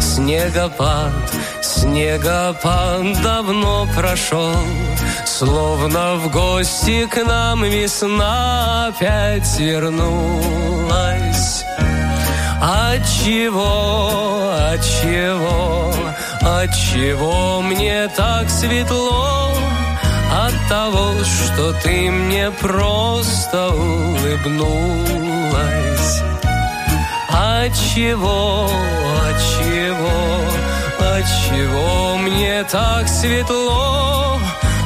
[0.00, 1.12] снегопад,
[1.60, 4.54] снегопад давно прошел,
[5.24, 10.04] Словно в гости к нам весна опять вернулась.
[12.60, 15.92] Отчего, отчего,
[16.42, 19.52] отчего мне так светло?
[20.32, 24.62] От того, что ты мне просто улыбнулась.
[27.60, 28.68] Отчего,
[29.28, 30.16] отчего,
[30.98, 34.38] отчего мне так светло?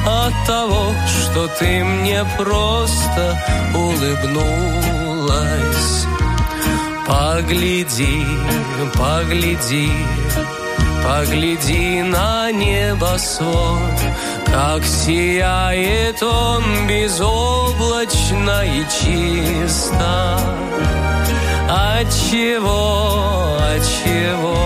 [0.05, 3.41] От того, что ты мне просто
[3.73, 5.07] улыбнулась.
[7.07, 8.25] Погляди,
[8.95, 9.91] погляди,
[11.03, 13.99] погляди на небосвод,
[14.51, 20.39] как сияет он безоблачно и чисто.
[21.69, 24.57] Отчего, отчего,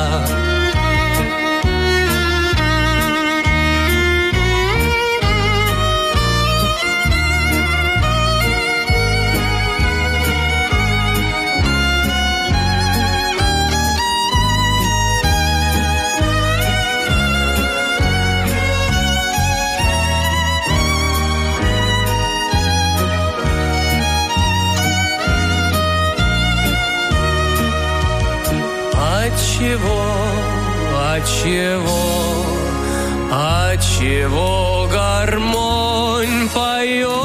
[31.26, 32.44] Чего,
[33.30, 37.16] от чего гармонь поет?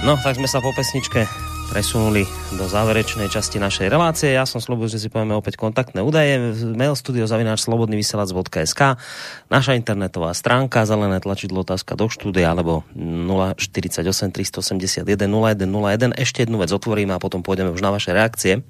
[0.03, 1.27] No, tak sme sa po pesničke
[1.73, 2.21] presunuli
[2.53, 4.29] do záverečnej časti našej relácie.
[4.29, 6.37] Ja som slúbil, že si povieme opäť kontaktné údaje.
[6.69, 9.01] Mail studio zavináč slobodnyvysielac.sk
[9.49, 16.13] Naša internetová stránka, zelené tlačidlo otázka do štúdia alebo 048 381 0101.
[16.13, 18.61] Ešte jednu vec otvoríme a potom pôjdeme už na vaše reakcie.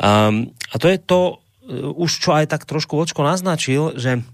[0.00, 1.20] Um, a to je to,
[1.68, 4.24] uh, už čo aj tak trošku očko naznačil, že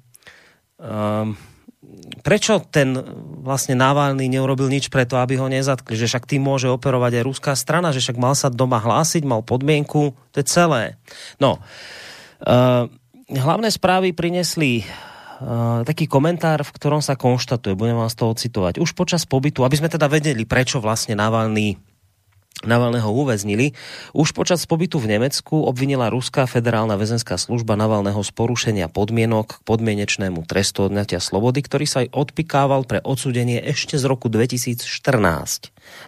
[0.79, 1.35] um,
[2.24, 2.97] prečo ten
[3.44, 5.94] vlastne Navalny neurobil nič preto, aby ho nezatkli?
[5.94, 9.44] Že však tým môže operovať aj ruská strana, že však mal sa doma hlásiť, mal
[9.44, 10.97] podmienku, to je celé.
[11.36, 11.61] No,
[12.44, 12.89] uh,
[13.28, 14.85] hlavné správy prinesli
[15.35, 18.78] Uh, taký komentár, v ktorom sa konštatuje, budem vám z toho citovať.
[18.78, 21.74] Už počas pobytu, aby sme teda vedeli, prečo vlastne Navalny
[22.63, 23.75] Navalného uväznili.
[24.15, 29.63] Už počas pobytu v Nemecku obvinila Ruská federálna väzenská služba Navalného z porušenia podmienok k
[29.67, 34.87] podmienečnému trestu odňatia slobody, ktorý sa aj odpikával pre odsudenie ešte z roku 2014.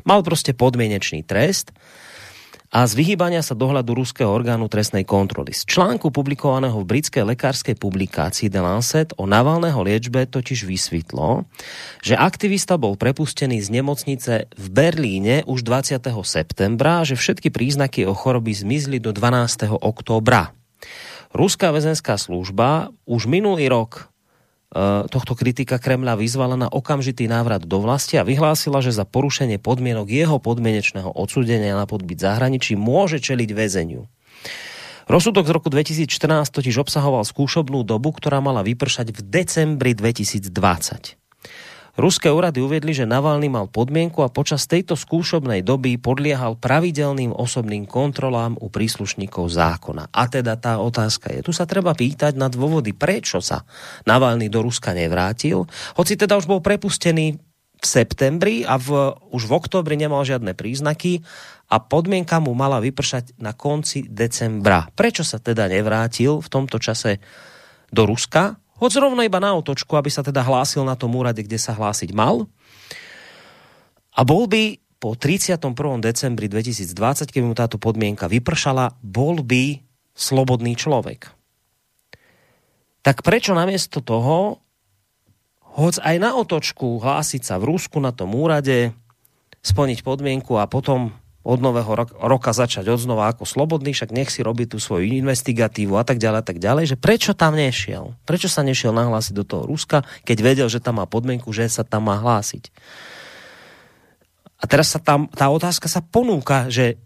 [0.06, 1.74] Mal proste podmienečný trest
[2.70, 5.54] a z vyhýbania sa dohľadu ruského orgánu trestnej kontroly.
[5.54, 11.46] Z článku publikovaného v britskej lekárskej publikácii The Lancet o Navalného liečbe totiž vysvetlo,
[12.02, 16.02] že aktivista bol prepustený z nemocnice v Berlíne už 20.
[16.26, 19.70] septembra a že všetky príznaky o choroby zmizli do 12.
[19.78, 20.50] októbra.
[21.36, 24.08] Ruská väzenská služba už minulý rok
[25.08, 30.06] tohto kritika Kremľa vyzvala na okamžitý návrat do vlasti a vyhlásila, že za porušenie podmienok
[30.12, 34.04] jeho podmienečného odsúdenia na podbyt zahraničí môže čeliť väzeniu.
[35.06, 41.25] Rozsudok z roku 2014 totiž obsahoval skúšobnú dobu, ktorá mala vypršať v decembri 2020.
[41.96, 47.88] Ruské úrady uviedli, že Navalny mal podmienku a počas tejto skúšobnej doby podliehal pravidelným osobným
[47.88, 50.12] kontrolám u príslušníkov zákona.
[50.12, 53.64] A teda tá otázka je, tu sa treba pýtať na dôvody, prečo sa
[54.04, 55.64] Navalny do Ruska nevrátil,
[55.96, 57.40] hoci teda už bol prepustený
[57.76, 61.24] v septembri a v, už v oktobri nemal žiadne príznaky
[61.72, 64.84] a podmienka mu mala vypršať na konci decembra.
[64.92, 67.24] Prečo sa teda nevrátil v tomto čase
[67.88, 68.60] do Ruska?
[68.76, 72.12] Hoď rovno iba na otočku, aby sa teda hlásil na tom úrade, kde sa hlásiť
[72.12, 72.44] mal.
[74.12, 75.60] A bol by po 31.
[76.00, 79.80] decembri 2020, keby mu táto podmienka vypršala, bol by
[80.16, 81.32] slobodný človek.
[83.04, 84.60] Tak prečo namiesto toho,
[85.76, 88.96] hoď aj na otočku hlásiť sa v Rusku na tom úrade,
[89.60, 91.12] splniť podmienku a potom
[91.46, 96.02] od nového roka začať odznova ako slobodný, však nech si robí tú svoju investigatívu a
[96.02, 98.18] tak ďalej a tak ďalej, že prečo tam nešiel?
[98.26, 101.86] Prečo sa nešiel nahlásiť do toho Ruska, keď vedel, že tam má podmienku, že sa
[101.86, 102.74] tam má hlásiť?
[104.58, 106.98] A teraz sa tam, tá otázka sa ponúka, že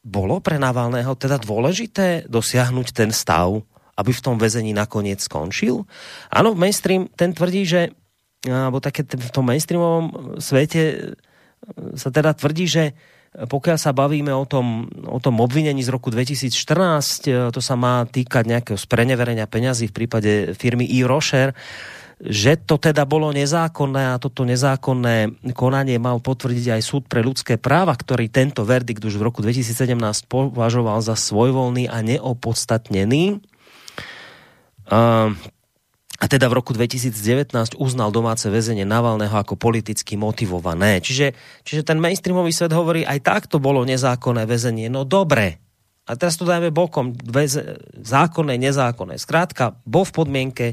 [0.00, 3.60] bolo pre Navalného teda dôležité dosiahnuť ten stav,
[4.00, 5.84] aby v tom väzení nakoniec skončil?
[6.32, 7.92] Áno, mainstream ten tvrdí, že
[8.44, 11.16] alebo také v tom mainstreamovom svete
[11.96, 12.92] sa teda tvrdí, že
[13.34, 18.06] pokiaľ sa bavíme o tom, o tom obvinení z roku 2014, e, to sa má
[18.06, 21.02] týkať nejakého spreneverenia peňazí v prípade firmy E.
[21.02, 21.50] Rocher,
[22.22, 27.58] že to teda bolo nezákonné a toto nezákonné konanie mal potvrdiť aj súd pre ľudské
[27.58, 29.98] práva, ktorý tento verdikt už v roku 2017
[30.30, 33.42] považoval za svojvoľný a neopodstatnený.
[34.84, 35.34] Uh,
[36.14, 41.02] a teda v roku 2019 uznal domáce väzenie Navalného ako politicky motivované.
[41.02, 41.34] Čiže,
[41.66, 44.86] čiže ten mainstreamový svet hovorí, aj tak to bolo nezákonné väzenie.
[44.86, 45.58] No dobre.
[46.06, 47.18] A teraz to dajme bokom.
[47.18, 49.18] Väze, zákonné, nezákonné.
[49.18, 50.66] Skrátka, bol v podmienke,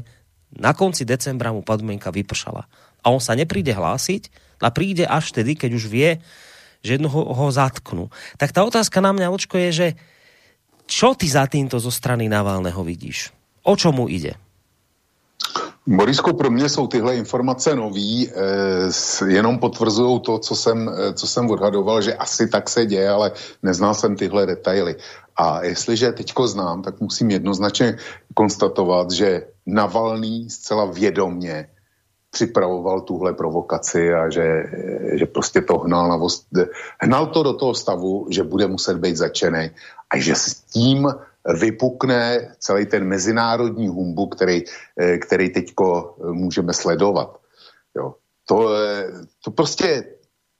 [0.54, 2.62] na konci decembra mu podmienka vypršala.
[3.02, 4.30] A on sa nepríde hlásiť,
[4.62, 6.22] a príde až vtedy, keď už vie,
[6.86, 8.14] že jednoho ho zatknú.
[8.38, 9.88] Tak tá otázka na mňa, Očko, je, že
[10.86, 13.34] čo ty za týmto zo strany Navalného vidíš?
[13.66, 14.38] O čo mu ide?
[15.86, 21.26] Borisko, pro mě jsou tyhle informace nový, eh, jenom potvrzují to, co jsem, eh, co
[21.26, 23.32] jsem odhadoval, že asi tak se děje, ale
[23.62, 24.96] neznal jsem tyhle detaily.
[25.36, 27.96] A jestliže teďko znám, tak musím jednoznačně
[28.34, 31.70] konstatovat, že Navalný zcela vědomně
[32.30, 36.46] připravoval tuhle provokaci a že, eh, že prostě to hnal, na vost,
[37.02, 39.70] hnal to do toho stavu, že bude muset být začený
[40.10, 41.10] a že s tím
[41.46, 44.62] vypukne celý ten mezinárodní humbu, který,
[45.00, 47.40] eh, který teďko eh, můžeme sledovat.
[47.96, 48.14] Jo.
[48.48, 48.68] To,
[49.44, 50.04] to prostě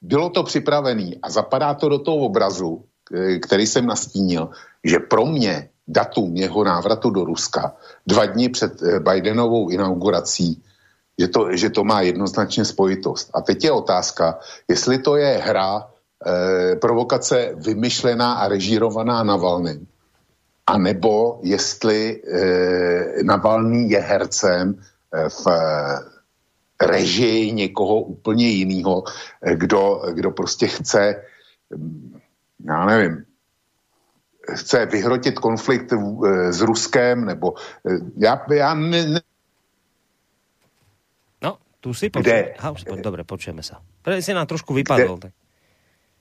[0.02, 2.84] bylo to připravené a zapadá to do toho obrazu,
[3.14, 4.50] eh, který jsem nastínil,
[4.84, 7.76] že pro mě datum jeho návratu do Ruska
[8.06, 10.62] dva dny před Bidenovou inaugurací,
[11.18, 13.30] že to, že to má jednoznačně spojitost.
[13.34, 14.38] A teď je otázka,
[14.68, 15.90] jestli to je hra,
[16.26, 19.86] eh, provokace vymyšlená a režírovaná na Valným,
[20.66, 29.04] a nebo jestli e, Navalný je hercem e, v e, režii někoho úplně jiného,
[29.54, 31.22] kdo, kdo prostě chce,
[31.76, 32.20] mm,
[32.66, 33.24] já nevím,
[34.50, 35.92] chce vyhrotit konflikt
[36.50, 37.54] s Ruskem, nebo
[38.16, 39.20] já, já ne, ne,
[41.42, 42.54] No, tu si počujeme.
[43.02, 43.82] Dobre, počujeme sa.
[44.02, 45.18] Pre si nám trošku vypadol.
[45.18, 45.30] Kde,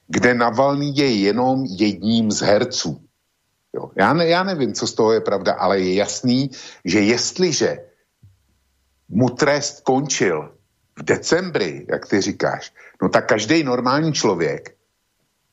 [0.10, 3.02] kde Navalný je jenom jedním z herců.
[3.76, 3.92] Jo.
[3.96, 6.50] Já, ne, já nevím, co z toho je pravda, ale je jasný,
[6.86, 7.78] že jestliže
[9.10, 10.52] mu trest končil
[11.00, 14.76] v decembri, jak ty říkáš, no tak každý normální člověk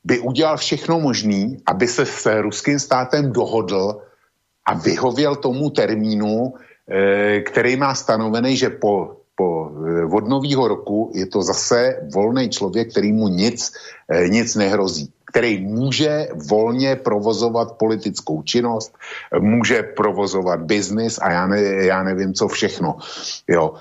[0.05, 4.03] by udělal všechno možný, aby se s ruským státem dohodl
[4.67, 6.55] a vyhověl tomu termínu,
[6.89, 12.51] eh, který má stanovený, že po, po eh, od nového roku je to zase volný
[12.51, 13.73] člověk, který mu nic,
[14.11, 18.97] eh, nic nehrozí který může volně provozovat politickou činnost,
[19.39, 22.97] může provozovat biznis a já, ne, já nevím, co všechno.
[23.49, 23.75] Jo.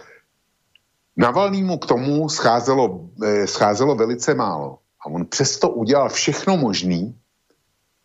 [1.18, 4.84] Navalnýmu k tomu scházelo, eh, scházelo velice málo.
[5.00, 7.16] A on přesto udělal všechno možný,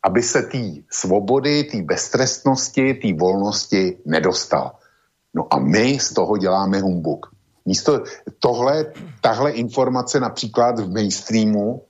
[0.02, 4.78] aby se té svobody, té beztrestnosti, té volnosti nedostal.
[5.34, 7.26] No a my z toho děláme humbuk.
[7.66, 8.04] Místo
[8.38, 11.82] tohle, tahle informace například v mainstreamu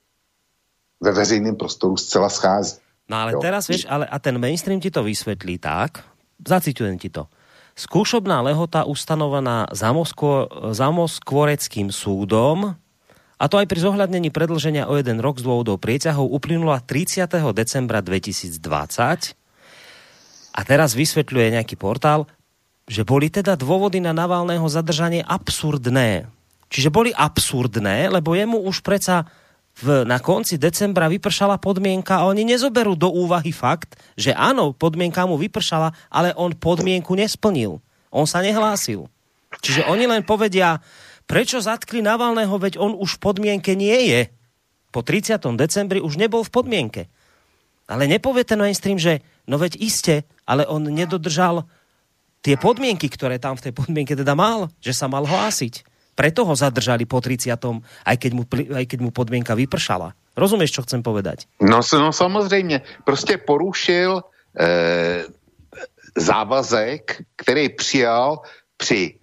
[1.00, 2.78] ve veřejném prostoru zcela schází.
[3.10, 3.40] No ale jo.
[3.40, 6.06] teraz, vieš, ale a ten mainstream ti to vysvetlí tak,
[6.38, 7.26] zacitujem ti to.
[7.72, 9.66] Skúšobná lehota ustanovaná
[10.72, 12.76] zamoskvoreckým súdom
[13.40, 17.26] a to aj pri zohľadnení predlženia o jeden rok z dôvodov prieťahov uplynula 30.
[17.56, 18.54] decembra 2020.
[20.52, 22.28] A teraz vysvetľuje nejaký portál,
[22.92, 26.28] že boli teda dôvody na Navalného zadržanie absurdné.
[26.68, 29.24] Čiže boli absurdné, lebo jemu už predsa
[29.80, 35.24] v, na konci decembra vypršala podmienka a oni nezoberú do úvahy fakt, že áno, podmienka
[35.24, 37.80] mu vypršala, ale on podmienku nesplnil.
[38.12, 39.08] On sa nehlásil.
[39.64, 40.84] Čiže oni len povedia,
[41.32, 44.20] Prečo zatkli Navalného, veď on už v podmienke nie je.
[44.92, 45.40] Po 30.
[45.56, 47.02] decembri už nebol v podmienke.
[47.88, 51.64] Ale nepovie ten mainstream, že no veď iste, ale on nedodržal
[52.42, 55.86] tie podmienky, ktoré tam v tej podmienke teda mal, že sa mal hlásiť.
[56.12, 57.56] Preto ho zadržali po 30.
[58.04, 58.44] aj keď mu,
[58.76, 60.12] aj keď mu podmienka vypršala.
[60.36, 61.48] Rozumieš, čo chcem povedať?
[61.60, 62.82] No, no samozřejmě.
[63.04, 65.24] Prostě porušil e,
[66.16, 68.42] závazek, který přijal
[68.76, 69.14] při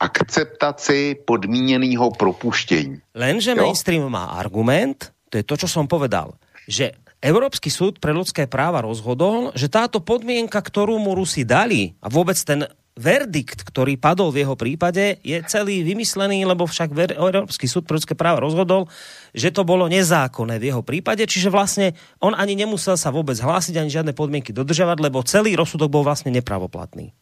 [0.00, 3.02] akceptaci podmíneného propuštení.
[3.14, 3.56] Lenže jo?
[3.56, 6.38] mainstream má argument, to je to, čo som povedal,
[6.68, 12.06] že Európsky súd pre ľudské práva rozhodol, že táto podmienka, ktorú mu Rusi dali a
[12.06, 12.62] vôbec ten
[12.98, 18.18] verdikt, ktorý padol v jeho prípade, je celý vymyslený, lebo však Európsky súd pre ľudské
[18.18, 18.90] práva rozhodol,
[19.30, 23.78] že to bolo nezákonné v jeho prípade, čiže vlastne on ani nemusel sa vôbec hlásiť,
[23.78, 27.14] ani žiadne podmienky dodržovať, lebo celý rozsudok bol vlastne nepravoplatný.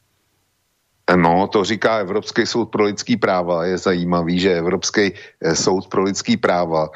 [1.06, 3.70] No, to říká Evropský soud pro lidský práva.
[3.70, 6.90] Je zajímavý, že Evropský eh, soud pro lidský práva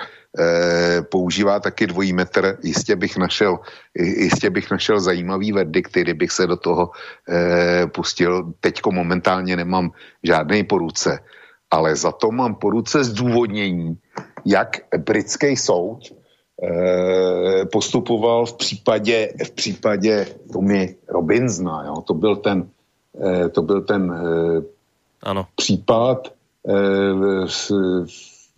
[1.11, 2.59] používá taky dvojí metr.
[2.62, 3.59] Jistě bych našel,
[3.94, 6.90] jistě bych našel zajímavý verdikt, který bych se do toho
[7.28, 8.52] e, pustil.
[8.61, 9.90] Teďko momentálně nemám
[10.23, 11.19] žádný poruce,
[11.70, 13.98] ale za to mám poruce zdůvodnění,
[14.47, 21.85] jak britský soud e, postupoval v případě, v případě Tommy Robinsona.
[21.86, 21.94] Jo?
[22.07, 22.70] To byl ten
[23.52, 24.15] to byl ten
[25.23, 25.47] ano.
[25.57, 26.28] případ,
[26.69, 26.73] eh,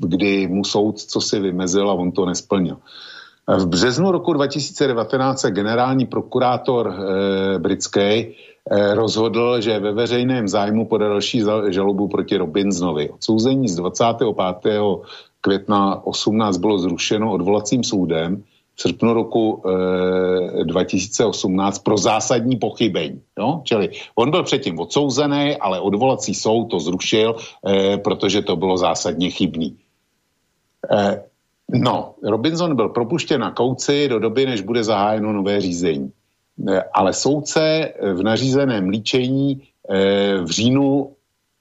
[0.02, 2.76] kdy mu soud co si vymezil a on to nesplnil.
[3.58, 6.94] V březnu roku 2019 se generální prokurátor
[7.58, 8.34] britský
[8.70, 13.10] rozhodl, že ve veřejném zájmu podá další žalobu proti Robinsonovi.
[13.10, 14.78] Odsouzení z 25.
[15.40, 18.42] května 18 bylo zrušeno odvolacím soudem
[18.74, 23.20] v srpnu roku e, eh, 2018 pro zásadní pochybení.
[23.38, 23.60] Jo?
[23.64, 29.30] Čili on byl předtím odsouzený, ale odvolací soud to zrušil, e, protože to bylo zásadně
[29.30, 29.76] chybný.
[30.90, 31.22] E,
[31.68, 36.12] no, Robinson byl propuštěn na kauci do doby, než bude zahájeno nové řízení.
[36.68, 39.62] E, ale soudce v nařízeném líčení
[40.42, 41.12] v říjnu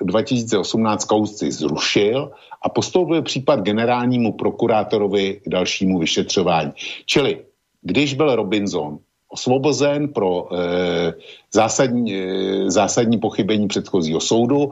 [0.04, 2.32] 2018 kauci zrušil
[2.62, 6.72] a postoupil případ generálnímu prokurátorovi k dalšímu vyšetřování.
[7.06, 7.42] Čili,
[7.82, 9.00] když byl Robinson
[9.30, 11.14] osvobozen pro e,
[11.52, 14.72] zásadní, e, zásadní pochybení předchozího soudu,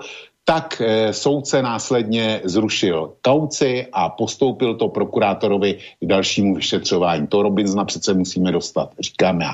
[0.49, 7.27] tak e, soudce následně zrušil kauci a postoupil to prokurátorovi k dalšímu vyšetřování.
[7.27, 9.51] To Robinsona přece musíme dostat, říkám já.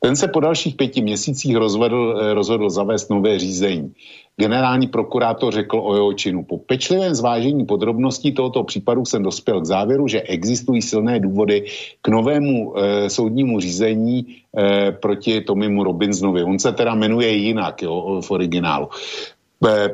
[0.00, 3.92] Ten se po dalších pěti měsících rozvedl, rozhodl zavést nové řízení.
[4.36, 6.44] Generální prokurátor řekl o jeho činu.
[6.44, 11.64] Po pečlivém zvážení podrobností tohoto případu jsem dospěl k závěru, že existují silné důvody
[12.02, 14.26] k novému e, soudnímu řízení
[14.58, 16.42] e, proti Tomimu Robinsonovi.
[16.42, 18.88] On se teda jmenuje jinak jo, v originálu.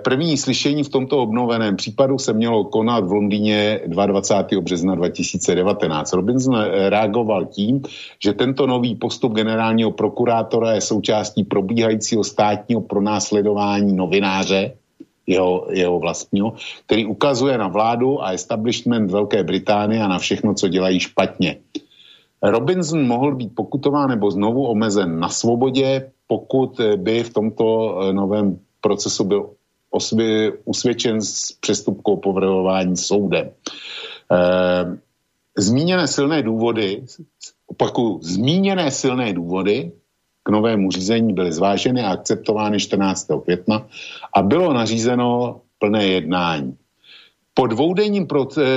[0.03, 4.61] První slyšení v tomto obnoveném případu se mělo konat v Londýně 22.
[4.61, 6.13] března 2019.
[6.13, 7.83] Robinson reagoval tím,
[8.25, 14.73] že tento nový postup generálního prokurátora je součástí probíhajícího státního pronásledování novináře,
[15.27, 16.53] jeho, jeho vlastního,
[16.87, 21.57] který ukazuje na vládu a establishment Velké Británie a na všechno, co dělají špatně.
[22.43, 28.59] Robinson mohl být pokutován nebo znovu omezen na svobodě, pokud by v tomto eh, novém
[28.81, 29.51] procesu byl
[29.91, 33.47] osvě, usvědčen s přestupkou povrhování soudem.
[33.47, 33.53] E,
[35.59, 37.05] zmíněné silné důvody,
[37.67, 39.93] opakuju, zmíněné silné důvody
[40.43, 43.27] k novému řízení byly zváženy a akceptovány 14.
[43.45, 43.87] května
[44.35, 46.77] a bylo nařízeno plné jednání.
[47.55, 48.27] Po dvoudenním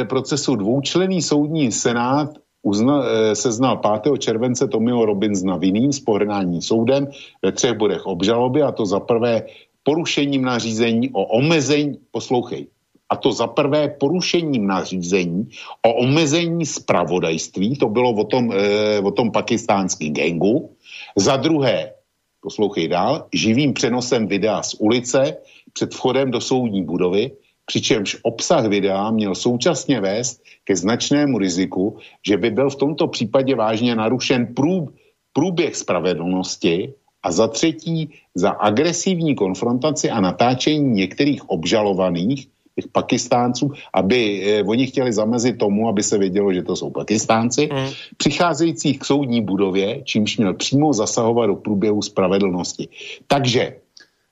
[0.09, 2.29] procesu dvoučlený soudní senát
[2.61, 4.17] uzna, eh, seznal 5.
[4.17, 7.07] července Tomio Robinsona vinným s pohrnáním soudem
[7.41, 9.45] ve třech bodech obžaloby a to za prvé
[9.83, 12.67] porušením nařízení o omezení, poslouchej,
[13.09, 15.49] a to za prvé porušením nařízení
[15.85, 20.75] o omezení spravodajství, to bylo o tom, e, o tom pakistánském gangu,
[21.15, 21.93] za druhé,
[22.41, 25.37] poslouchej dál, živým přenosem videa z ulice
[25.73, 27.31] před vchodem do soudní budovy,
[27.65, 31.97] přičemž obsah videa měl současně vést ke značnému riziku,
[32.27, 34.95] že by byl v tomto případě vážně narušen průb,
[35.33, 36.93] průběh spravedlnosti
[37.23, 44.87] a za třetí za agresivní konfrontaci a natáčení některých obžalovaných těch Pakistánců, aby eh, oni
[44.87, 47.89] chtěli zamezit tomu, aby se vědělo, že to jsou Pakistánci, mm.
[48.17, 52.87] přicházejících k soudní budově, čímž měl přímo zasahovat do průběhu spravedlnosti.
[53.27, 53.75] Takže,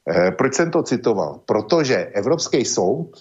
[0.10, 1.40] eh, proč jsem to citoval?
[1.45, 3.11] Protože Evropský soud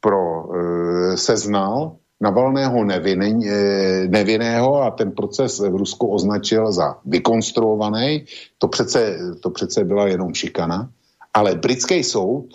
[0.00, 0.20] pro,
[0.54, 8.24] eh, seznal Navalného neviny, eh, nevinného a ten proces v Rusku označil za vykonstruovaný.
[8.58, 10.90] To přece, to přece byla jenom šikana.
[11.34, 12.48] Ale britský soud,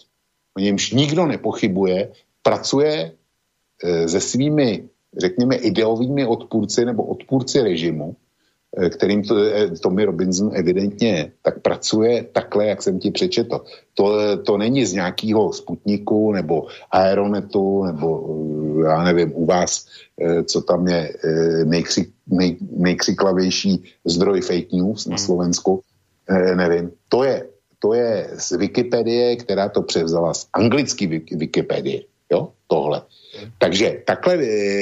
[0.57, 2.11] o němž nikdo nepochybuje,
[2.41, 3.11] pracuje
[3.83, 8.15] eh, se svými, řekněme, ideovými odpůrci nebo odpůrci režimu,
[8.71, 13.61] kterým to, eh, Tommy Robinson evidentně tak pracuje takhle, jak jsem ti přečetl.
[13.93, 18.07] To, to není z nějakého Sputniku nebo Aeronetu nebo
[18.79, 19.85] eh, já nevím, u vás,
[20.45, 21.13] co tam je
[21.65, 25.25] nejkřik, nej, nejkřiklavější zdroj fake news na hmm.
[25.25, 25.81] Slovensku,
[26.55, 26.91] nevím.
[27.09, 27.45] To je,
[27.79, 31.07] to je z Wikipedie, která to převzala z anglické
[31.37, 32.01] Wikipedie.
[32.31, 33.01] Jo, tohle.
[33.37, 33.51] Hmm.
[33.57, 34.37] Takže takhle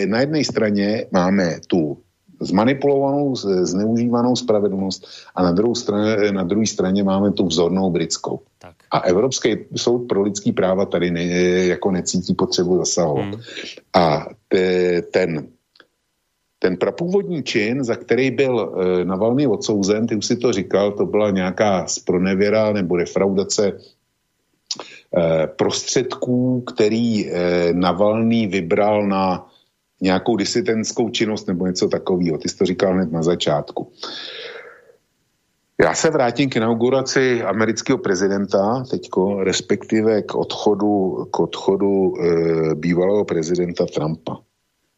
[0.06, 1.98] na jedné straně máme tu
[2.40, 8.40] zmanipulovanou, zneužívanou spravedlnost a na, druhou straně, na druhé straně máme tu vzornou britskou.
[8.60, 8.76] Tak.
[8.92, 11.24] A Evropský soud pro lidský práva tady ne,
[11.66, 13.24] jako necítí potřebu zasahovat.
[13.24, 13.42] Hmm.
[13.94, 15.48] A te, ten,
[16.60, 21.06] ten prapůvodní čin, za který byl e, Navalny odsouzen, ty už si to říkal, to
[21.06, 27.34] byla nějaká spronevěra nebo defraudace e, prostředků, který e,
[27.74, 29.49] Navalný vybral na
[30.02, 32.38] nějakou disidentskou činnost nebo něco takového.
[32.38, 33.92] Ty jsi to říkal hned na začátku.
[35.82, 43.26] Já se vrátím k inauguraci amerického prezidenta teďko, respektive k odchodu, k odchodu e, bývalého
[43.26, 44.38] prezidenta Trumpa.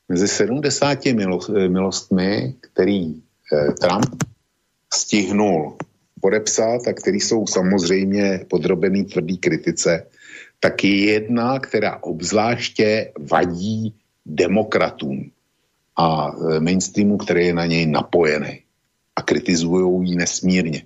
[0.09, 3.21] Mezi 70 milost, e, milostmi, který e,
[3.79, 4.23] Trump
[4.93, 5.77] stihnul
[6.21, 10.07] podepsat a který jsou samozřejmě podrobený tvrdý kritice,
[10.59, 15.31] tak je jedna, která obzvláště vadí demokratům
[15.95, 18.63] a e, mainstreamu, který je na něj napojený
[19.15, 20.83] a kritizují ji nesmírně.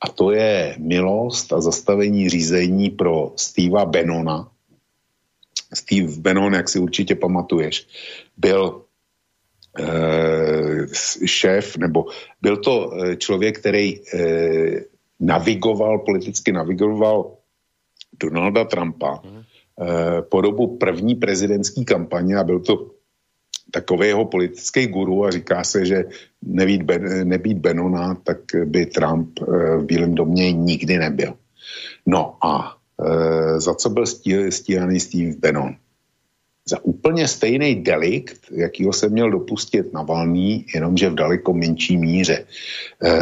[0.00, 4.50] A to je milost a zastavení řízení pro Steva Benona.
[5.74, 7.86] Steve Benon, jak si určitě pamatuješ,
[8.36, 8.82] byl
[9.78, 12.06] e, šéf, nebo
[12.42, 14.84] byl to e, člověk, který e,
[15.20, 17.36] navigoval, politicky navigoval
[18.20, 19.20] Donalda Trumpa.
[19.24, 19.49] Mm Eh,
[20.28, 22.90] po dobu první prezidentské kampaně a byl to
[23.70, 26.04] takový jeho politický guru a říká se, že
[26.42, 31.34] nebýt, ben, nebýt Benona, tak by Trump eh, v Bílém domě nikdy nebyl.
[32.06, 34.06] No a e, za co byl
[34.50, 35.74] stíhaný Steve Bannon?
[36.68, 42.44] Za úplně stejný delikt, jakýho se měl dopustit Navalný, jenomže v daleko menší míře.
[43.04, 43.18] E,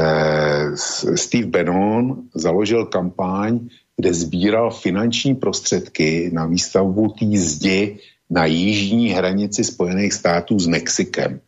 [1.15, 3.69] Steve Bannon založil kampaň
[3.99, 7.99] kde sbíral finanční prostředky na výstavbu té zdi
[8.31, 11.41] na jižní hranici Spojených států s Mexikem,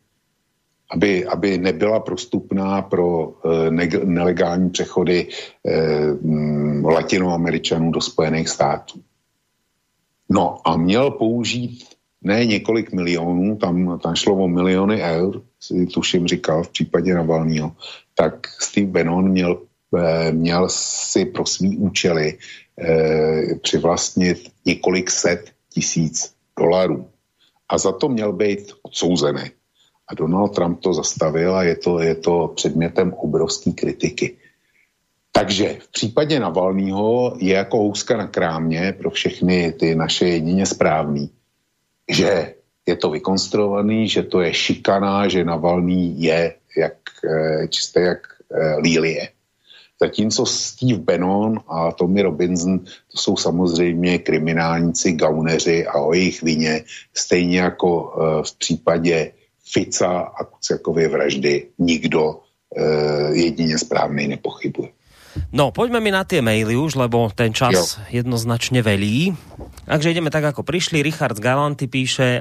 [0.91, 3.71] aby, aby nebyla prostupná pro e,
[4.05, 5.77] nelegální přechody e,
[6.83, 8.99] latinoameričanů do Spojených států.
[10.29, 11.85] No a měl použít
[12.21, 17.71] ne několik milionů, tam, tam šlo o miliony eur, si tuším říkal v případě Navalního,
[18.15, 19.70] tak Steve Bannon měl Eh,
[20.31, 22.37] měl si pro svý účely
[22.79, 27.07] eh, přivlastnit několik set tisíc dolarů.
[27.69, 29.51] A za to měl být odsouzený.
[30.07, 34.37] A Donald Trump to zastavil a je to, je to předmětem obrovské kritiky.
[35.31, 41.29] Takže v případě Navalného je jako houska na krámě pro všechny ty naše jedině správný,
[42.09, 42.53] že
[42.85, 48.27] je to vykonstruovaný, že to je šikaná, že Navalný je jak, eh, čisté jak
[48.83, 49.29] lílie.
[50.01, 56.83] Zatímco Steve Bannon a Tommy Robinson, to jsou samozřejmě kriminálníci, gauneři a o jejich vině,
[57.13, 64.89] stejně jako uh, v případě Fica a Kuciakově vraždy, nikdo uh, jedině správný nepochybuje.
[65.51, 67.85] No, poďme mi na tie maily už, lebo ten čas jo.
[68.19, 69.31] jednoznačne velí.
[69.91, 71.03] Takže ideme tak, ako prišli.
[71.03, 72.39] Richard z Galanty píše,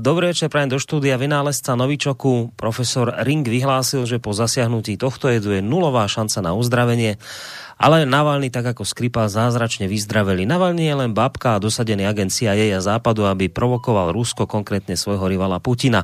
[0.00, 2.56] dobrý večer, prajem do štúdia vynálezca Novičoku.
[2.56, 7.20] Profesor Ring vyhlásil, že po zasiahnutí tohto jedu je nulová šanca na uzdravenie
[7.78, 10.42] Ale Navalny, tak ako Skripal, zázračne vyzdraveli.
[10.42, 15.22] Navalny je len babka a dosadený agencia jej a západu, aby provokoval Rusko, konkrétne svojho
[15.30, 16.02] rivala Putina.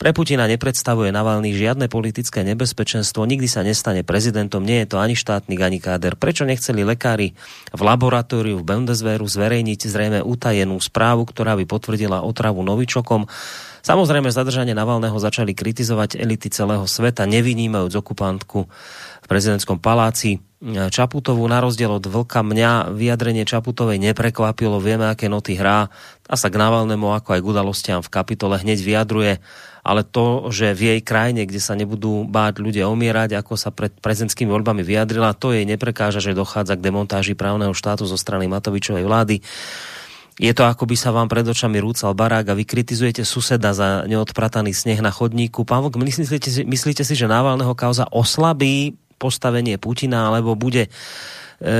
[0.00, 5.12] Pre Putina nepredstavuje Navalny žiadne politické nebezpečenstvo, nikdy sa nestane prezidentom, nie je to ani
[5.12, 6.16] štátnik, ani káder.
[6.16, 7.36] Prečo nechceli lekári
[7.76, 13.28] v laboratóriu v Bundeswehru zverejniť zrejme utajenú správu, ktorá by potvrdila otravu novičokom?
[13.82, 18.70] Samozrejme, zadržanie Navalného začali kritizovať elity celého sveta, nevynímajúc okupantku
[19.22, 20.38] v prezidentskom paláci.
[20.62, 25.90] Čaputovú na rozdiel od Vlka mňa vyjadrenie Čaputovej neprekvapilo, vieme, aké noty hrá
[26.30, 29.42] a sa k Navalnému ako aj k udalostiam v kapitole hneď vyjadruje,
[29.82, 33.90] ale to, že v jej krajine, kde sa nebudú báť ľudia omierať, ako sa pred
[33.98, 39.02] prezidentskými voľbami vyjadrila, to jej neprekáža, že dochádza k demontáži právneho štátu zo strany Matovičovej
[39.02, 39.42] vlády.
[40.40, 44.08] Je to ako by sa vám pred očami rúcal barák a vy kritizujete suseda za
[44.08, 45.68] neodprataný sneh na chodníku.
[45.68, 50.90] Pán Vok, myslíte, si, myslíte si, že Návalného kauza oslabí postavenie Putina, alebo bude e,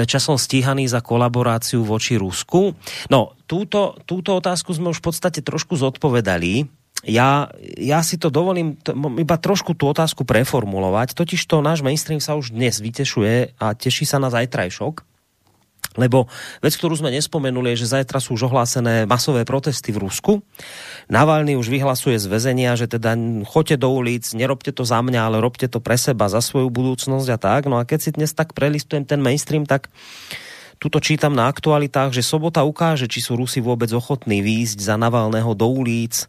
[0.06, 2.76] časom stíhaný za kolaboráciu voči Rusku?
[3.08, 6.68] No, túto, túto otázku sme už v podstate trošku zodpovedali.
[7.02, 7.50] Ja,
[7.82, 12.38] ja si to dovolím t- iba trošku tú otázku preformulovať, totiž to náš mainstream sa
[12.38, 15.11] už dnes vytešuje a teší sa na zajtrajšok
[15.92, 16.24] lebo
[16.64, 20.40] vec, ktorú sme nespomenuli, je, že zajtra sú už ohlásené masové protesty v Rusku.
[21.12, 23.12] Navalny už vyhlasuje z väzenia, že teda
[23.44, 27.28] choďte do ulic, nerobte to za mňa, ale robte to pre seba, za svoju budúcnosť
[27.28, 27.62] a tak.
[27.68, 29.92] No a keď si dnes tak prelistujem ten mainstream, tak
[30.80, 35.52] tuto čítam na aktualitách, že sobota ukáže, či sú Rusi vôbec ochotní výjsť za Navalného
[35.52, 36.28] do ulic,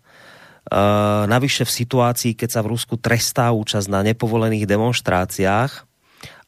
[0.64, 5.84] Uh, navyše v situácii, keď sa v Rusku trestá účasť na nepovolených demonstráciách,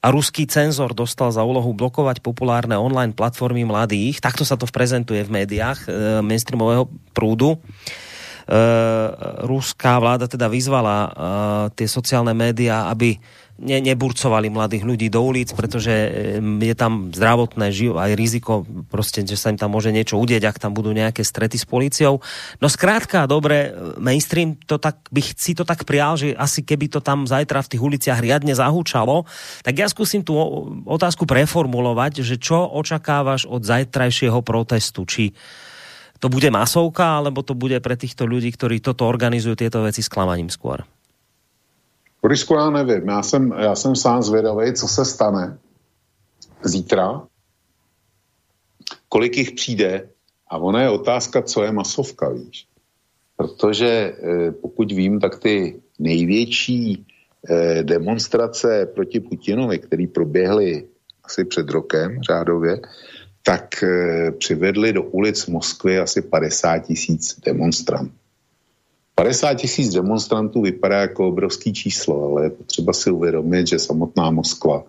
[0.06, 4.22] a ruský cenzor dostal za úlohu blokovať populárne online platformy mladých.
[4.22, 7.58] Takto sa to prezentuje v médiách e, mainstreamového prúdu.
[7.58, 7.60] E,
[9.50, 11.10] ruská vláda teda vyzvala e,
[11.74, 13.18] tie sociálne médiá, aby
[13.60, 15.94] ne, neburcovali mladých ľudí do ulic, pretože
[16.42, 20.60] je tam zdravotné živ, aj riziko, proste, že sa im tam môže niečo udieť, ak
[20.60, 22.20] tam budú nejaké strety s policiou.
[22.60, 27.00] No skrátka, dobre, mainstream to tak, by si to tak prial, že asi keby to
[27.00, 29.24] tam zajtra v tých uliciach riadne zahúčalo,
[29.64, 30.36] tak ja skúsim tú
[30.84, 35.32] otázku preformulovať, že čo očakávaš od zajtrajšieho protestu, či
[36.20, 40.48] to bude masovka, alebo to bude pre týchto ľudí, ktorí toto organizujú, tieto veci sklamaním
[40.48, 40.88] skôr?
[42.26, 43.08] Borisku, já nevím.
[43.08, 45.58] Já jsem, já jsem sám zvědavý, co se stane
[46.64, 47.22] zítra,
[49.10, 50.10] kolik jich přijde
[50.48, 52.68] a ona je otázka, co je masovka, víš.
[53.38, 57.06] Protože eh, pokud vím, tak ty největší
[57.50, 60.88] eh, demonstrace proti Putinovi, které proběhly
[61.24, 62.82] asi před rokem řádově,
[63.44, 68.25] tak eh, přivedli do ulic Moskvy asi 50 tisíc demonstrantů.
[69.16, 74.84] 50 tisíc demonstrantů vypadá jako obrovský číslo, ale je potřeba si uvědomit, že samotná Moskva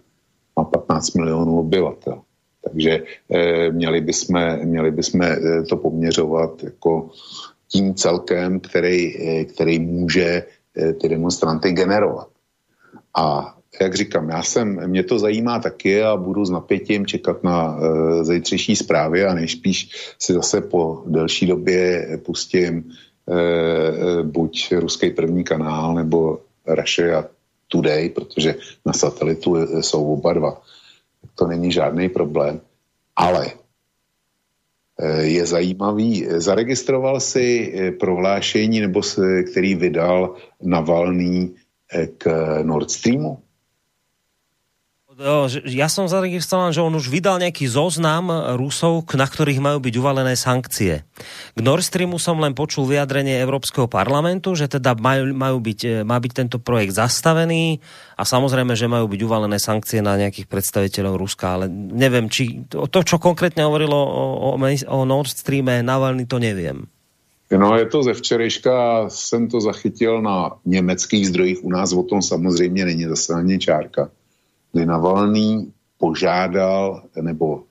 [0.57, 2.23] má 15 milionů obyvatel.
[2.65, 7.11] Takže eh, měli, bychom, měli bychom eh, to poměřovat jako
[7.69, 10.43] tím celkem, který, eh, který může
[11.01, 12.29] ty demonstranty generovat.
[13.17, 17.79] A jak říkám, já jsem, mě to zajímá taky a budu s napětím čekat na
[17.79, 22.85] e, zítřejší zprávy a nejspíš si zase po delší době pustím
[24.23, 27.25] buď ruský první kanál nebo Russia
[27.69, 28.55] Today, protože
[28.87, 30.63] na satelitu jsou oba dva.
[31.35, 32.61] To není žádný problém.
[33.17, 33.47] Ale
[34.99, 39.01] eh, je zajímavý, zaregistroval si prohlášení, nebo
[39.51, 41.55] který vydal Navalný
[42.19, 42.27] k
[42.63, 43.46] Nord Streamu?
[45.65, 48.29] Ja som zaregistroval, že on už vydal nejaký zoznam
[48.61, 51.09] Rusov, na ktorých majú byť uvalené sankcie.
[51.57, 55.93] K Nord Streamu som len počul vyjadrenie Európskeho parlamentu, že teda majú, majú byť, e,
[56.05, 57.81] má byť tento projekt zastavený
[58.21, 63.01] a samozrejme, že majú byť uvalené sankcie na nejakých predstaviteľov Ruska, ale neviem, či to,
[63.01, 66.93] čo konkrétne hovorilo o, o, o Nord Streame Navalny, to neviem.
[67.47, 72.23] No, je to ze včerejška, jsem to zachytil na německých zdrojích, u nás o tom
[72.23, 74.11] samozřejmě není zase ani čárka
[74.77, 77.65] kdy Navalný požádal nebo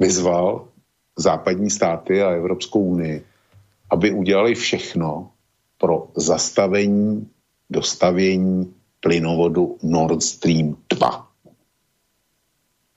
[0.00, 0.68] vyzval
[1.16, 3.24] západní státy a Evropskou unii,
[3.90, 5.30] aby udělali všechno
[5.78, 7.28] pro zastavení
[7.70, 11.28] dostavění plynovodu Nord Stream 2.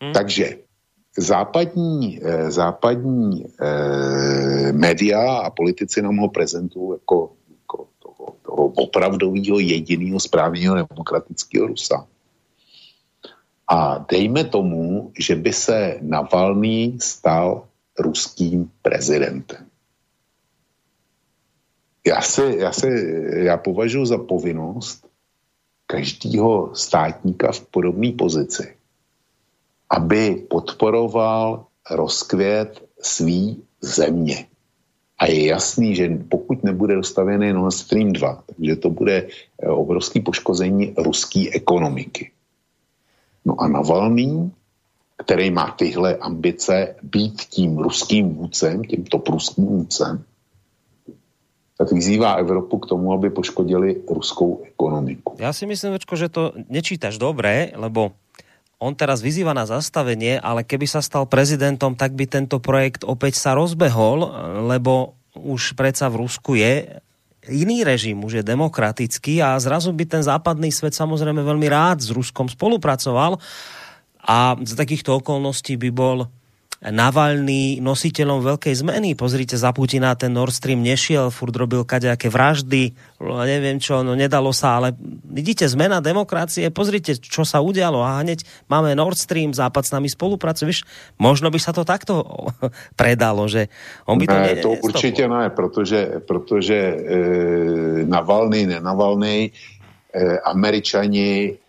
[0.01, 0.13] Hmm.
[0.13, 0.57] Takže
[1.17, 9.59] západní, eh, západní eh, média a politici nám ho prezentují jako, jako toho, toho opravdového
[9.59, 12.07] jediného správného demokratického Rusa.
[13.71, 17.67] A dejme tomu, že by se Navalný stal
[17.99, 19.65] ruským prezidentem.
[22.07, 22.87] Já, si, já, si,
[23.33, 25.07] já považuji za povinnost
[25.87, 28.75] každého státníka v podobné pozici,
[29.89, 34.47] aby podporoval rozkvět svý země.
[35.17, 40.19] A je jasný, že pokud nebude dostavený Nord Stream 2, takže to bude eh, obrovský
[40.19, 42.31] poškození ruské ekonomiky.
[43.45, 44.51] No a Navalný,
[45.17, 50.23] který má tyhle ambice být tím ruským vůdcem, tím top ruským vůdcem,
[51.77, 55.33] tak vyzývá Evropu k tomu, aby poškodili ruskou ekonomiku.
[55.41, 58.13] Ja si myslím, Večko, že to nečítaš dobre, lebo
[58.77, 63.37] on teraz vyzýva na zastavenie, ale keby sa stal prezidentom, tak by tento projekt opäť
[63.37, 64.29] sa rozbehol,
[64.69, 67.01] lebo už predsa v Rusku je
[67.49, 72.13] iný režim, už je demokratický a zrazu by ten západný svet samozrejme veľmi rád s
[72.13, 73.41] Ruskom spolupracoval
[74.21, 76.29] a z takýchto okolností by bol
[76.81, 79.13] Navalný nositeľom veľkej zmeny.
[79.13, 84.49] Pozrite, za Putina ten Nord Stream nešiel, furt robil kadejaké vraždy, neviem čo, no nedalo
[84.49, 84.97] sa, ale
[85.29, 88.01] vidíte, zmena demokracie, pozrite, čo sa udialo.
[88.01, 90.81] A hneď máme Nord Stream, Západ s nami spolupracuje, víš,
[91.21, 92.25] možno by sa to takto
[93.01, 93.69] predalo, že
[94.09, 99.51] on by to ne, to určitě ne, protože, protože e, Navalny, nenavalný,
[100.13, 101.60] e, američani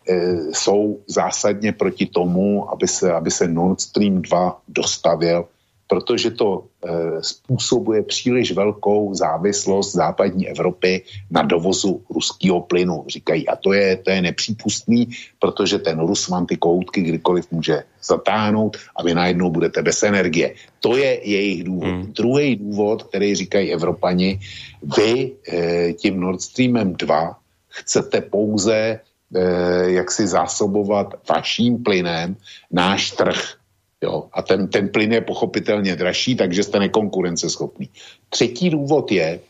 [0.52, 5.44] jsou zásadně proti tomu, aby se, aby se Nord Stream 2 dostavil,
[5.92, 6.88] protože to e,
[7.20, 13.04] způsobuje příliš velkou závislost západní Evropy na dovozu ruského plynu.
[13.08, 15.08] Říkají, a to je, to je nepřípustný,
[15.38, 20.54] protože ten Rus vám ty koutky kdykoliv může zatáhnout a vy najednou budete bez energie.
[20.80, 21.88] To je jejich důvod.
[21.88, 22.12] Hmm.
[22.12, 24.40] Druhý důvod, který říkají Evropani,
[24.96, 27.36] vy e, tím Nord Streamem 2
[27.68, 29.00] chcete pouze
[29.86, 32.36] jak si zásobovat vaším plynem
[32.70, 33.54] náš trh.
[34.02, 34.24] Jo?
[34.32, 37.88] A ten, ten plyn je pochopitelně dražší, takže jste nekonkurenceschopný.
[38.28, 39.40] Třetí důvod je,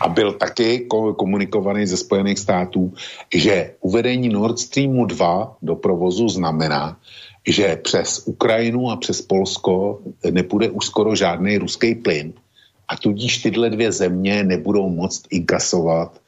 [0.00, 2.92] a byl taky komunikovaný ze Spojených států,
[3.34, 6.96] že uvedení Nord Streamu 2 do provozu znamená,
[7.48, 10.00] že přes Ukrajinu a přes Polsko
[10.30, 12.32] nepůjde už skoro žádný ruský plyn
[12.88, 16.23] a tudíž tyhle dvě země nebudou moct inkasovat Eh,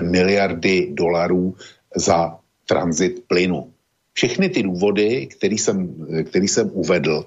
[0.00, 1.54] miliardy dolarů
[1.96, 3.72] za tranzit plynu.
[4.12, 7.26] Všechny ty důvody, který jsem, který jsem uvedl,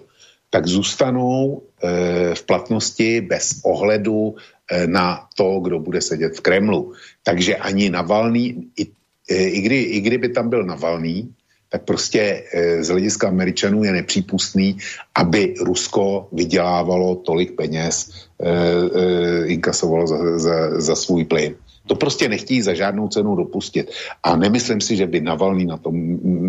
[0.50, 6.94] tak zůstanou e, v platnosti bez ohledu e, na to, kdo bude sedět v Kremlu.
[7.24, 8.84] Takže ani Navalný, i,
[9.30, 11.34] e, i, kdy, i kdyby tam byl Navalný,
[11.72, 14.78] tak prostě e, z hlediska Američanů je nepřípustný,
[15.16, 18.12] aby Rusko vydělávalo tolik peněz,
[18.44, 21.56] e, e, inkasovalo za, za, za svůj plyn.
[21.92, 23.92] To prostě nechtějí za žádnou cenu dopustit.
[24.24, 25.96] A nemyslím si, že by Navalný na tom,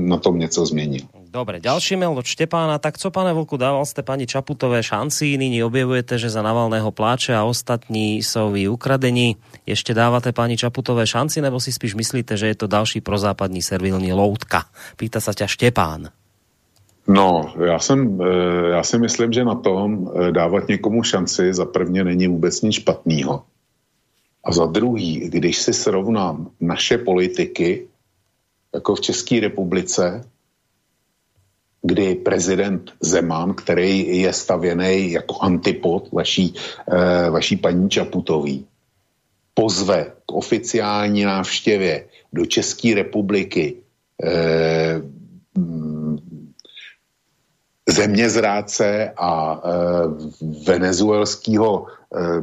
[0.06, 1.02] na tom něco změnil.
[1.34, 2.78] Dobre, ďalší mail od Štepána.
[2.78, 7.34] Tak co, pane Volku, dával ste pani Čaputové šanci, nyní objevujete, že za Navalného pláče
[7.34, 9.34] a ostatní jsou vy ukradení.
[9.66, 14.14] Ešte dávate pani Čaputové šanci, nebo si spíš myslíte, že je to další prozápadní servilní
[14.14, 14.70] loutka?
[14.94, 16.14] Pýta sa ťa Štepán.
[17.08, 21.64] No, já, jsem, eh, já si myslím, že na tom eh, dávat někomu šanci za
[21.64, 23.42] prvně není vůbec nic špatného.
[24.44, 27.86] A za druhý, když si srovnám naše politiky,
[28.74, 30.24] jako v České republice,
[31.82, 36.54] kdy prezident Zeman, který je stavěný jako antipod vaší,
[36.92, 38.66] eh, vaší paní Čaputový,
[39.54, 43.76] pozve k oficiální návštěvě do České republiky
[44.24, 45.02] eh,
[47.88, 49.70] zemězráce a eh,
[50.66, 52.42] venezuelského eh,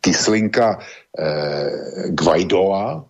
[0.00, 0.78] Kyslinka
[1.18, 3.04] eh, Guaidoa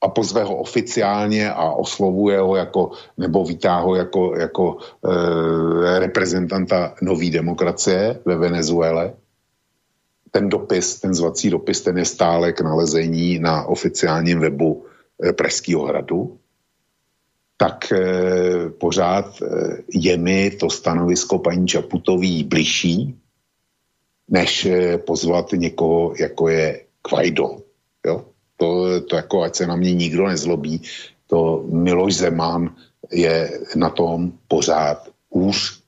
[0.00, 6.94] a pozve ho oficiálně a oslovuje ho jako, nebo vítá ho jako, jako eh, reprezentanta
[7.02, 9.14] nové demokracie ve Venezuele.
[10.30, 14.86] Ten dopis, ten zvací dopis, ten je stále k nalezení na oficiálním webu
[15.24, 16.38] eh, Pražského hradu
[17.58, 23.18] tak eh, pořád eh, je mi to stanovisko paní Čaputový bližší,
[24.28, 27.58] než eh, pozvat někoho, jako je Kvajdo.
[28.06, 28.24] Jo?
[28.56, 30.82] To, to jako, ať se na mě nikdo nezlobí,
[31.26, 32.74] to Miloš Zeman
[33.12, 35.78] je na tom pořád už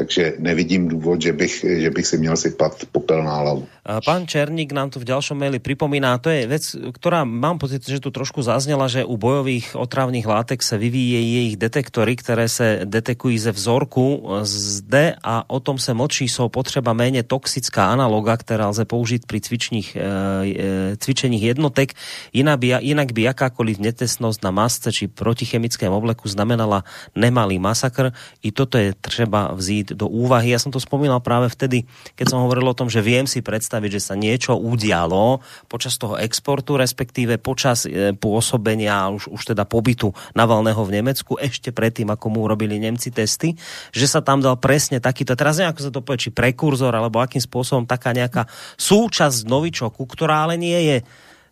[0.00, 3.68] takže nevidím důvod, že bych, že bych si měl sypat popel na hlavu.
[4.00, 7.98] Pán Černík nám tu v ďalšom maili pripomíná, to je vec, ktorá mám pocit, že
[7.98, 13.36] tu trošku zaznela, že u bojových otravných látek se vyvíjí ich detektory, ktoré se detekují
[13.36, 18.84] ze vzorku zde a o tom se mlčí, jsou potřeba méně toxická analoga, která lze
[18.84, 21.92] použiť pri cvičních, e, e, cvičeních jednotek.
[22.32, 26.84] Inak by, inak by jakákoliv netesnosť na masce či protichemickém obleku znamenala
[27.16, 28.12] nemalý masakr.
[28.44, 30.52] I toto je třeba vzít do úvahy.
[30.54, 33.90] Ja som to spomínal práve vtedy, keď som hovoril o tom, že viem si predstaviť,
[33.96, 40.10] že sa niečo udialo počas toho exportu, respektíve počas e, pôsobenia, už, už teda pobytu
[40.34, 43.54] Navalného v Nemecku, ešte predtým, ako mu urobili Nemci testy,
[43.90, 47.20] že sa tam dal presne takýto, teraz neviem, ako sa to povie, či prekurzor, alebo
[47.22, 48.46] akým spôsobom taká nejaká
[48.78, 50.98] súčasť novičoku, ktorá ale nie je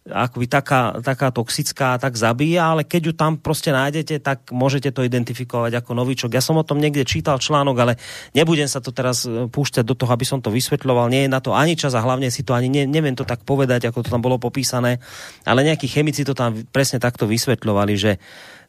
[0.09, 5.05] akoby taká, taká toxická, tak zabíja, ale keď ju tam proste nájdete, tak môžete to
[5.05, 6.35] identifikovať ako novičok.
[6.35, 7.93] Ja som o tom niekde čítal článok, ale
[8.33, 11.13] nebudem sa to teraz e, púšťať do toho, aby som to vysvetľoval.
[11.13, 13.45] Nie je na to ani čas a hlavne si to ani ne, neviem to tak
[13.45, 14.99] povedať, ako to tam bolo popísané,
[15.45, 18.13] ale nejakí chemici to tam presne takto vysvetľovali, že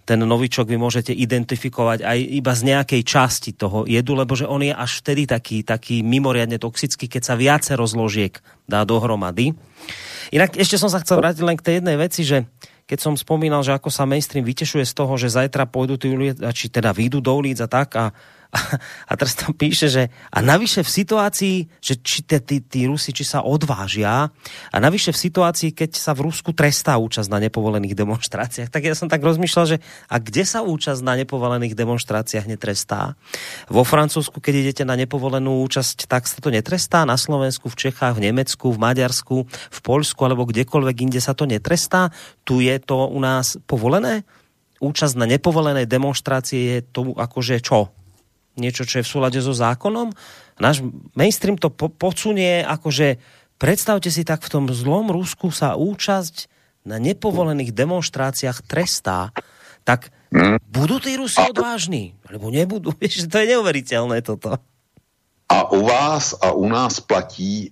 [0.10, 4.66] ten novičok vy môžete identifikovať aj iba z nejakej časti toho jedu, lebo že on
[4.66, 8.34] je až vtedy taký, taký mimoriadne toxický, keď sa viacero zložiek
[8.66, 9.54] dá dohromady.
[10.30, 12.46] Inak ešte som sa chcel vrátiť len k tej jednej veci, že
[12.90, 16.50] keď som spomínal, že ako sa mainstream vytešuje z toho, že zajtra pôjdu tí ľudia,
[16.54, 18.14] či teda výjdu do ulic a tak a
[18.50, 23.22] a teraz tam píše, že a navyše v situácii, že či tí, tí Rusi, či
[23.22, 24.34] sa odvážia
[24.74, 28.98] a navyše v situácii, keď sa v Rusku trestá účasť na nepovolených demonstráciách, tak ja
[28.98, 29.78] som tak rozmýšľal, že
[30.10, 33.14] a kde sa účasť na nepovolených demonstráciách netrestá?
[33.70, 38.18] Vo Francúzsku, keď idete na nepovolenú účasť, tak sa to netrestá, na Slovensku, v Čechách,
[38.18, 42.10] v Nemecku, v Maďarsku, v Poľsku alebo kdekoľvek inde sa to netrestá.
[42.50, 44.26] Tu je to u nás povolené?
[44.82, 47.94] Účasť na nepovolenej demonstrácie je to akože čo?
[48.58, 50.14] Niečo, čo je v súlade so zákonom.
[50.58, 50.82] Náš
[51.14, 53.20] mainstream to po- podsunie akože
[53.60, 56.50] predstavte si tak v tom zlom Rusku sa účasť
[56.88, 59.36] na nepovolených demonstráciách trestá,
[59.84, 60.64] tak hmm.
[60.64, 62.16] budú tí Rusi odvážni?
[62.26, 62.96] Alebo nebudú?
[63.00, 64.58] Vieš, to je neuveriteľné toto.
[65.50, 67.70] A u vás a u nás platí e,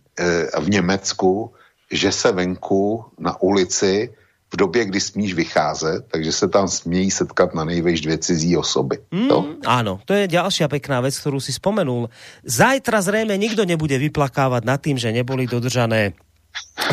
[0.49, 1.53] v Německu,
[1.91, 4.09] že se venku na ulici
[4.47, 8.97] v době, kdy smíš vycházet, takže se tam smějí setkat na nejvejš dvě cizí osoby.
[9.11, 9.37] Mm, to?
[9.67, 12.07] Áno, to je ďalšia pekná vec, ktorú si spomenul.
[12.47, 16.15] Zajtra zrejme nikto nebude vyplakávať nad tým, že neboli dodržané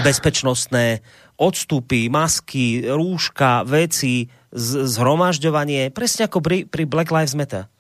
[0.03, 0.99] bezpečnostné
[1.39, 7.71] odstupy, masky, rúška, veci, zhromažďovanie, presne ako pri, pri Black Lives Matter.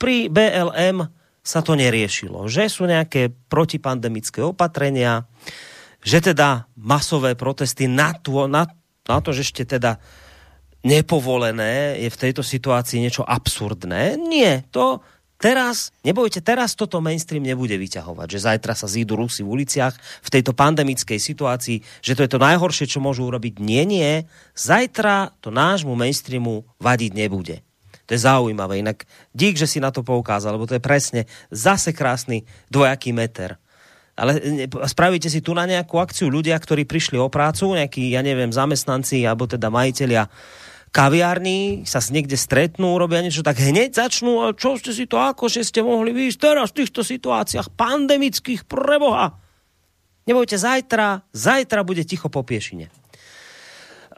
[0.00, 1.08] Pri BLM
[1.40, 5.24] sa to neriešilo, že sú nejaké protipandemické opatrenia,
[6.04, 8.68] že teda masové protesty na, tú, na
[9.10, 9.98] na to, že ešte teda
[10.86, 14.16] nepovolené je v tejto situácii niečo absurdné.
[14.16, 15.04] Nie, to
[15.36, 20.28] teraz, nebojte, teraz toto mainstream nebude vyťahovať, že zajtra sa zídu Rusy v uliciach v
[20.32, 23.60] tejto pandemickej situácii, že to je to najhoršie, čo môžu urobiť.
[23.60, 24.24] Nie, nie.
[24.56, 27.56] Zajtra to nášmu mainstreamu vadiť nebude.
[28.08, 28.82] To je zaujímavé.
[28.82, 32.42] Inak dík, že si na to poukázal, lebo to je presne zase krásny
[32.72, 33.60] dvojaký meter
[34.20, 38.52] ale spravíte si tu na nejakú akciu ľudia, ktorí prišli o prácu, nejakí, ja neviem,
[38.52, 40.28] zamestnanci alebo teda majiteľia
[40.92, 45.46] kaviarní sa niekde stretnú, robia niečo, tak hneď začnú, a čo ste si to, ako
[45.46, 49.38] že ste mohli výjsť teraz v týchto situáciách pandemických preboha.
[50.28, 52.99] Nebojte, zajtra, zajtra bude ticho po piešine.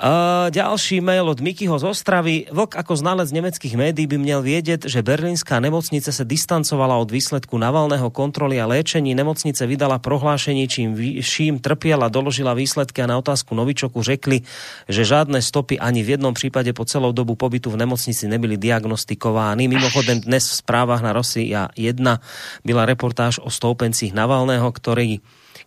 [0.03, 2.51] Uh, ďalší mail od Mikyho z Ostravy.
[2.51, 7.55] Vlk ako znalec nemeckých médií by měl vědět, že berlínská nemocnice se distancovala od výsledku
[7.55, 9.15] Navalného kontroly a léčení.
[9.15, 14.43] Nemocnice vydala prohlášení, čím vším trpiela, doložila výsledky a na otázku Novičoku řekli,
[14.91, 19.70] že žádné stopy ani v jednom případě po celou dobu pobytu v nemocnici nebyly diagnostikovány.
[19.70, 22.19] Mimochodem dnes v správách na Rosia 1
[22.66, 25.23] byla reportáž o stoupencích Navalného, ktorý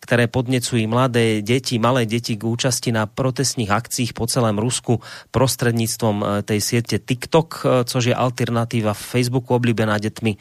[0.06, 5.02] ktoré podnecujú mladé deti, malé deti k účasti na protestných akciích po celém Rusku
[5.34, 7.60] prostredníctvom e, tej siete TikTok, e,
[7.90, 10.38] což je alternatíva Facebooku oblíbená deťmi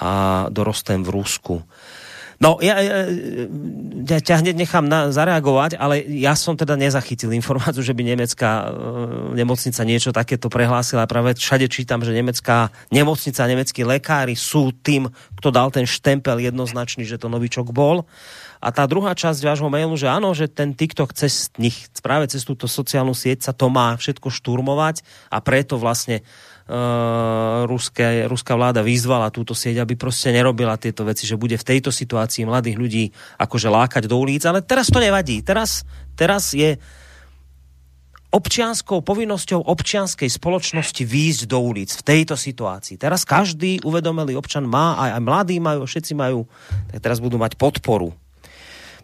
[0.00, 0.10] a
[0.48, 1.60] dorostem v Rusku.
[2.42, 3.06] No, ja, ja,
[4.02, 8.50] ja ťa hneď nechám na, zareagovať, ale ja som teda nezachytil informáciu, že by nemecká
[8.50, 11.06] e, nemocnica niečo takéto prehlásila.
[11.06, 15.06] Práve všade čítam, že nemecká nemocnica, nemeckí lekári sú tým,
[15.38, 18.10] kto dal ten štempel jednoznačný, že to novičok bol.
[18.62, 22.46] A tá druhá časť vášho mailu, že áno, že ten TikTok cez nich, práve cez
[22.46, 25.02] túto sociálnu sieť sa to má všetko šturmovať
[25.34, 31.26] a preto vlastne uh, ruské, ruská vláda vyzvala túto sieť, aby proste nerobila tieto veci,
[31.26, 33.04] že bude v tejto situácii mladých ľudí
[33.42, 35.42] akože lákať do ulic, ale teraz to nevadí.
[35.42, 35.82] Teraz,
[36.14, 36.78] teraz je
[38.30, 42.94] občianskou povinnosťou občianskej spoločnosti výjsť do ulic v tejto situácii.
[42.94, 46.46] Teraz každý uvedomelý občan má, aj, aj mladí majú, všetci majú,
[46.94, 48.21] tak teraz budú mať podporu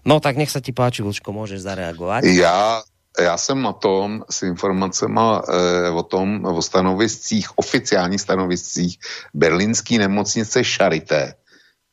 [0.04, 2.24] No tak nech sa ti páči, Vlčko, môžeš zareagovať.
[2.24, 2.82] Já,
[3.18, 8.98] já jsem na tom s informacemi e, o tom, o stanoviscích, oficiálních stanoviscích
[9.34, 11.34] berlínský nemocnice Charité.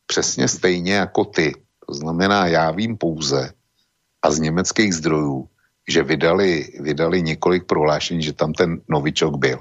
[0.06, 1.52] Přesně stejně jako ty.
[1.86, 3.52] To znamená, já vím pouze
[4.22, 5.48] a z německých zdrojů,
[5.88, 9.58] že vydali, vydali několik prohlášení, že tam ten novičok byl.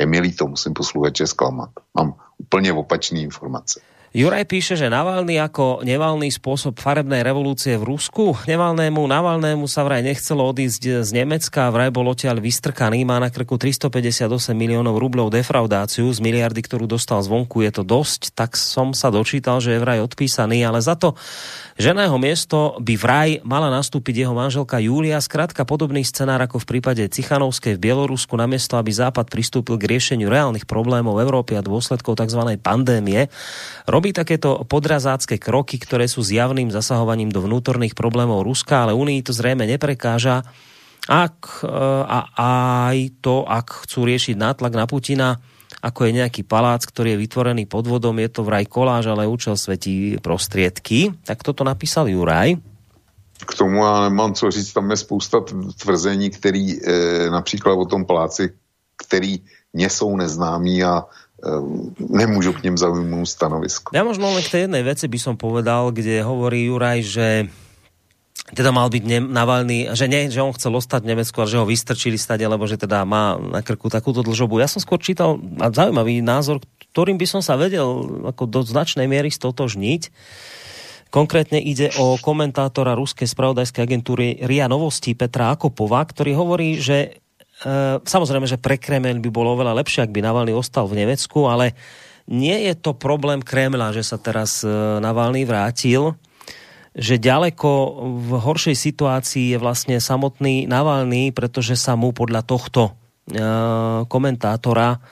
[0.00, 1.70] Je mi líto, musím posluchače zklamat.
[1.94, 3.80] Mám úplně opačné informace.
[4.10, 8.34] Juraj píše, že Navalny ako nevalný spôsob farebnej revolúcie v Rusku.
[8.42, 13.54] Nevalnému Navalnému sa vraj nechcelo odísť z Nemecka, vraj bol odtiaľ vystrkaný, má na krku
[13.54, 17.62] 358 miliónov rublov defraudáciu z miliardy, ktorú dostal zvonku.
[17.62, 21.14] Je to dosť, tak som sa dočítal, že je vraj odpísaný, ale za to,
[21.78, 25.22] že na jeho miesto by vraj mala nastúpiť jeho manželka Júlia.
[25.22, 30.26] Skrátka podobný scenár ako v prípade Cichanovskej v Bielorusku, namiesto aby Západ pristúpil k riešeniu
[30.26, 32.58] reálnych problémov Európy a dôsledkov tzv.
[32.58, 33.30] pandémie
[34.00, 39.36] robí takéto podrazácké kroky, ktoré sú zjavným zasahovaním do vnútorných problémov Ruska, ale Unii to
[39.36, 40.40] zrejme neprekáža.
[41.04, 41.68] Ak, e,
[42.08, 42.18] a
[42.88, 45.36] aj to, ak chcú riešiť nátlak na Putina,
[45.84, 49.60] ako je nejaký palác, ktorý je vytvorený pod vodom, je to vraj koláž, ale účel
[49.60, 51.12] svetí prostriedky.
[51.20, 52.56] Tak toto napísal Juraj.
[53.44, 55.44] K tomu já nemám co říct, tam je spousta
[55.76, 58.52] tvrzení, který e, například o tom paláci,
[58.96, 61.04] který mně jsou neznámí a
[61.96, 63.88] nemôžu k ním zaujmúť stanovisko.
[63.96, 67.28] Ja možno len k tej jednej veci by som povedal, kde hovorí Juraj, že
[68.50, 71.66] teda mal byť Navalny, že nie, že on chcel ostať v Nemecku, ale že ho
[71.68, 74.58] vystrčili stade, lebo že teda má na krku takúto dlžobu.
[74.58, 76.58] Ja som skôr čítal zaujímavý názor,
[76.90, 77.86] ktorým by som sa vedel
[78.26, 80.10] ako do značnej miery stotožniť.
[81.10, 87.22] Konkrétne ide o komentátora ruskej spravodajskej agentúry RIA Novosti Petra Akopova, ktorý hovorí, že
[88.04, 91.76] samozrejme, že pre Kreml by bolo oveľa lepšie, ak by Navalny ostal v Nemecku, ale
[92.30, 94.70] nie je to problém Kremla, že sa teraz e,
[95.02, 96.14] Navalny vrátil,
[96.94, 97.70] že ďaleko
[98.22, 102.92] v horšej situácii je vlastne samotný Navalny, pretože sa mu podľa tohto e,
[104.06, 105.02] komentátora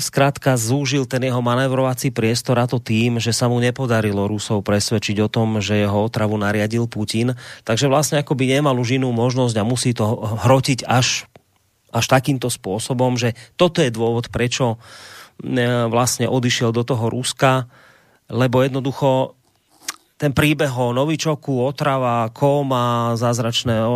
[0.00, 5.20] skrátka zúžil ten jeho manévrovací priestor a to tým, že sa mu nepodarilo Rusov presvedčiť
[5.20, 7.36] o tom, že jeho otravu nariadil Putin.
[7.68, 10.16] Takže vlastne akoby nemal už inú možnosť a musí to
[10.48, 11.28] hrotiť až,
[11.92, 15.08] až takýmto spôsobom, že toto je dôvod, prečo uh,
[15.88, 17.70] vlastne odišiel do toho Ruska,
[18.28, 19.37] lebo jednoducho
[20.18, 23.86] ten príbeh o novičoku, otrava, kóma, zázračné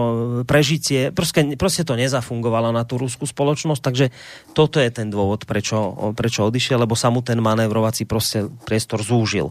[0.46, 4.06] prežitie, proste, proste to nezafungovalo na tú ruskú spoločnosť, takže
[4.54, 9.50] toto je ten dôvod, prečo, prečo odišiel, lebo sa mu ten manévrovací proste priestor zúžil.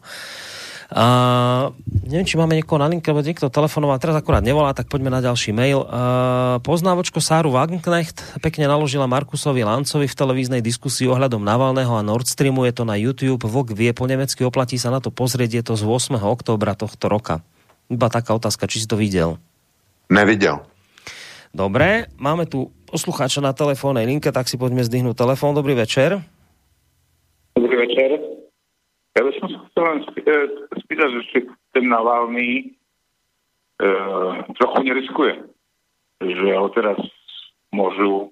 [0.92, 1.72] Uh,
[2.04, 5.24] neviem, či máme niekoho na linke, lebo niekto telefonoval, teraz akurát nevolá, tak poďme na
[5.24, 5.88] ďalší mail.
[5.88, 12.28] Uh, poznávočko Sáru Wagenknecht pekne naložila Markusovi Lancovi v televíznej diskusii ohľadom Navalného a Nord
[12.28, 12.68] Streamu.
[12.68, 13.48] Je to na YouTube.
[13.48, 15.64] Vok vie po nemecky, oplatí sa na to pozrieť.
[15.64, 16.20] Je to z 8.
[16.20, 17.40] októbra tohto roka.
[17.88, 19.40] Iba taká otázka, či si to videl.
[20.12, 20.60] Nevidel.
[21.56, 25.56] Dobre, máme tu poslucháča na telefónnej linke, tak si poďme zdvihnúť telefón.
[25.56, 26.20] Dobrý večer.
[27.56, 28.31] Dobrý večer.
[29.12, 30.00] Ja by som sa chcel len
[30.72, 31.38] spýtať, že či
[31.76, 32.64] ten Navalný e,
[34.56, 35.34] trochu neriskuje.
[36.24, 37.00] Že ho teraz
[37.76, 38.32] môžu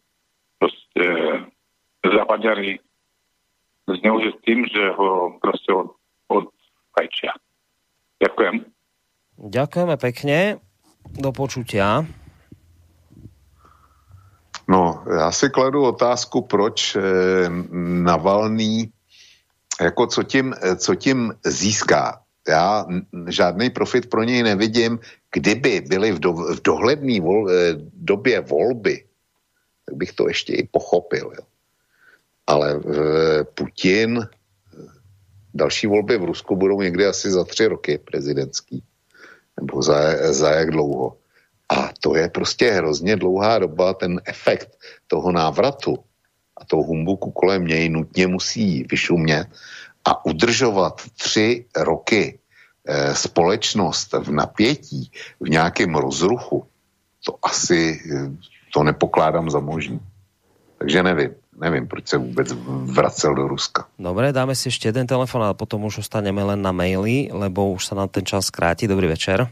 [0.60, 1.06] proste
[2.04, 2.80] zapadňari
[3.92, 6.00] zneužiť tým, že ho proste od,
[6.32, 7.36] odfajčia.
[8.24, 8.56] Ďakujem.
[9.40, 10.38] Ďakujeme pekne.
[11.10, 12.06] Do počutia.
[14.70, 17.00] No, já si kladu otázku, proč e,
[18.06, 18.92] Navalný
[19.82, 22.22] jako co tím, co tím získá.
[22.48, 22.86] Já
[23.28, 25.00] žádný profit pro něj nevidím.
[25.34, 29.06] Kdyby byly v, do, v dohledné vol, eh, době volby,
[29.86, 31.32] tak bych to ještě i pochopil.
[31.38, 31.46] Jo.
[32.48, 34.28] Ale eh, Putin,
[35.54, 38.84] další volby v Rusku budou někdy asi za tři roky prezidentský.
[39.60, 41.18] Nebo za, za jak dlouho.
[41.70, 44.78] A to je prostě hrozně dlouhá doba, ten efekt
[45.08, 45.98] toho návratu
[46.60, 49.48] a toho humbuku kolem něj nutně musí vyšumět
[50.06, 52.40] a udržovat tři roky
[52.88, 56.66] e, společnost v napětí, v nějakém rozruchu,
[57.26, 58.32] to asi e,
[58.74, 60.00] to nepokládám za možný.
[60.78, 61.32] Takže nevím.
[61.60, 62.54] Nevím, proč se vůbec
[62.96, 63.84] vracel do Ruska.
[64.00, 67.84] Dobre, dáme si ešte jeden telefon a potom už ostaneme len na maily, lebo už
[67.84, 68.88] sa nám ten čas skráti.
[68.88, 69.52] Dobrý večer.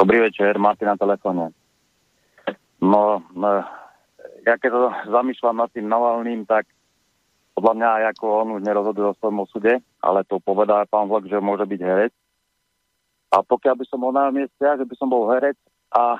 [0.00, 1.52] Dobrý večer, máte na telefóne.
[2.80, 3.60] No, no
[4.44, 6.68] ja keď to zamýšľam nad tým Navalným, tak
[7.56, 9.72] podľa mňa aj ako on už nerozhoduje o svojom osude,
[10.02, 12.12] ale to povedá pán Vlk, že môže byť herec.
[13.32, 15.56] A pokiaľ by som bol na mieste, že by som bol herec
[15.94, 16.18] a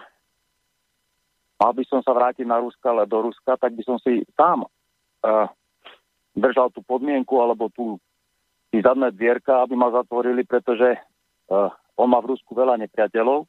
[1.59, 4.67] mal by som sa vrátiť na Ruska, ale do Ruska, tak by som si sám
[4.67, 5.47] uh,
[6.35, 7.99] držal tú podmienku alebo tú
[8.75, 13.47] tí zadné dvierka, aby ma zatvorili, pretože uh, on má v Rusku veľa nepriateľov,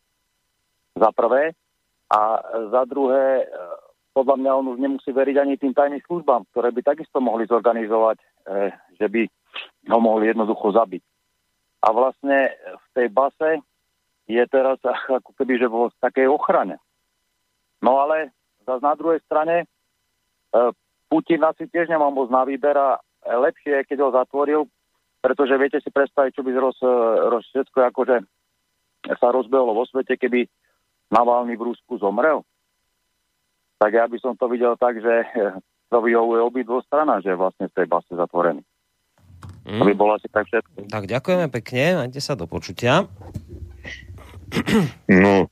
[0.96, 1.58] za prvé.
[2.06, 2.38] A
[2.70, 3.85] za druhé, uh,
[4.16, 8.18] podľa mňa on už nemusí veriť ani tým tajným službám, ktoré by takisto mohli zorganizovať,
[8.24, 9.22] eh, že by
[9.92, 11.04] ho mohli jednoducho zabiť.
[11.84, 13.60] A vlastne v tej base
[14.32, 14.80] je teraz
[15.20, 16.80] ako keby, že bol v takej ochrane.
[17.84, 18.32] No ale
[18.64, 20.72] zase na druhej strane eh,
[21.12, 22.98] Putin asi tiež nemá moc na výber a
[23.28, 24.62] lepšie, keď ho zatvoril,
[25.20, 26.78] pretože viete si predstaviť, čo by roz,
[27.30, 28.22] roz všetko akože
[29.18, 30.50] sa rozbehlo vo svete, keby
[31.14, 32.42] Navalny v Rusku zomrel.
[33.76, 35.14] Tak ja by som to videl tak, že
[35.92, 38.64] to vyhovuje obidvo strana, že vlastne v tej base zatvorený.
[39.66, 39.82] Mm.
[39.82, 40.90] To by bolo asi tak všetko.
[40.94, 43.06] Tak ďakujeme pekne, majte sa do počutia.
[45.10, 45.52] No,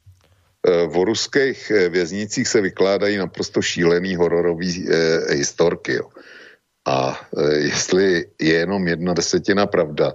[0.64, 5.94] e, v ruských e, věznicích se vykládají naprosto šílený hororový eh, historky.
[5.94, 6.08] Jo.
[6.88, 10.14] A eh, jestli je jenom jedna desetina pravda,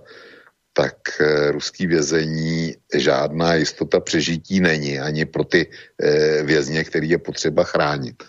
[0.79, 7.19] tak eh, ruský vězení žádná jistota přežití není ani pro ty eh, vězně, který je
[7.19, 8.23] potřeba chránit.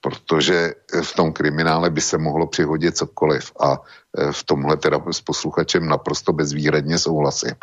[0.00, 5.20] Protože v tom kriminále by se mohlo přihodit cokoliv a eh, v tomhle teda s
[5.24, 7.56] posluchačem naprosto bezvýhradně souhlasím,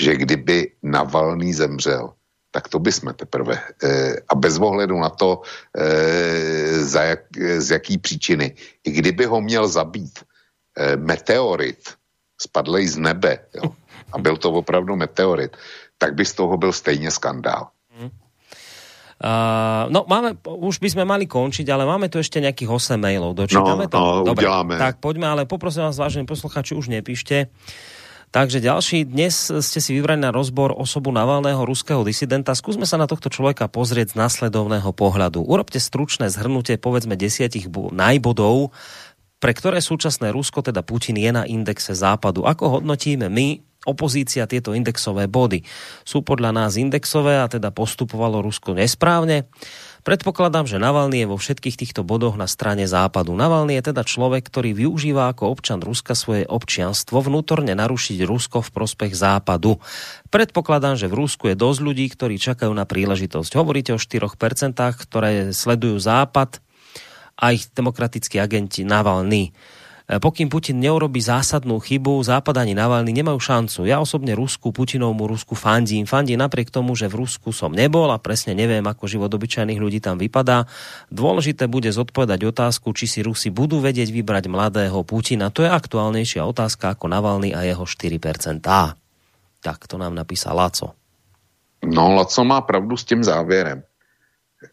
[0.00, 2.12] že kdyby Navalný zemřel,
[2.52, 3.60] tak to bychom teprve.
[4.28, 5.44] A bez ohledu na to,
[6.80, 8.54] za jak, z jaký příčiny.
[8.84, 10.24] I kdyby ho měl zabít
[10.96, 11.96] meteorit,
[12.38, 13.74] spadlej z nebe, jo,
[14.12, 15.56] a byl to opravdu meteorit,
[15.98, 17.68] tak by z toho byl stejně skandál.
[19.16, 23.32] Uh, no máme, už by sme mali končiť, ale máme tu ešte nejakých 8 mailov.
[23.32, 23.96] Dočítame no, to?
[23.96, 24.76] No, Dobre, uděláme.
[24.76, 27.48] tak poďme, ale poprosím vás, vážení posluchači, už nepíšte.
[28.28, 32.52] Takže ďalší, dnes ste si vybrali na rozbor osobu Navalného ruského disidenta.
[32.52, 35.40] Skúsme sa na tohto človeka pozrieť z nasledovného pohľadu.
[35.40, 38.76] Urobte stručné zhrnutie, povedzme, desiatich najbodov,
[39.36, 42.48] pre ktoré súčasné Rusko, teda Putin, je na indexe západu.
[42.48, 45.62] Ako hodnotíme my, opozícia, tieto indexové body?
[46.02, 49.46] Sú podľa nás indexové a teda postupovalo Rusko nesprávne?
[50.06, 53.34] Predpokladám, že Navalny je vo všetkých týchto bodoch na strane západu.
[53.34, 58.70] Navalny je teda človek, ktorý využíva ako občan Ruska svoje občianstvo vnútorne narušiť Rusko v
[58.70, 59.82] prospech západu.
[60.30, 63.50] Predpokladám, že v Rusku je dosť ľudí, ktorí čakajú na príležitosť.
[63.58, 66.62] Hovoríte o 4%, ktoré sledujú západ,
[67.36, 69.52] a ich demokratickí agenti Navalny.
[70.06, 73.90] E, pokým Putin neurobi zásadnú chybu, Západ Navalny nemajú šancu.
[73.90, 76.06] Ja osobne Rusku, Putinovmu Rusku fandím.
[76.06, 79.98] Fandím napriek tomu, že v Rusku som nebol a presne neviem, ako život obyčajných ľudí
[79.98, 80.70] tam vypadá.
[81.10, 85.50] Dôležité bude zodpovedať otázku, či si Rusi budú vedieť vybrať mladého Putina.
[85.50, 88.62] To je aktuálnejšia otázka ako Navalny a jeho 4%.
[89.60, 90.94] Tak to nám napísal Laco.
[91.82, 93.82] No, Laco má pravdu s tím závěrem.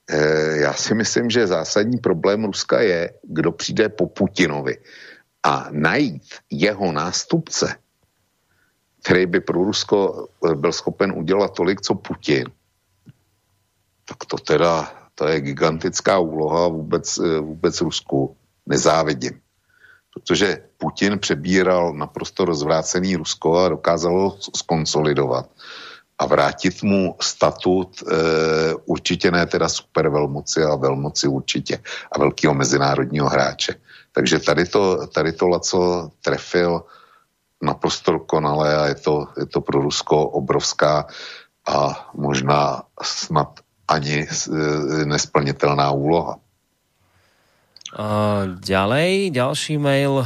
[0.09, 4.77] Eh, já si myslím, že zásadní problém Ruska je, kdo přijde po Putinovi
[5.43, 7.75] a najít jeho nástupce,
[9.03, 12.45] který by pro Rusko eh, byl schopen udělat tolik, co Putin,
[14.05, 19.39] tak to teda, to je gigantická úloha vůbec, eh, vůbec Rusku nezávidím.
[20.13, 25.49] Protože Putin přebíral naprosto rozvrácený Rusko a dokázal ho skonsolidovat
[26.19, 28.05] a vrátit mu statut e,
[28.85, 31.79] určitě ne teda supervelmoci, ale velmoci určitě
[32.11, 33.75] a velkého mezinárodního hráče.
[34.11, 36.83] Takže tady to, tady to Laco trefil
[37.61, 41.07] naprosto dokonale a je to, je to pro Rusko obrovská
[41.67, 46.37] a možná snad ani e, nesplnitelná úloha.
[47.93, 50.25] Uh, ďalej, ďalší mail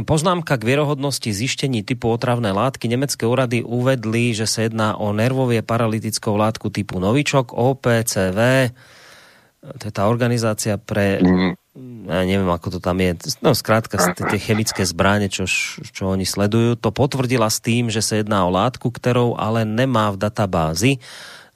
[0.00, 2.88] Poznámka k vierohodnosti zištení typu otravné látky.
[2.88, 8.72] Nemecké úrady uvedli, že sa jedná o nervovie paralytickou látku typu novičok, OPCV.
[9.62, 11.20] To je tá organizácia pre...
[12.02, 13.16] Ja neviem, ako to tam je.
[13.40, 15.48] No, skrátka, tie chemické zbráne, čo,
[15.80, 20.12] čo oni sledujú, to potvrdila s tým, že sa jedná o látku, ktorou ale nemá
[20.12, 21.00] v databázi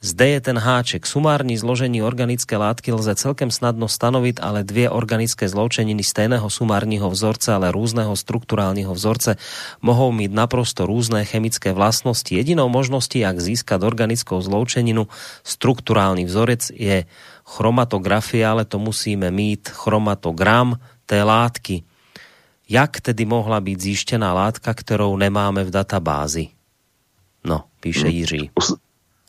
[0.00, 1.06] zde je ten háček.
[1.06, 7.52] Sumární zložení organické látky lze celkem snadno stanoviť, ale dvě organické zloučeniny stejného sumárního vzorce,
[7.54, 9.36] ale různého strukturálního vzorce
[9.82, 12.36] mohou mít naprosto různé chemické vlastnosti.
[12.36, 15.08] Jedinou možností, jak získat organickou zloučeninu,
[15.44, 17.04] strukturálny vzorec je
[17.46, 21.82] chromatografia, ale to musíme mít chromatogram té látky.
[22.68, 26.48] Jak tedy mohla být zjištěná látka, kterou nemáme v databázi?
[27.44, 28.50] No, píše Jiří.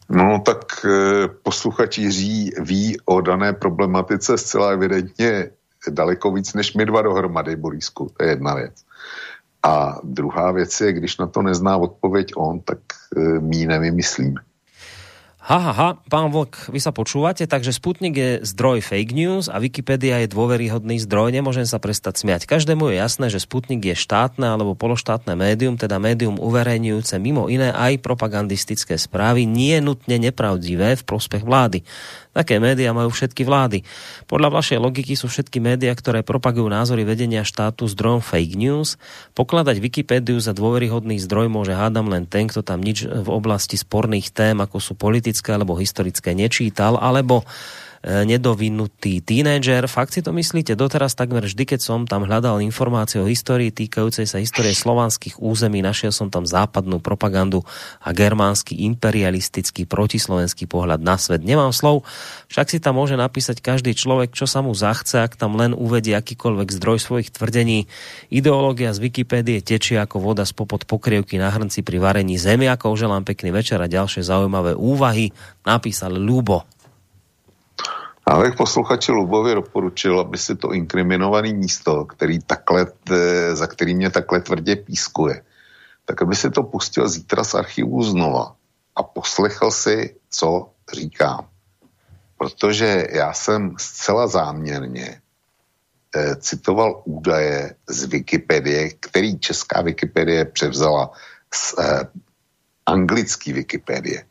[0.10, 5.50] No tak e, posluchač Jiří ví o dané problematice zcela evidentně
[5.90, 8.12] daleko víc než my dva dohromady, Borisku.
[8.18, 8.74] To je jedna věc.
[9.64, 12.80] A druhá věc je, když na to nezná odpověď on, tak
[13.18, 14.42] e, my ji nevymyslíme.
[15.48, 19.64] Ha, ha, ha, pán Vlk, vy sa počúvate, takže Sputnik je zdroj fake news a
[19.64, 22.44] Wikipedia je dôveryhodný zdroj, nemôžem sa prestať smiať.
[22.44, 27.72] Každému je jasné, že Sputnik je štátne alebo pološtátne médium, teda médium uverejňujúce mimo iné
[27.72, 31.88] aj propagandistické správy, nie nutne nepravdivé v prospech vlády.
[32.38, 33.82] Také médiá majú všetky vlády.
[34.30, 39.02] Podľa vašej logiky sú všetky médiá, ktoré propagujú názory vedenia štátu zdrojom fake news.
[39.34, 44.30] Pokladať Wikipédiu za dôveryhodný zdroj môže hádam len ten, kto tam nič v oblasti sporných
[44.30, 47.42] tém, ako sú politické alebo historické, nečítal, alebo
[48.06, 49.90] nedovinutý tínedžer.
[49.90, 50.78] Fakt si to myslíte?
[50.78, 55.82] Doteraz takmer vždy, keď som tam hľadal informácie o histórii týkajúcej sa histórie slovanských území,
[55.82, 57.66] našiel som tam západnú propagandu
[58.00, 61.42] a germánsky imperialistický protislovenský pohľad na svet.
[61.42, 62.06] Nemám slov,
[62.54, 66.14] však si tam môže napísať každý človek, čo sa mu zachce, ak tam len uvedie
[66.14, 67.90] akýkoľvek zdroj svojich tvrdení.
[68.30, 72.96] Ideológia z Wikipédie tečie ako voda spopod pokrievky na hrnci pri varení zemiakov.
[72.96, 75.34] Želám pekný večer a ďalšie zaujímavé úvahy.
[75.66, 76.77] Napísal Lubo.
[78.30, 83.96] Já bych posluchači Lubovi doporučil, aby si to inkriminované místo, který takhle, eh, za který
[83.96, 85.42] mě takhle tvrdě pískuje,
[86.06, 88.56] tak aby si to pustil zítra z archivu znova
[88.96, 91.48] a poslechl si, co říkám.
[92.38, 95.22] Protože já jsem zcela záměrně
[96.16, 101.12] eh, citoval údaje z Wikipedie, který česká Wikipedie převzala
[101.54, 102.04] z eh,
[102.86, 104.26] anglické Wikipedie.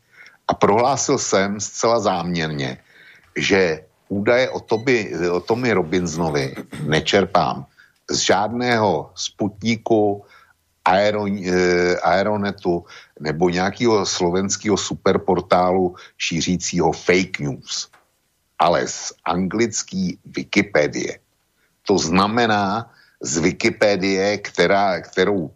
[0.47, 2.77] A prohlásil jsem zcela záměrně,
[3.37, 7.65] že údaje o, Toby, o Tomi Robinsonovi nečerpám
[8.09, 10.23] z žádného sputníku,
[10.85, 12.85] aero, eh, aeronetu
[13.19, 17.91] nebo nějakého slovenského superportálu šířícího fake news,
[18.59, 21.19] ale z anglické Wikipedie.
[21.83, 25.51] To znamená z Wikipedie, která, kterou,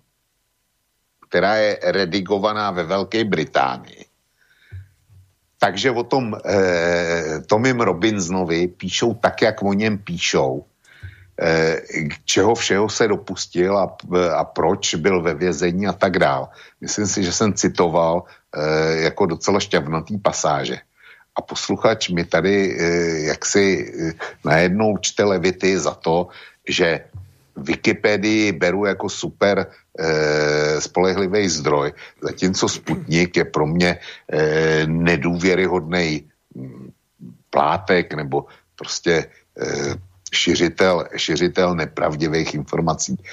[1.30, 4.11] která je redigovaná ve Velké Británii
[5.62, 10.66] takže o tom eh, Tomim Robinsonovi píšou tak, jak o něm píšou,
[11.38, 11.82] eh,
[12.26, 13.86] čeho všeho se dopustil a,
[14.36, 16.50] a proč byl ve vězení a tak dál.
[16.82, 20.82] Myslím si, že jsem citoval eh, jako docela šťavnatý pasáže.
[21.38, 22.86] A posluchač mi tady eh,
[23.30, 26.34] jaksi eh, najednou čte levity za to,
[26.66, 27.06] že
[27.56, 29.68] Wikipedii beru jako super
[30.00, 36.92] e, spolehlivý zdroj, zatímco Sputnik je pro mě e, nedůvěryhodný mm,
[37.50, 38.46] plátek nebo
[38.76, 39.26] prostě e,
[40.34, 43.24] šiřitel, šiřitel nepravdivých informací.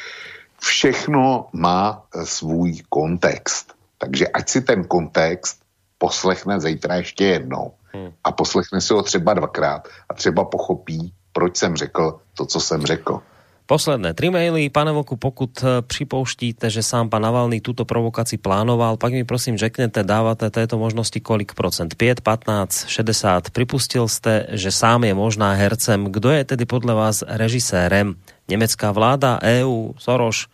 [0.60, 3.74] Všechno má svůj kontext.
[3.98, 5.62] Takže ať si ten kontext
[5.98, 8.12] poslechne zítra ještě jednou hmm.
[8.24, 12.86] a poslechne si ho třeba dvakrát a třeba pochopí, proč jsem řekl to, co jsem
[12.86, 13.22] řekl.
[13.68, 14.72] Posledné tri maily.
[14.72, 19.60] Pane Voku, pokud eh, připouštíte, že sám pán Navalný túto provokaci plánoval, pak mi prosím
[19.60, 21.94] řeknete, dávate této možnosti kolik procent?
[21.94, 23.50] 5, 15, 60.
[23.52, 26.08] Pripustil ste, že sám je možná hercem.
[26.08, 28.16] Kdo je tedy podle vás režisérem?
[28.48, 30.48] Nemecká vláda, EU, Soros?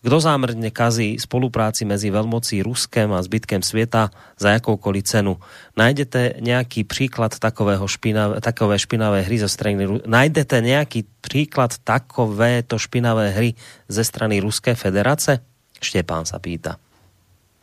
[0.00, 4.08] Kto zámerne kazí spolupráci medzi veľmocí Ruskem a zbytkem sveta
[4.40, 5.36] za jakoukoliv cenu?
[5.76, 10.00] Nájdete nejaký príklad takového špinavé, takové špinavé hry zo strany...
[10.08, 13.50] Nájdete nejaký príklad takovéto špinavé hry
[13.92, 15.44] ze strany Ruské federace?
[15.76, 16.80] Štepán sa pýta.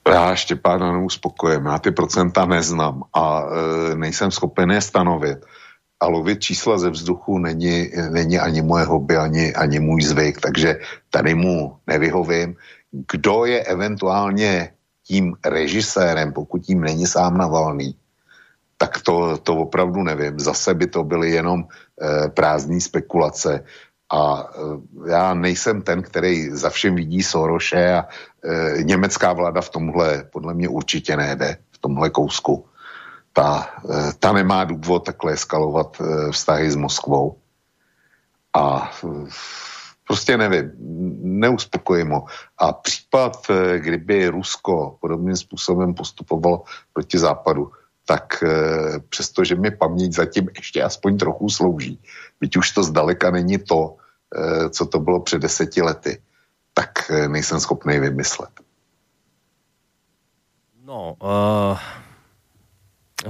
[0.07, 5.38] Já Štěpána neuspokojím, já ty procenta neznám a e, nejsem schopen je stanovit
[5.99, 10.80] a lovit čísla ze vzduchu není, není ani moje hobby, ani, ani můj zvyk, takže
[11.10, 12.56] tady mu nevyhovím.
[12.91, 14.72] Kdo je eventuálně
[15.03, 17.95] tím režisérem, pokud tím není sám Navalný,
[18.78, 20.40] tak to, to opravdu nevím.
[20.40, 23.64] Zase by to byly jenom e, prázdné spekulace.
[24.11, 29.69] A e, já nejsem ten, který za všem vidí Soroše a e, německá vláda v
[29.69, 32.65] tomhle podle mě určitě nejde, v tomhle kousku
[33.38, 37.38] ta, eh, ta nemá důvod takhle eskalovat eh, vztahy s Moskvou.
[38.53, 39.30] A eh,
[40.07, 40.72] prostě nevím,
[41.39, 42.26] neuspokojím ho.
[42.57, 47.72] A případ, kdyby Rusko podobným způsobem postupovalo proti západu,
[48.05, 48.43] tak
[49.09, 51.99] přestože mi paměť zatím ještě aspoň trochu slouží,
[52.39, 53.99] byť už to zdaleka není to,
[54.72, 56.22] co to bylo před deseti lety,
[56.73, 58.51] tak nejsem schopný vymyslet.
[60.88, 61.76] No, uh,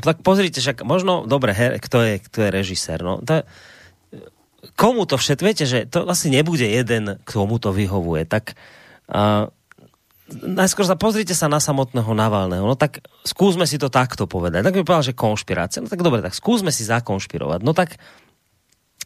[0.03, 3.47] tak pozrite, však možno, dobre, her, kto je, kto je režisér, no, to,
[4.77, 8.57] komu to všetko, viete, že to asi nebude jeden, komu to vyhovuje, tak
[9.09, 9.49] uh,
[10.31, 14.63] najskôr sa pozrite sa na samotného Navalného, no tak skúsme si to takto povedať.
[14.63, 15.79] Tak by povedal, že konšpirácia.
[15.79, 17.59] No tak dobre, tak skúsme si zakonšpirovať.
[17.63, 17.95] No tak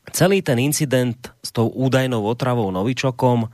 [0.10, 3.54] celý ten incident s tou údajnou otravou novičokom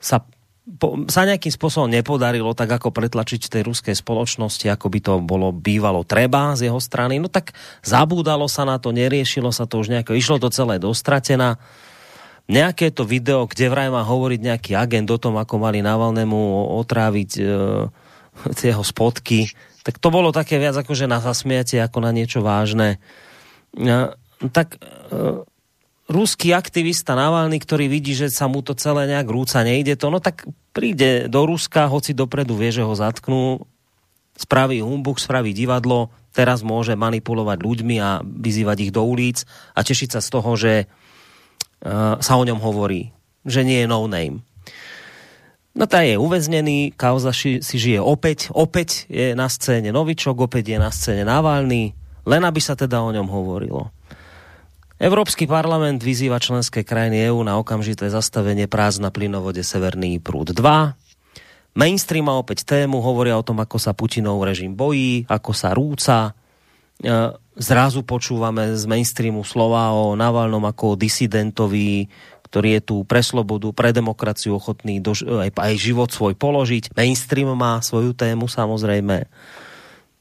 [0.00, 0.24] sa
[0.62, 5.50] po, sa nejakým spôsobom nepodarilo tak ako pretlačiť tej ruskej spoločnosti, ako by to bolo
[5.50, 7.50] bývalo treba z jeho strany, no tak
[7.82, 11.58] zabúdalo sa na to, neriešilo sa to už nejako, išlo to celé dostratená.
[12.46, 17.30] Nejaké to video, kde vraj má hovoriť nejaký agent o tom, ako mali Navalnému otráviť
[17.38, 17.42] e,
[18.70, 19.50] jeho spotky,
[19.82, 23.02] tak to bolo také viac akože na zasmiete, ako na niečo vážne.
[23.74, 24.14] E,
[24.50, 25.42] tak e,
[26.12, 30.20] ruský aktivista Navalny, ktorý vidí, že sa mu to celé nejak rúca, nejde to, no
[30.20, 30.44] tak
[30.76, 33.64] príde do Ruska, hoci dopredu vie, že ho zatknú,
[34.36, 39.44] spraví humbuk, spraví divadlo, teraz môže manipulovať ľuďmi a vyzývať ich do ulic
[39.76, 43.12] a tešiť sa z toho, že uh, sa o ňom hovorí,
[43.44, 44.40] že nie je no name.
[45.72, 50.76] No tá je uväznený, kauza si, si žije opäť, opäť je na scéne Novičok, opäť
[50.76, 51.96] je na scéne Navalny,
[52.28, 53.88] len aby sa teda o ňom hovorilo.
[55.02, 60.62] Európsky parlament vyzýva členské krajiny EÚ na okamžité zastavenie prác na plynovode Severný prúd 2.
[61.74, 66.30] Mainstream má opäť tému, hovoria o tom, ako sa Putinov režim bojí, ako sa rúca.
[66.30, 66.32] E,
[67.58, 72.06] zrazu počúvame z mainstreamu slova o Navalnom ako o disidentovi,
[72.46, 76.94] ktorý je tu pre slobodu, pre demokraciu ochotný do, aj, aj život svoj položiť.
[76.94, 79.26] Mainstream má svoju tému samozrejme.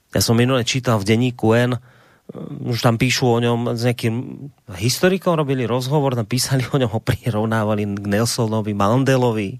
[0.09, 1.77] Ja som minule čítal v denníku N,
[2.63, 4.47] už tam píšu o ňom s nejakým
[4.79, 9.59] historikom robili rozhovor, tam písali o ňom, ho prirovnávali k Nelsonovi, Mandelovi,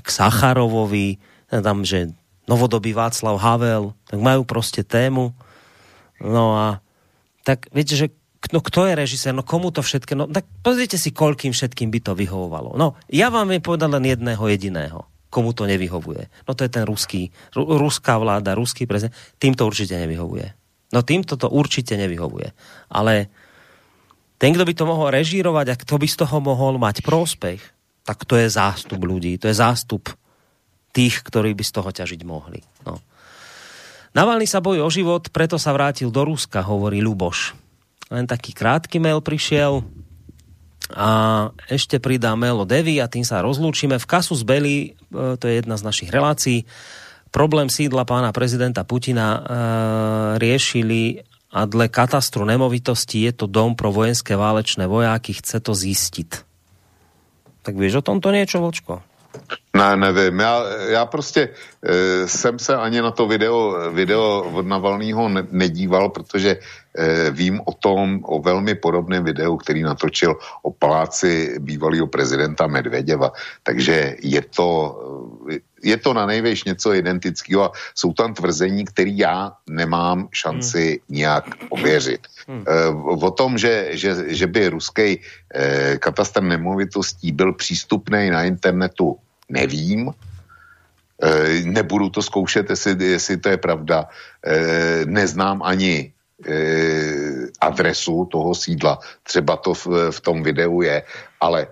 [0.00, 1.20] k Sacharovovi,
[1.50, 2.14] tam, že
[2.48, 5.34] novodobý Václav Havel, tak majú proste tému.
[6.22, 6.66] No a
[7.44, 8.10] tak viete, že
[8.48, 12.00] no kto je režisér, no komu to všetké, no tak pozrite si, koľkým všetkým by
[12.00, 12.74] to vyhovovalo.
[12.80, 16.26] No, ja vám viem povedať len jedného jediného, komu to nevyhovuje.
[16.48, 20.59] No to je ten ruský, ruská vláda, ruský prezident, tým to určite nevyhovuje.
[20.90, 22.50] No týmto to určite nevyhovuje.
[22.90, 23.30] Ale
[24.40, 27.60] ten, kto by to mohol režírovať a kto by z toho mohol mať prospech,
[28.02, 30.10] tak to je zástup ľudí, to je zástup
[30.90, 32.58] tých, ktorí by z toho ťažiť mohli.
[32.82, 32.98] No.
[34.10, 37.54] Navalny sa bojí o život, preto sa vrátil do Ruska, hovorí Luboš.
[38.10, 39.86] Len taký krátky mail prišiel
[40.90, 41.10] a
[41.70, 44.02] ešte pridá mail o Devi a tým sa rozlúčime.
[44.02, 44.76] V kasu z Beli,
[45.14, 46.66] e, to je jedna z našich relácií,
[47.30, 49.42] problém sídla pána prezidenta Putina e,
[50.38, 56.30] riešili a dle katastru nemovitosti je to dom pro vojenské válečné vojáky, chce to zistiť.
[57.60, 59.02] Tak vieš o tomto niečo, Vočko?
[59.76, 60.40] Ne, nevím.
[60.40, 61.48] Já, já prostě
[61.82, 67.60] e, jsem se ani na to video, video od Navalného ne, nedíval, protože e, vím
[67.64, 73.32] o tom, o velmi podobném videu, který natočil o paláci bývalého prezidenta Medvedeva.
[73.62, 74.98] Takže je to,
[75.82, 81.16] je to na největš něco identického a jsou tam tvrzení, které já nemám šanci hmm.
[81.16, 82.20] nějak ověřit.
[82.48, 82.64] Hmm.
[82.66, 82.88] E,
[83.26, 85.20] o tom, že, že, že by ruský
[85.54, 89.16] e, katastr nemovitostí byl přístupný na internetu
[89.48, 90.10] nevím,
[91.22, 94.08] e, nebudu to zkoušet, jestli, jestli to je pravda,
[94.46, 96.12] e, neznám ani
[97.60, 101.02] adresu toho sídla, třeba to v, v tom videu je,
[101.40, 101.68] ale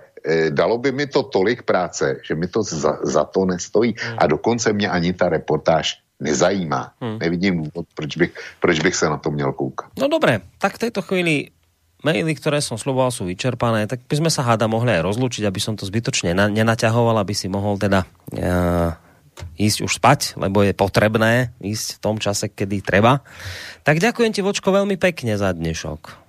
[0.51, 3.95] dalo by mi to tolik práce, že mi to za, za to nestojí.
[4.19, 6.93] A dokonce mě ani ta reportáž nezajímá.
[7.01, 7.19] Hmm.
[7.19, 9.91] Nevidím důvod, proč bych, proč bych se na to měl koukat.
[9.99, 11.55] No dobré, tak v tejto chvíli
[12.03, 15.59] maily, ktoré som slovoval, sú vyčerpané, tak by sme sa háda mohli aj rozlúčiť, aby
[15.59, 18.95] som to zbytočne na, nenaťahoval, aby si mohol teda uh,
[19.59, 23.23] ísť už spať, lebo je potrebné ísť v tom čase, kedy treba.
[23.83, 26.28] Tak ďakujem ti, Vočko, veľmi pekne za dnešok.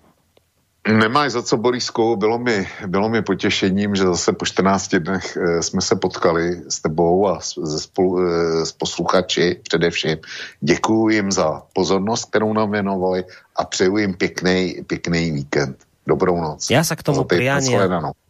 [0.88, 5.64] Nemáš za co, Borisku, bylo mi, bylo mi potěšením, že zase po 14 dnech e,
[5.64, 10.18] jsme se potkali s tebou a s, spolu, e, s posluchači především.
[10.62, 13.24] Děkuji jim za pozornost, kterou nám věnovali
[13.56, 15.78] a přeju jim pěkný, pěkný víkend.
[16.10, 16.66] Dobrou noc.
[16.74, 17.78] Ja sa k tomu prianiu,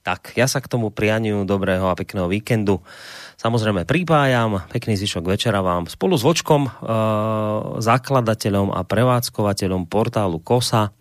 [0.03, 2.83] tak, ja sa k tomu prianiu dobrého a pekného víkendu
[3.39, 4.67] samozrejme pripájam.
[4.67, 6.71] Pekný zvyšok večera vám spolu s Vočkom, e,
[7.79, 10.91] zakladateľom a prevádzkovateľom portálu KOSA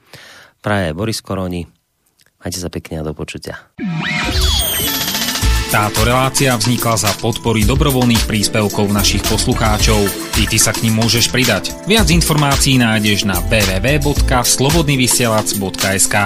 [0.60, 1.66] praje Boris Koroni.
[2.38, 3.58] Majte sa pekne a do počutia.
[5.68, 10.00] Táto relácia vznikla za podpory dobrovoľných príspevkov našich poslucháčov.
[10.40, 11.76] I ty sa k ním môžeš pridať.
[11.84, 16.16] Viac informácií nájdeš na www.slobodnyvysielac.sk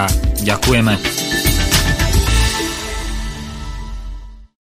[0.47, 1.52] Ďakujeme.